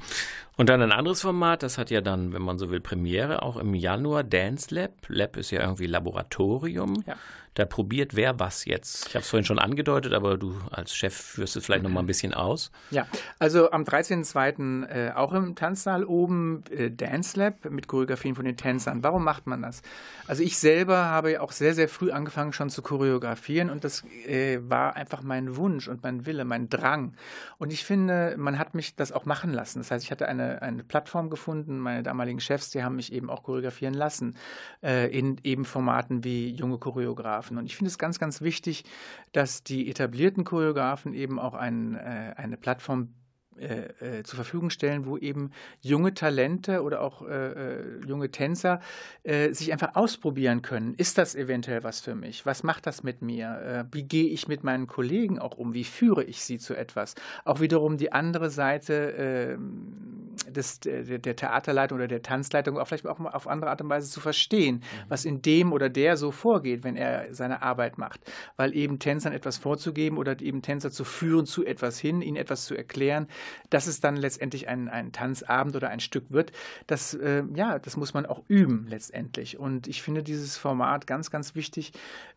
Und 0.57 0.69
dann 0.69 0.83
ein 0.83 0.93
anderes 0.93 1.23
Format, 1.23 1.63
das 1.63 1.79
hat 1.79 1.91
ja 1.91 2.01
dann, 2.01 2.33
wenn 2.33 2.43
man 2.43 2.59
so 2.59 2.71
will, 2.71 2.81
Premiere, 2.81 3.43
auch 3.43 3.57
im 3.57 3.75
Januar, 3.75 4.25
Dance 4.25 4.75
Lab. 4.75 4.93
Lab 5.09 5.37
ist 5.37 5.51
ja 5.51 5.61
irgendwie 5.61 5.87
Laboratorium. 5.87 7.03
Ja. 7.07 7.17
Da 7.55 7.65
probiert 7.65 8.15
wer 8.15 8.39
was 8.39 8.65
jetzt. 8.65 9.09
Ich 9.09 9.15
habe 9.17 9.23
es 9.23 9.29
vorhin 9.29 9.45
schon 9.45 9.59
angedeutet, 9.59 10.13
aber 10.13 10.39
du 10.39 10.55
als 10.71 10.95
Chef 10.95 11.15
führst 11.15 11.57
es 11.57 11.65
vielleicht 11.65 11.83
noch 11.83 11.91
mal 11.91 12.01
ein 12.01 12.07
bisschen 12.07 12.33
aus. 12.33 12.71
Ja, 12.93 13.09
also 13.41 13.73
am 13.73 13.83
13.02. 13.83 14.87
Äh, 14.87 15.13
auch 15.15 15.33
im 15.33 15.57
Tanzsaal 15.57 16.05
oben 16.05 16.63
äh, 16.71 16.93
Dance 16.93 17.37
Lab 17.39 17.69
mit 17.69 17.89
Choreografien 17.89 18.37
von 18.37 18.45
den 18.45 18.57
Tänzern. 18.57 19.03
Warum 19.03 19.25
macht 19.25 19.49
man 19.49 19.63
das? 19.63 19.83
Also 20.29 20.45
ich 20.45 20.59
selber 20.59 21.07
habe 21.07 21.41
auch 21.41 21.51
sehr, 21.51 21.75
sehr 21.75 21.89
früh 21.89 22.13
angefangen 22.13 22.53
schon 22.53 22.71
zu 22.71 22.83
choreografieren 22.83 23.69
und 23.69 23.83
das 23.83 24.05
äh, 24.27 24.61
war 24.63 24.95
einfach 24.95 25.23
mein 25.23 25.57
Wunsch 25.57 25.89
und 25.89 26.05
mein 26.05 26.27
Wille, 26.27 26.45
mein 26.45 26.69
Drang. 26.69 27.15
Und 27.59 27.73
ich 27.73 27.85
finde, 27.85 28.37
man 28.39 28.61
hat 28.61 28.75
mich 28.75 28.95
das 28.95 29.11
auch 29.11 29.25
machen 29.25 29.40
lassen. 29.49 29.79
Das 29.79 29.91
heißt, 29.91 30.05
ich 30.05 30.11
hatte 30.11 30.29
eine, 30.29 30.61
eine 30.61 30.85
Plattform 30.85 31.31
gefunden, 31.31 31.79
meine 31.79 32.03
damaligen 32.03 32.41
Chefs, 32.41 32.71
die 32.71 32.83
haben 32.83 32.97
mich 32.97 33.13
eben 33.13 33.31
auch 33.31 33.43
choreografieren 33.43 33.95
lassen 33.95 34.37
äh, 34.83 35.11
in 35.17 35.39
eben 35.43 35.65
Formaten 35.65 36.23
wie 36.25 36.51
junge 36.51 36.77
Choreografen. 36.77 37.57
Und 37.57 37.65
ich 37.65 37.77
finde 37.77 37.89
es 37.89 37.99
ganz, 37.99 38.19
ganz 38.19 38.43
wichtig, 38.43 38.85
dass 39.33 39.63
die 39.63 39.89
etablierten 39.91 40.45
Choreografen 40.45 41.15
eben 41.15 41.39
auch 41.39 41.55
ein, 41.55 41.95
äh, 41.95 42.35
eine 42.37 42.59
Plattform 42.59 43.15
äh, 43.61 44.21
äh, 44.21 44.23
zur 44.23 44.37
Verfügung 44.37 44.71
stellen, 44.71 45.05
wo 45.05 45.19
eben 45.19 45.51
junge 45.83 46.15
Talente 46.15 46.83
oder 46.83 47.03
auch 47.03 47.23
äh, 47.23 47.51
äh, 47.51 48.07
junge 48.07 48.31
Tänzer 48.31 48.81
äh, 49.23 49.53
sich 49.53 49.73
einfach 49.73 49.95
ausprobieren 49.95 50.63
können. 50.63 50.95
Ist 50.95 51.19
das 51.19 51.35
eventuell 51.35 51.85
was 51.85 52.01
für 52.01 52.15
mich? 52.15 52.47
Was 52.47 52.63
macht 52.63 52.87
das 52.87 53.03
mit 53.03 53.21
mir? 53.21 53.87
Äh, 53.91 53.95
wie 53.95 54.05
gehe 54.05 54.31
ich 54.31 54.49
mit 54.49 54.65
meinen 54.65 54.87
Kollegen 54.87 55.39
auch 55.39 55.59
um? 55.59 55.75
Wie 55.75 55.85
führe 55.85 56.25
ich 56.25 56.43
sie 56.43 56.59
zu 56.59 56.75
etwas? 56.75 57.15
Auch 57.45 57.61
wiederum 57.61 57.99
die 57.99 58.13
andere 58.13 58.49
Seite 58.49 59.15
ähm, 59.19 60.31
des, 60.49 60.81
der, 60.81 61.19
der, 61.19 61.37
Theaterleitung 61.37 61.99
oder 61.99 62.09
der 62.09 62.23
Tanzleitung 62.23 62.79
auch 62.79 62.87
vielleicht 62.87 63.07
auch 63.07 63.19
mal 63.19 63.31
auf 63.31 63.47
andere 63.47 63.71
Art 63.71 63.83
und 63.83 63.91
Weise 63.91 64.11
zu 64.11 64.21
verstehen, 64.21 64.77
mhm. 64.77 65.05
was 65.09 65.25
in 65.25 65.43
dem 65.43 65.73
oder 65.73 65.89
der 65.89 66.17
so 66.17 66.31
vorgeht, 66.31 66.83
wenn 66.83 66.97
er 66.97 67.35
seine 67.35 67.63
Arbeit 67.63 67.99
macht. 67.99 68.21
Weil 68.57 68.75
eben 68.75 68.99
Tänzern 68.99 69.33
etwas 69.33 69.59
vorzugeben 69.59 70.17
oder 70.17 70.41
eben 70.41 70.63
Tänzer 70.63 70.91
zu 70.91 71.05
führen 71.05 71.47
zu 71.47 71.65
etwas 71.65 71.99
hin, 71.99 72.23
ihnen 72.23 72.37
etwas 72.37 72.65
zu 72.65 72.75
erklären, 72.75 73.29
dass 73.71 73.87
es 73.87 74.01
dann 74.01 74.17
letztendlich 74.17 74.69
ein, 74.69 74.89
ein 74.89 75.13
Tanzabend 75.13 75.77
oder 75.77 75.89
ein 75.89 76.01
Stück 76.01 76.25
wird, 76.31 76.53
das, 76.87 77.15
äh, 77.15 77.43
ja, 77.55 77.79
das 77.79 77.97
muss 77.97 78.15
man 78.15 78.27
auch 78.27 78.43
üben 78.49 78.87
letztendlich. 78.89 79.59
Und 79.59 79.87
ich 79.87 80.03
finde 80.03 80.23
dieses 80.23 80.57
Format 80.57 81.07
ganz, 81.07 81.31
ganz 81.31 81.55
wichtig, 81.55 81.93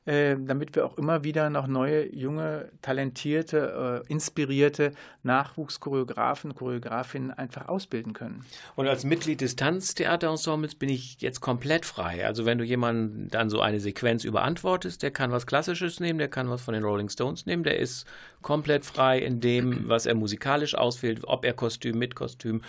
äh, 0.05 0.36
damit 0.38 0.76
wir 0.76 0.86
auch 0.86 0.97
immer 0.97 1.24
wieder 1.24 1.49
noch 1.49 1.68
neue, 1.68 2.14
junge, 2.14 2.70
talentierte, 2.82 4.03
äh, 4.05 4.11
inspirierte 4.11 4.91
Nachwuchschoreografen, 5.24 6.55
Choreografinnen 6.55 7.32
einfach 7.32 7.70
ausbilden 7.70 8.14
können. 8.14 8.45
Und 8.76 8.88
als 8.88 9.05
Mitglied 9.05 9.39
des 9.39 9.55
Tanztheaterensembles 9.55 10.76
bin 10.76 10.89
ich 10.89 11.22
jetzt 11.22 11.39
komplett 11.39 11.86
frei. 11.86 12.26
Also 12.26 12.45
wenn 12.45 12.57
du 12.57 12.66
jemanden 12.66 13.30
dann 13.30 13.49
so 13.49 13.61
eine 13.61 13.80
Sequenz 13.80 14.26
überantwortest, 14.26 15.01
der 15.03 15.11
kann 15.11 15.32
was 15.32 15.47
Klassisches 15.47 15.99
nehmen, 15.99 16.20
der 16.20 16.28
kann 16.28 16.49
was 16.49 16.61
von 16.61 16.74
den 16.74 16.84
Rolling 16.84 17.09
Stones 17.09 17.45
nehmen, 17.45 17.64
der 17.64 17.80
ist 17.80 18.05
komplett 18.41 18.86
frei 18.86 19.20
in 19.20 19.39
dem, 19.39 19.84
was 19.88 20.05
er 20.05 20.16
musikalisch 20.16 20.76
auswählt, 20.93 21.21
ob 21.23 21.45
er 21.45 21.53
Kostüm 21.53 21.97
mit 21.97 22.15
Kostüm, 22.15 22.61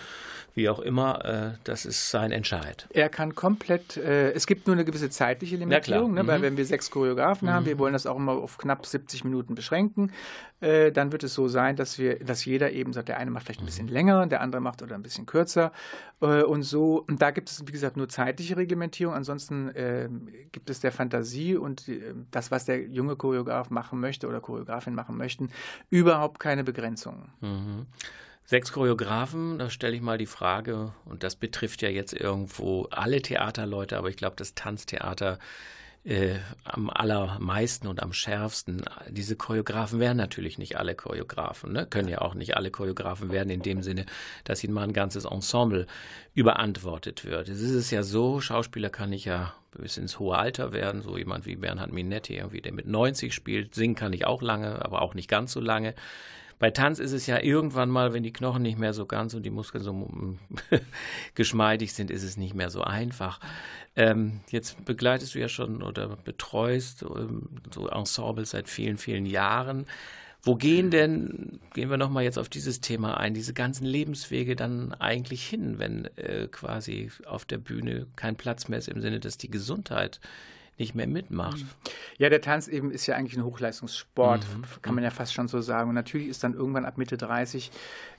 wie 0.55 0.69
auch 0.69 0.79
immer, 0.79 1.25
äh, 1.25 1.59
das 1.65 1.85
ist 1.85 2.11
sein 2.11 2.31
Entscheid. 2.31 2.87
Er 2.91 3.09
kann 3.09 3.35
komplett, 3.35 3.97
äh, 3.97 4.31
es 4.33 4.47
gibt 4.47 4.69
nur 4.69 4.77
eine 4.77 4.85
gewisse 4.85 5.11
zeitliche 5.11 5.57
Limitierung, 5.57 6.15
ne, 6.15 6.27
weil 6.29 6.39
mhm. 6.39 6.43
wenn 6.43 6.57
wir 6.57 6.65
sechs 6.65 6.91
Choreografen 6.91 7.49
mhm. 7.49 7.53
haben, 7.53 7.67
wir 7.67 7.79
wollen 7.79 7.93
das 7.93 8.07
auch 8.07 8.17
immer 8.17 8.33
auf 8.33 8.57
knapp 8.57 8.87
70 8.87 9.25
Minuten 9.25 9.57
beschränken, 9.57 10.13
äh, 10.61 10.93
dann 10.93 11.11
wird 11.11 11.25
es 11.25 11.35
so 11.35 11.49
sein, 11.49 11.75
dass 11.75 11.99
wir, 11.99 12.21
dass 12.21 12.45
jeder 12.45 12.71
eben 12.71 12.93
sagt, 12.93 13.09
der 13.09 13.19
eine 13.19 13.33
macht 13.33 13.47
vielleicht 13.47 13.63
ein 13.63 13.67
bisschen 13.67 13.89
länger, 13.89 14.29
der 14.29 14.41
andere 14.41 14.61
macht 14.61 14.81
oder 14.83 14.95
ein 14.95 15.03
bisschen 15.03 15.27
kürzer 15.27 15.73
und 16.21 16.63
so. 16.63 17.05
Und 17.07 17.21
da 17.21 17.33
gibt 17.33 17.51
es, 17.51 17.67
wie 17.67 17.73
gesagt, 17.73 17.99
nur 17.99 18.09
zeitliche 18.09 18.57
Reglementierung. 18.57 19.15
Ansonsten 19.15 19.69
äh, 19.71 20.09
gibt 20.53 20.71
es 20.71 20.81
der 20.81 20.91
Fantasie 20.91 21.57
und 21.57 21.85
das, 22.31 22.51
was 22.51 22.65
der 22.65 22.81
junge 22.87 23.17
Choreograf 23.17 23.69
machen 23.69 24.01
möchte 24.01 24.27
oder 24.27 24.41
Choreografin 24.41 24.95
machen 24.95 25.19
möchten, 25.19 25.51
überhaupt 25.91 26.41
keine 26.41 26.65
Begrenzungen. 26.65 27.29
Mhm. 27.43 27.87
Sechs 28.47 28.73
Choreografen, 28.73 29.59
da 29.59 29.71
stelle 29.71 29.97
ich 29.97 30.03
mal 30.03 30.19
die 30.19 30.27
Frage, 30.27 30.93
und 31.07 31.23
das 31.23 31.35
betrifft 31.35 31.81
ja 31.81 31.89
jetzt 31.89 32.13
irgendwo 32.13 32.85
alle 32.91 33.23
Theaterleute, 33.23 33.97
aber 33.97 34.11
ich 34.11 34.17
glaube, 34.17 34.37
das 34.37 34.55
Tanztheater 34.55 35.39
äh, 36.05 36.35
am 36.65 36.91
allermeisten 36.91 37.87
und 37.87 38.03
am 38.03 38.13
schärfsten. 38.13 38.83
Diese 39.09 39.37
Choreografen 39.37 39.99
werden 39.99 40.19
natürlich 40.19 40.59
nicht 40.59 40.77
alle 40.77 40.95
Choreografen, 40.95 41.73
ne? 41.73 41.87
können 41.87 42.09
ja 42.09 42.21
auch 42.21 42.35
nicht 42.35 42.57
alle 42.57 42.71
Choreografen 42.71 43.33
werden 43.33 43.49
in 43.49 43.63
dem 43.63 43.83
Sinne, 43.83 44.05
dass 44.45 44.63
ihnen 44.63 44.75
mal 44.75 44.85
ein 44.85 44.93
ganzes 44.93 45.25
Ensemble 45.25 45.87
überantwortet 46.35 47.25
wird. 47.25 47.49
Es 47.49 47.63
ist 47.63 47.91
ja 47.91 48.03
so, 48.03 48.43
Schauspieler 48.43 48.91
kann 48.91 49.15
ich 49.15 49.25
ja 49.25 49.55
bis 49.71 49.97
ins 49.97 50.19
hohe 50.19 50.37
Alter 50.37 50.73
werden, 50.73 51.01
so 51.01 51.17
jemand 51.17 51.47
wie 51.47 51.57
Bernhard 51.57 51.93
Minetti, 51.93 52.37
irgendwie, 52.37 52.61
der 52.61 52.73
mit 52.73 52.87
90 52.87 53.35
spielt. 53.35 53.75
Singen 53.75 53.95
kann 53.95 54.13
ich 54.13 54.27
auch 54.27 54.43
lange, 54.43 54.85
aber 54.85 55.01
auch 55.01 55.15
nicht 55.15 55.29
ganz 55.29 55.53
so 55.53 55.61
lange. 55.61 55.95
Bei 56.59 56.71
Tanz 56.71 56.99
ist 56.99 57.13
es 57.13 57.27
ja 57.27 57.41
irgendwann 57.41 57.91
mal, 57.91 58.13
wenn 58.15 58.23
die 58.23 58.33
Knochen 58.33 58.63
nicht 58.63 58.79
mehr 58.79 58.95
so 58.95 59.07
ganz 59.07 59.35
und 59.35 59.45
die 59.45 59.51
Muskeln 59.51 59.83
so 59.83 60.37
geschmeidig 61.35 61.93
sind, 61.93 62.11
ist 62.11 62.23
es 62.23 62.37
nicht 62.37 62.55
mehr 62.55 62.71
so 62.71 62.83
einfach. 62.83 63.41
Ähm, 63.97 64.41
jetzt 64.51 64.85
begleitest 64.85 65.35
du 65.35 65.41
ja 65.41 65.49
schon 65.49 65.83
oder 65.83 66.17
betreust 66.17 67.03
ähm, 67.03 67.49
so 67.73 67.89
Ensembles 67.89 68.51
seit 68.51 68.69
vielen, 68.69 68.99
vielen 68.99 69.27
Jahren. 69.27 69.87
Wo 70.47 70.57
gehen 70.57 70.91
denn, 70.91 71.59
gehen 71.73 71.89
wir 71.89 71.97
nochmal 71.97 72.25
jetzt 72.25 72.39
auf 72.39 72.51
dieses 72.51 72.83
Thema 72.83 73.17
ein, 73.17 73.33
diese 73.33 73.55
ganzen 73.55 73.87
Lebenswege 73.87 74.57
dann 74.57 74.93
eigentlich 74.93 75.47
hin, 75.47 75.79
wenn 75.79 76.05
äh, 76.17 76.49
quasi 76.49 77.11
auf 77.25 77.47
der 77.47 77.57
Bühne 77.57 78.07
kein 78.15 78.37
Platz 78.37 78.69
mehr 78.69 78.79
ist 78.79 78.89
im 78.89 79.01
Sinne, 79.01 79.21
dass 79.21 79.39
die 79.39 79.51
Gesundheit 79.51 80.21
nicht 80.77 80.95
mehr 80.95 81.07
mitmacht. 81.07 81.59
Mhm. 81.59 81.69
Ja, 82.19 82.29
der 82.29 82.41
Tanz 82.41 82.69
eben 82.69 82.91
ist 82.91 83.07
ja 83.07 83.15
eigentlich 83.15 83.37
ein 83.37 83.45
Hochleistungssport, 83.45 84.47
mhm. 84.47 84.65
kann 84.83 84.95
man 84.95 85.05
ja 85.05 85.11
fast 85.11 85.33
schon 85.33 85.49
so 85.49 85.61
sagen. 85.61 85.89
Und 85.89 85.95
natürlich 85.95 86.29
ist 86.29 86.43
dann 86.43 86.55
irgendwann 86.55 86.85
ab 86.85 86.99
Mitte 86.99 87.17
30 87.17 87.71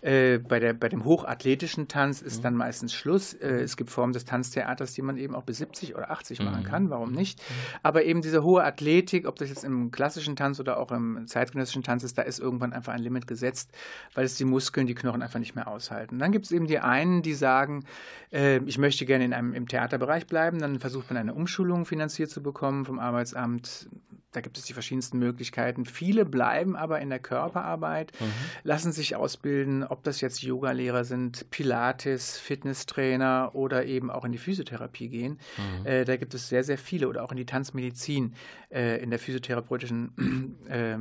äh, 0.06 0.38
bei, 0.38 0.60
der, 0.60 0.74
bei 0.74 0.88
dem 0.88 1.04
hochathletischen 1.04 1.88
Tanz 1.88 2.22
ist 2.22 2.38
mhm. 2.38 2.44
dann 2.44 2.56
meistens 2.56 2.94
Schluss. 2.94 3.34
Äh, 3.34 3.62
es 3.62 3.76
gibt 3.76 3.90
Formen 3.90 4.14
des 4.14 4.24
Tanztheaters, 4.24 4.94
die 4.94 5.02
man 5.02 5.18
eben 5.18 5.34
auch 5.34 5.44
bis 5.44 5.58
70 5.58 5.96
oder 5.96 6.12
80 6.12 6.42
machen 6.42 6.62
mhm. 6.62 6.68
kann, 6.68 6.90
warum 6.90 7.12
nicht? 7.12 7.40
Mhm. 7.40 7.54
Aber 7.84 8.04
eben 8.06 8.22
diese 8.22 8.44
hohe 8.44 8.64
Athletik, 8.64 9.28
ob 9.28 9.36
das 9.38 9.50
jetzt 9.50 9.64
im 9.64 9.92
klassischen 9.92 10.36
Tanz 10.36 10.60
oder 10.60 10.78
auch 10.78 10.92
im 10.92 11.26
zeitgenössischen 11.28 11.84
Tanz 11.84 12.04
ist, 12.04 12.18
da 12.18 12.22
ist 12.22 12.40
irgendwann 12.40 12.72
einfach 12.72 12.94
ein 12.94 13.02
Limit 13.02 13.26
gesetzt, 13.26 13.72
weil 14.14 14.26
es 14.26 14.36
die 14.36 14.46
Muskeln, 14.46 14.88
die 14.88 14.96
Knochen 14.96 15.22
einfach 15.22 15.40
nicht 15.40 15.56
mehr 15.56 15.68
aushalten. 15.68 16.20
Dann 16.20 16.32
gibt 16.32 16.46
es 16.46 16.52
eben 16.52 16.68
die 16.68 16.80
einen, 16.80 17.22
die 17.22 17.34
sagen, 17.34 17.84
äh, 18.32 18.60
ich 18.60 18.78
möchte 18.78 19.06
gerne 19.06 19.26
in 19.26 19.34
einem, 19.34 19.54
im 19.54 19.68
Theaterbereich 19.68 20.28
bleiben, 20.28 20.60
dann 20.60 20.80
versucht 20.80 21.10
man 21.10 21.18
eine 21.18 21.34
Umschulung 21.34 21.86
finanziert 21.86 22.30
zu 22.30 22.45
bekommen 22.46 22.86
vom 22.86 23.00
Arbeitsamt. 23.00 23.90
Da 24.32 24.42
gibt 24.42 24.58
es 24.58 24.66
die 24.66 24.74
verschiedensten 24.74 25.18
Möglichkeiten. 25.18 25.86
Viele 25.86 26.26
bleiben 26.26 26.76
aber 26.76 27.00
in 27.00 27.10
der 27.10 27.20
Körperarbeit, 27.20 28.12
mhm. 28.20 28.26
lassen 28.64 28.92
sich 28.92 29.16
ausbilden, 29.16 29.84
ob 29.84 30.04
das 30.04 30.20
jetzt 30.20 30.42
Yogalehrer 30.42 31.06
sind, 31.06 31.50
Pilates, 31.52 32.38
Fitnesstrainer 32.38 33.52
oder 33.54 33.86
eben 33.86 34.12
auch 34.12 34.26
in 34.26 34.34
die 34.34 34.38
Physiotherapie 34.38 35.10
gehen. 35.10 35.40
Mhm. 35.58 35.86
Äh, 35.86 36.06
da 36.06 36.18
gibt 36.18 36.34
es 36.34 36.50
sehr, 36.50 36.64
sehr 36.64 36.78
viele 36.78 37.08
oder 37.08 37.24
auch 37.24 37.32
in 37.32 37.38
die 37.38 37.46
Tanzmedizin, 37.46 38.36
äh, 38.70 39.02
in 39.02 39.10
der 39.10 39.20
physiotherapeutischen 39.20 40.58
äh, 40.70 40.98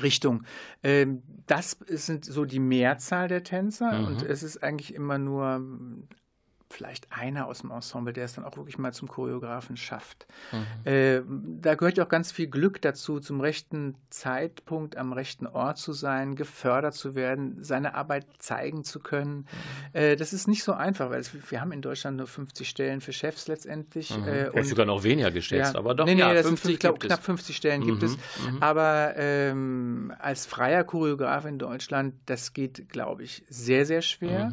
Richtung. 0.00 0.44
Ähm, 0.82 1.22
das 1.46 1.78
sind 1.88 2.24
so 2.24 2.44
die 2.44 2.60
Mehrzahl 2.60 3.28
der 3.28 3.42
Tänzer 3.42 3.92
mhm. 3.92 4.06
und 4.06 4.22
es 4.22 4.42
ist 4.42 4.62
eigentlich 4.62 4.94
immer 4.94 5.18
nur 5.18 5.62
vielleicht 6.74 7.12
einer 7.12 7.46
aus 7.46 7.60
dem 7.60 7.70
Ensemble, 7.70 8.12
der 8.12 8.24
es 8.24 8.34
dann 8.34 8.44
auch 8.44 8.56
wirklich 8.56 8.78
mal 8.78 8.92
zum 8.92 9.08
Choreografen 9.08 9.76
schafft. 9.76 10.26
Mhm. 10.52 10.90
Äh, 10.90 11.22
da 11.60 11.74
gehört 11.74 11.96
ja 11.96 12.04
auch 12.04 12.08
ganz 12.08 12.32
viel 12.32 12.48
Glück 12.48 12.82
dazu, 12.82 13.20
zum 13.20 13.40
rechten 13.40 13.94
Zeitpunkt 14.10 14.96
am 14.96 15.12
rechten 15.12 15.46
Ort 15.46 15.78
zu 15.78 15.92
sein, 15.92 16.36
gefördert 16.36 16.94
zu 16.94 17.14
werden, 17.14 17.62
seine 17.62 17.94
Arbeit 17.94 18.26
zeigen 18.38 18.84
zu 18.84 19.00
können. 19.00 19.46
Mhm. 19.92 19.98
Äh, 19.98 20.16
das 20.16 20.32
ist 20.32 20.48
nicht 20.48 20.64
so 20.64 20.72
einfach, 20.72 21.10
weil 21.10 21.20
es, 21.20 21.30
wir 21.50 21.60
haben 21.60 21.72
in 21.72 21.82
Deutschland 21.82 22.16
nur 22.16 22.26
50 22.26 22.68
Stellen 22.68 23.00
für 23.00 23.12
Chefs 23.12 23.48
letztendlich. 23.48 24.16
Mhm. 24.16 24.28
Äh, 24.28 24.50
und 24.50 24.66
sogar 24.66 24.86
noch 24.86 25.04
weniger 25.04 25.30
geschätzt, 25.30 25.74
ja, 25.74 25.78
aber 25.78 25.94
doch. 25.94 26.06
Nee, 26.06 26.14
nee, 26.14 26.20
ja, 26.20 26.34
das 26.34 26.46
50 26.46 26.62
sind, 26.62 26.72
ich 26.74 26.80
glaube, 26.80 26.98
knapp 26.98 27.22
50 27.22 27.56
Stellen 27.56 27.86
gibt 27.86 28.02
es. 28.02 28.16
Mhm. 28.16 28.54
Mhm. 28.54 28.62
Aber 28.62 29.14
ähm, 29.16 30.12
als 30.18 30.46
freier 30.46 30.84
Choreograf 30.84 31.44
in 31.44 31.58
Deutschland, 31.58 32.14
das 32.26 32.52
geht, 32.52 32.88
glaube 32.88 33.22
ich, 33.22 33.44
sehr, 33.48 33.86
sehr 33.86 34.02
schwer. 34.02 34.52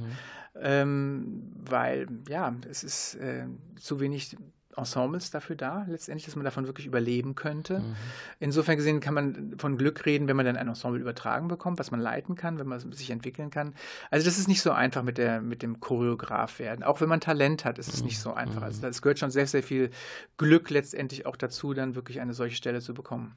Mhm 0.55 0.61
ähm, 0.61 1.43
weil 1.65 2.07
ja, 2.27 2.53
es 2.69 2.83
ist 2.83 3.15
äh, 3.15 3.45
zu 3.79 3.99
wenig 3.99 4.35
Ensembles 4.77 5.31
dafür 5.31 5.57
da, 5.57 5.85
letztendlich, 5.89 6.25
dass 6.25 6.37
man 6.37 6.45
davon 6.45 6.65
wirklich 6.65 6.87
überleben 6.87 7.35
könnte. 7.35 7.79
Mhm. 7.79 7.95
Insofern 8.39 8.77
gesehen 8.77 9.01
kann 9.01 9.13
man 9.13 9.55
von 9.57 9.77
Glück 9.77 10.05
reden, 10.05 10.29
wenn 10.29 10.37
man 10.37 10.45
dann 10.45 10.55
ein 10.55 10.69
Ensemble 10.69 11.01
übertragen 11.01 11.49
bekommt, 11.49 11.77
was 11.77 11.91
man 11.91 11.99
leiten 11.99 12.35
kann, 12.35 12.57
wenn 12.57 12.67
man 12.67 12.79
sich 12.93 13.09
entwickeln 13.09 13.49
kann. 13.49 13.73
Also 14.11 14.25
das 14.25 14.37
ist 14.37 14.47
nicht 14.47 14.61
so 14.61 14.71
einfach 14.71 15.03
mit, 15.03 15.17
der, 15.17 15.41
mit 15.41 15.61
dem 15.61 15.81
Choreograf 15.81 16.59
werden. 16.59 16.83
Auch 16.83 17.01
wenn 17.01 17.09
man 17.09 17.19
Talent 17.19 17.65
hat, 17.65 17.79
ist 17.79 17.93
es 17.93 17.99
mhm. 17.99 18.05
nicht 18.05 18.19
so 18.19 18.33
einfach. 18.33 18.61
Also 18.61 18.87
es 18.87 19.01
gehört 19.01 19.19
schon 19.19 19.31
sehr, 19.31 19.47
sehr 19.47 19.63
viel 19.63 19.91
Glück 20.37 20.69
letztendlich 20.69 21.25
auch 21.25 21.35
dazu, 21.35 21.73
dann 21.73 21.95
wirklich 21.95 22.21
eine 22.21 22.33
solche 22.33 22.55
Stelle 22.55 22.79
zu 22.79 22.93
bekommen. 22.93 23.35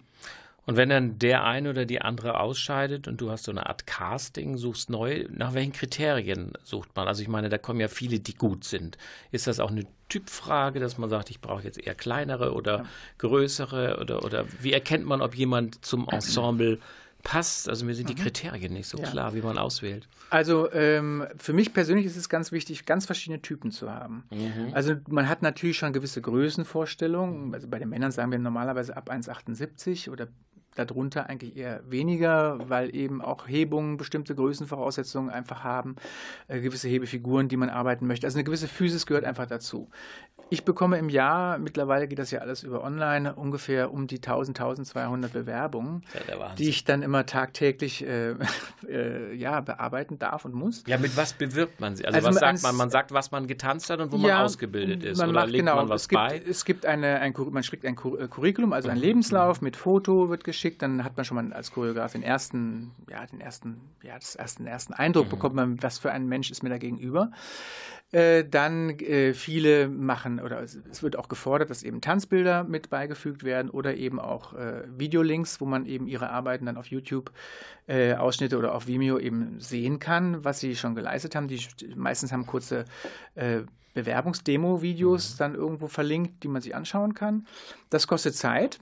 Und 0.66 0.76
wenn 0.76 0.88
dann 0.88 1.18
der 1.18 1.44
eine 1.44 1.70
oder 1.70 1.84
die 1.84 2.00
andere 2.00 2.40
ausscheidet 2.40 3.06
und 3.06 3.20
du 3.20 3.30
hast 3.30 3.44
so 3.44 3.50
eine 3.50 3.66
Art 3.66 3.86
Casting, 3.86 4.56
suchst 4.56 4.88
neu, 4.88 5.26
nach 5.30 5.54
welchen 5.54 5.72
Kriterien 5.72 6.52
sucht 6.62 6.90
man? 6.96 7.06
Also 7.06 7.22
ich 7.22 7.28
meine, 7.28 7.48
da 7.48 7.58
kommen 7.58 7.80
ja 7.80 7.88
viele, 7.88 8.20
die 8.20 8.34
gut 8.34 8.64
sind. 8.64 8.96
Ist 9.30 9.46
das 9.46 9.60
auch 9.60 9.70
eine 9.70 9.86
Typfrage, 10.08 10.80
dass 10.80 10.96
man 10.96 11.10
sagt, 11.10 11.30
ich 11.30 11.40
brauche 11.40 11.64
jetzt 11.64 11.78
eher 11.78 11.94
kleinere 11.94 12.54
oder 12.54 12.78
ja. 12.78 12.84
größere 13.18 13.98
oder, 14.00 14.24
oder 14.24 14.46
wie 14.60 14.72
erkennt 14.72 15.04
man, 15.04 15.20
ob 15.20 15.34
jemand 15.34 15.84
zum 15.84 16.08
Ensemble 16.08 16.78
passt? 17.22 17.68
Also 17.68 17.84
mir 17.84 17.94
sind 17.94 18.08
die 18.08 18.14
mhm. 18.14 18.18
Kriterien 18.18 18.72
nicht 18.72 18.88
so 18.88 18.98
ja. 18.98 19.08
klar, 19.08 19.34
wie 19.34 19.42
man 19.42 19.58
auswählt. 19.58 20.08
Also 20.30 20.70
ähm, 20.72 21.26
für 21.36 21.52
mich 21.52 21.72
persönlich 21.72 22.06
ist 22.06 22.16
es 22.16 22.28
ganz 22.28 22.52
wichtig, 22.52 22.86
ganz 22.86 23.06
verschiedene 23.06 23.42
Typen 23.42 23.70
zu 23.70 23.90
haben. 23.90 24.24
Mhm. 24.30 24.72
Also 24.72 24.94
man 25.08 25.28
hat 25.28 25.42
natürlich 25.42 25.76
schon 25.76 25.92
gewisse 25.92 26.22
Größenvorstellungen. 26.22 27.54
Also 27.54 27.68
bei 27.68 27.78
den 27.78 27.88
Männern 27.88 28.12
sagen 28.12 28.30
wir 28.30 28.38
normalerweise 28.38 28.96
ab 28.96 29.10
1,78 29.10 30.10
oder 30.10 30.28
darunter 30.74 31.28
eigentlich 31.28 31.56
eher 31.56 31.82
weniger, 31.90 32.58
weil 32.68 32.94
eben 32.94 33.22
auch 33.22 33.48
Hebungen 33.48 33.96
bestimmte 33.96 34.34
Größenvoraussetzungen 34.34 35.30
einfach 35.30 35.64
haben, 35.64 35.96
äh, 36.48 36.60
gewisse 36.60 36.88
Hebefiguren, 36.88 37.48
die 37.48 37.56
man 37.56 37.70
arbeiten 37.70 38.06
möchte. 38.06 38.26
Also 38.26 38.36
eine 38.36 38.44
gewisse 38.44 38.68
Physis 38.68 39.06
gehört 39.06 39.24
einfach 39.24 39.46
dazu. 39.46 39.88
Ich 40.50 40.64
bekomme 40.64 40.98
im 40.98 41.08
Jahr, 41.08 41.58
mittlerweile 41.58 42.06
geht 42.06 42.18
das 42.18 42.30
ja 42.30 42.40
alles 42.40 42.62
über 42.62 42.84
online, 42.84 43.34
ungefähr 43.34 43.92
um 43.92 44.06
die 44.06 44.16
1000, 44.16 44.60
1200 44.60 45.32
Bewerbungen, 45.32 46.02
ja 46.28 46.54
die 46.58 46.68
ich 46.68 46.84
dann 46.84 47.02
immer 47.02 47.26
tagtäglich 47.26 48.06
äh, 48.06 48.34
äh, 48.88 49.34
ja, 49.34 49.60
bearbeiten 49.60 50.18
darf 50.18 50.44
und 50.44 50.54
muss. 50.54 50.84
Ja, 50.86 50.98
mit 50.98 51.16
was 51.16 51.32
bewirbt 51.32 51.80
man 51.80 51.96
sie? 51.96 52.04
Also, 52.04 52.18
also 52.18 52.28
was 52.28 52.36
sagt 52.36 52.62
man? 52.62 52.76
Man 52.76 52.90
sagt, 52.90 53.12
was 53.12 53.30
man 53.30 53.46
getanzt 53.46 53.90
hat 53.90 54.00
und 54.00 54.12
wo 54.12 54.16
ja, 54.16 54.36
man 54.36 54.44
ausgebildet 54.44 55.02
ist. 55.04 55.18
Man 55.18 55.30
oder 55.30 55.40
macht, 55.40 55.50
legt 55.50 55.64
genau, 55.64 55.76
man 55.76 55.88
was 55.88 56.02
es 56.02 56.08
gibt, 56.08 56.20
bei? 56.20 56.42
Es 56.48 56.64
gibt 56.64 56.86
eine, 56.86 57.20
ein, 57.20 57.34
man 57.50 57.62
schickt 57.62 57.84
ein 57.84 57.94
äh, 57.94 58.28
Curriculum, 58.28 58.72
also 58.72 58.88
ein 58.88 58.96
mhm. 58.96 59.02
Lebenslauf 59.02 59.62
mit 59.62 59.76
Foto 59.76 60.28
wird 60.28 60.44
geschickt, 60.44 60.82
dann 60.82 61.04
hat 61.04 61.16
man 61.16 61.24
schon 61.24 61.36
mal 61.36 61.52
als 61.52 61.72
Choreograf 61.72 62.12
den 62.12 62.22
ersten, 62.22 62.92
ja, 63.10 63.24
den 63.26 63.40
ersten, 63.40 63.80
ja, 64.02 64.14
das 64.18 64.36
ersten, 64.36 64.66
ersten 64.66 64.92
Eindruck 64.92 65.26
mhm. 65.26 65.30
bekommt 65.30 65.54
man, 65.54 65.82
was 65.82 65.98
für 65.98 66.10
ein 66.10 66.26
Mensch 66.28 66.50
ist 66.50 66.62
mir 66.62 66.68
da 66.68 66.78
gegenüber. 66.78 67.30
Äh, 68.14 68.44
dann 68.48 68.90
äh, 69.00 69.34
viele 69.34 69.88
machen, 69.88 70.38
oder 70.38 70.62
es 70.62 71.02
wird 71.02 71.18
auch 71.18 71.26
gefordert, 71.26 71.70
dass 71.70 71.82
eben 71.82 72.00
Tanzbilder 72.00 72.62
mit 72.62 72.88
beigefügt 72.88 73.42
werden 73.42 73.70
oder 73.70 73.96
eben 73.96 74.20
auch 74.20 74.52
äh, 74.54 74.84
Videolinks, 74.96 75.60
wo 75.60 75.64
man 75.64 75.84
eben 75.84 76.06
ihre 76.06 76.30
Arbeiten 76.30 76.66
dann 76.66 76.76
auf 76.76 76.86
YouTube 76.86 77.32
äh, 77.88 78.14
Ausschnitte 78.14 78.56
oder 78.56 78.72
auf 78.72 78.86
Vimeo 78.86 79.18
eben 79.18 79.58
sehen 79.58 79.98
kann, 79.98 80.44
was 80.44 80.60
sie 80.60 80.76
schon 80.76 80.94
geleistet 80.94 81.34
haben. 81.34 81.48
Die 81.48 81.60
meistens 81.96 82.30
haben 82.30 82.46
kurze 82.46 82.84
äh, 83.34 83.62
Bewerbungsdemo-Videos 83.94 85.34
mhm. 85.34 85.38
dann 85.38 85.54
irgendwo 85.56 85.88
verlinkt, 85.88 86.44
die 86.44 86.48
man 86.48 86.62
sich 86.62 86.76
anschauen 86.76 87.14
kann. 87.14 87.48
Das 87.94 88.08
kostet 88.08 88.34
Zeit. 88.34 88.80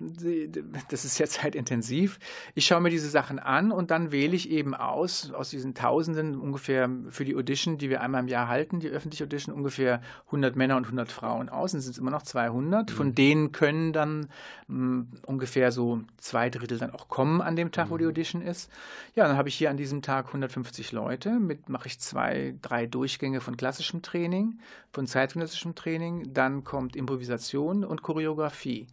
Das 0.89 1.05
ist 1.05 1.19
ja 1.19 1.27
zeitintensiv. 1.29 2.19
Ich 2.55 2.65
schaue 2.65 2.81
mir 2.81 2.89
diese 2.89 3.11
Sachen 3.11 3.39
an 3.39 3.71
und 3.71 3.91
dann 3.91 4.11
wähle 4.11 4.35
ich 4.35 4.49
eben 4.49 4.75
aus, 4.75 5.31
aus 5.33 5.51
diesen 5.51 5.75
Tausenden 5.75 6.41
ungefähr 6.41 6.89
für 7.11 7.27
die 7.27 7.37
Audition, 7.37 7.77
die 7.77 7.91
wir 7.91 8.01
einmal 8.01 8.23
im 8.23 8.29
Jahr 8.29 8.49
halten, 8.49 8.81
die 8.81 8.89
öffentliche 8.89 9.25
Audition, 9.25 9.55
ungefähr 9.55 10.01
100 10.29 10.57
Männer 10.57 10.79
und 10.79 10.85
100 10.85 11.13
Frauen 11.13 11.51
aus. 11.51 11.73
Dann 11.73 11.83
sind 11.83 11.91
es 11.91 11.99
immer 11.99 12.11
noch 12.11 12.23
200. 12.23 12.89
Mhm. 12.89 12.95
Von 12.95 13.15
denen 13.15 13.53
können 13.53 13.93
dann 13.93 14.29
mh, 14.69 14.77
hm, 14.79 15.09
ungefähr 15.27 15.73
so 15.73 16.01
zwei 16.17 16.49
Drittel 16.49 16.79
dann 16.79 16.95
auch 16.95 17.09
kommen 17.09 17.43
an 17.43 17.55
dem 17.55 17.71
Tag, 17.71 17.89
mhm. 17.89 17.91
wo 17.91 17.99
die 17.99 18.05
mhm. 18.05 18.11
Audition 18.13 18.41
ist. 18.41 18.71
Ja, 19.15 19.29
dann 19.29 19.37
habe 19.37 19.51
ich 19.51 19.57
hier 19.57 19.69
an 19.69 19.77
diesem 19.77 20.01
Tag 20.01 20.29
150 20.29 20.91
Leute. 20.93 21.33
Mit 21.33 21.69
mache 21.69 21.89
ich 21.89 22.01
zwei, 22.01 22.55
drei 22.63 22.87
Durchgänge 22.87 23.43
von 23.43 23.59
klassischem 23.59 24.01
Training, 24.01 24.59
von 24.91 25.07
zeitgenössischem 25.07 25.75
Training. 25.75 26.33
Dann 26.33 26.65
kommt 26.65 26.97
Improvisation 26.97 27.85
und 27.85 28.01
Choreografie. 28.01 28.87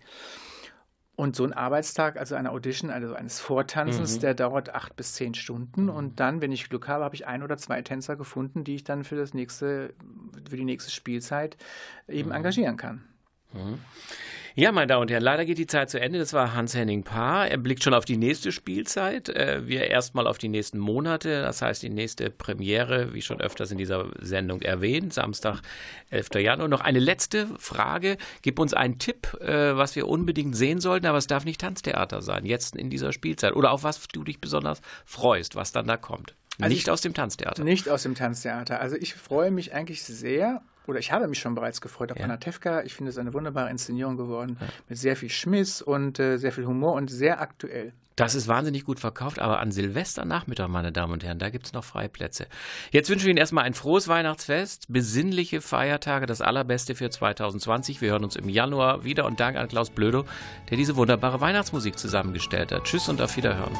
Und 1.15 1.35
so 1.35 1.43
ein 1.43 1.51
Arbeitstag, 1.51 2.17
also 2.17 2.35
eine 2.35 2.51
Audition, 2.51 2.89
also 2.89 3.13
eines 3.13 3.41
Vortanzens, 3.41 4.15
mhm. 4.15 4.19
der 4.21 4.33
dauert 4.35 4.73
acht 4.73 4.95
bis 4.95 5.15
zehn 5.15 5.33
Stunden. 5.33 5.83
Mhm. 5.83 5.89
Und 5.89 6.19
dann, 6.21 6.41
wenn 6.41 6.53
ich 6.53 6.69
Glück 6.69 6.87
habe, 6.87 7.03
habe 7.03 7.15
ich 7.15 7.27
ein 7.27 7.43
oder 7.43 7.57
zwei 7.57 7.81
Tänzer 7.81 8.15
gefunden, 8.15 8.63
die 8.63 8.75
ich 8.75 8.85
dann 8.85 9.03
für 9.03 9.17
das 9.17 9.33
nächste, 9.33 9.93
für 10.49 10.55
die 10.55 10.63
nächste 10.63 10.91
Spielzeit 10.91 11.57
eben 12.07 12.29
mhm. 12.29 12.35
engagieren 12.35 12.77
kann. 12.77 13.03
Ja, 14.55 14.71
meine 14.71 14.87
Damen 14.87 15.03
und 15.03 15.11
Herren, 15.11 15.23
leider 15.23 15.45
geht 15.45 15.57
die 15.57 15.67
Zeit 15.67 15.89
zu 15.89 15.99
Ende. 15.99 16.19
Das 16.19 16.33
war 16.33 16.53
Hans-Henning 16.53 17.03
Paar. 17.03 17.47
Er 17.47 17.57
blickt 17.57 17.83
schon 17.83 17.93
auf 17.93 18.05
die 18.05 18.17
nächste 18.17 18.51
Spielzeit. 18.51 19.29
Äh, 19.29 19.67
wir 19.67 19.87
erstmal 19.87 20.27
auf 20.27 20.37
die 20.37 20.49
nächsten 20.49 20.79
Monate. 20.79 21.41
Das 21.41 21.61
heißt, 21.61 21.83
die 21.83 21.89
nächste 21.89 22.29
Premiere, 22.29 23.13
wie 23.13 23.21
schon 23.21 23.41
öfters 23.41 23.71
in 23.71 23.77
dieser 23.77 24.07
Sendung 24.19 24.61
erwähnt, 24.61 25.13
Samstag, 25.13 25.61
11. 26.09 26.29
Januar. 26.35 26.67
Noch 26.67 26.81
eine 26.81 26.99
letzte 26.99 27.47
Frage. 27.57 28.17
Gib 28.41 28.59
uns 28.59 28.73
einen 28.73 28.97
Tipp, 28.99 29.35
äh, 29.41 29.77
was 29.77 29.95
wir 29.95 30.07
unbedingt 30.07 30.55
sehen 30.55 30.81
sollten, 30.81 31.05
aber 31.05 31.17
es 31.17 31.27
darf 31.27 31.45
nicht 31.45 31.61
Tanztheater 31.61 32.21
sein, 32.21 32.45
jetzt 32.45 32.75
in 32.75 32.89
dieser 32.89 33.13
Spielzeit. 33.13 33.55
Oder 33.55 33.71
auf 33.71 33.83
was 33.83 34.07
du 34.07 34.23
dich 34.23 34.41
besonders 34.41 34.81
freust, 35.05 35.55
was 35.55 35.71
dann 35.71 35.87
da 35.87 35.97
kommt. 35.97 36.35
Also 36.59 36.73
nicht 36.73 36.89
aus 36.89 37.01
dem 37.01 37.13
Tanztheater. 37.13 37.63
Nicht 37.63 37.87
aus 37.87 38.03
dem 38.03 38.15
Tanztheater. 38.15 38.81
Also 38.81 38.97
ich 38.97 39.13
freue 39.13 39.49
mich 39.51 39.73
eigentlich 39.73 40.03
sehr 40.03 40.61
oder 40.89 40.99
ich 40.99 41.11
habe 41.11 41.27
mich 41.27 41.39
schon 41.39 41.55
bereits 41.55 41.81
gefreut 41.81 42.11
auf 42.11 42.17
ja. 42.17 42.25
Anatevka. 42.25 42.83
Ich 42.83 42.95
finde 42.95 43.11
es 43.11 43.17
eine 43.17 43.33
wunderbare 43.33 43.69
Inszenierung 43.69 44.17
geworden 44.17 44.57
ja. 44.59 44.67
mit 44.89 44.97
sehr 44.97 45.15
viel 45.15 45.29
Schmiss 45.29 45.81
und 45.81 46.19
äh, 46.19 46.37
sehr 46.37 46.51
viel 46.51 46.65
Humor 46.65 46.93
und 46.93 47.09
sehr 47.09 47.41
aktuell. 47.41 47.93
Das 48.19 48.35
ist 48.35 48.49
wahnsinnig 48.49 48.83
gut 48.83 48.99
verkauft, 48.99 49.39
aber 49.39 49.61
an 49.61 49.71
Silvesternachmittag, 49.71 50.67
meine 50.67 50.91
Damen 50.91 51.13
und 51.13 51.23
Herren, 51.23 51.39
da 51.39 51.49
gibt 51.49 51.67
es 51.67 51.71
noch 51.71 51.85
freie 51.85 52.09
Plätze. 52.09 52.47
Jetzt 52.91 53.09
wünschen 53.09 53.27
wir 53.27 53.29
Ihnen 53.29 53.37
erstmal 53.37 53.63
ein 53.63 53.73
frohes 53.73 54.09
Weihnachtsfest, 54.09 54.87
besinnliche 54.89 55.61
Feiertage, 55.61 56.25
das 56.25 56.41
allerbeste 56.41 56.95
für 56.95 57.09
2020. 57.09 58.01
Wir 58.01 58.11
hören 58.11 58.25
uns 58.25 58.35
im 58.35 58.49
Januar 58.49 59.05
wieder 59.05 59.25
und 59.25 59.39
Dank 59.39 59.55
an 59.55 59.69
Klaus 59.69 59.89
Blödo, 59.89 60.25
der 60.69 60.75
diese 60.75 60.97
wunderbare 60.97 61.39
Weihnachtsmusik 61.39 61.97
zusammengestellt 61.97 62.73
hat. 62.73 62.83
Tschüss 62.83 63.07
und 63.07 63.21
auf 63.21 63.37
Wiederhören. 63.37 63.71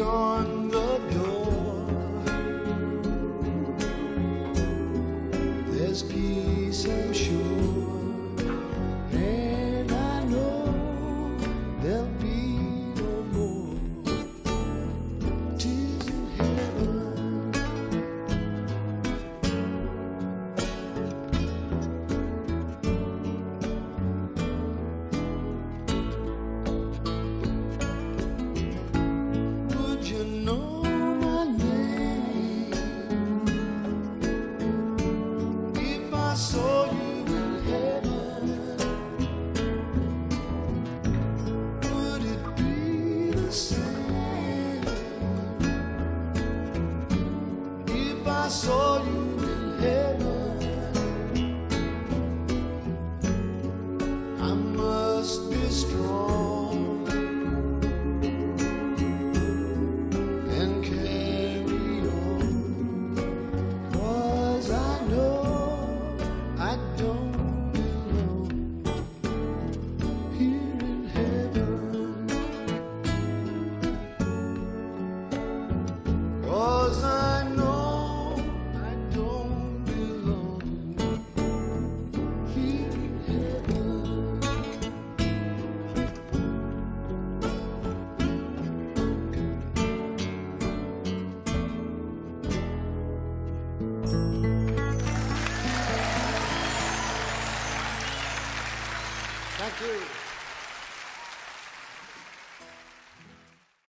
on 0.00 0.59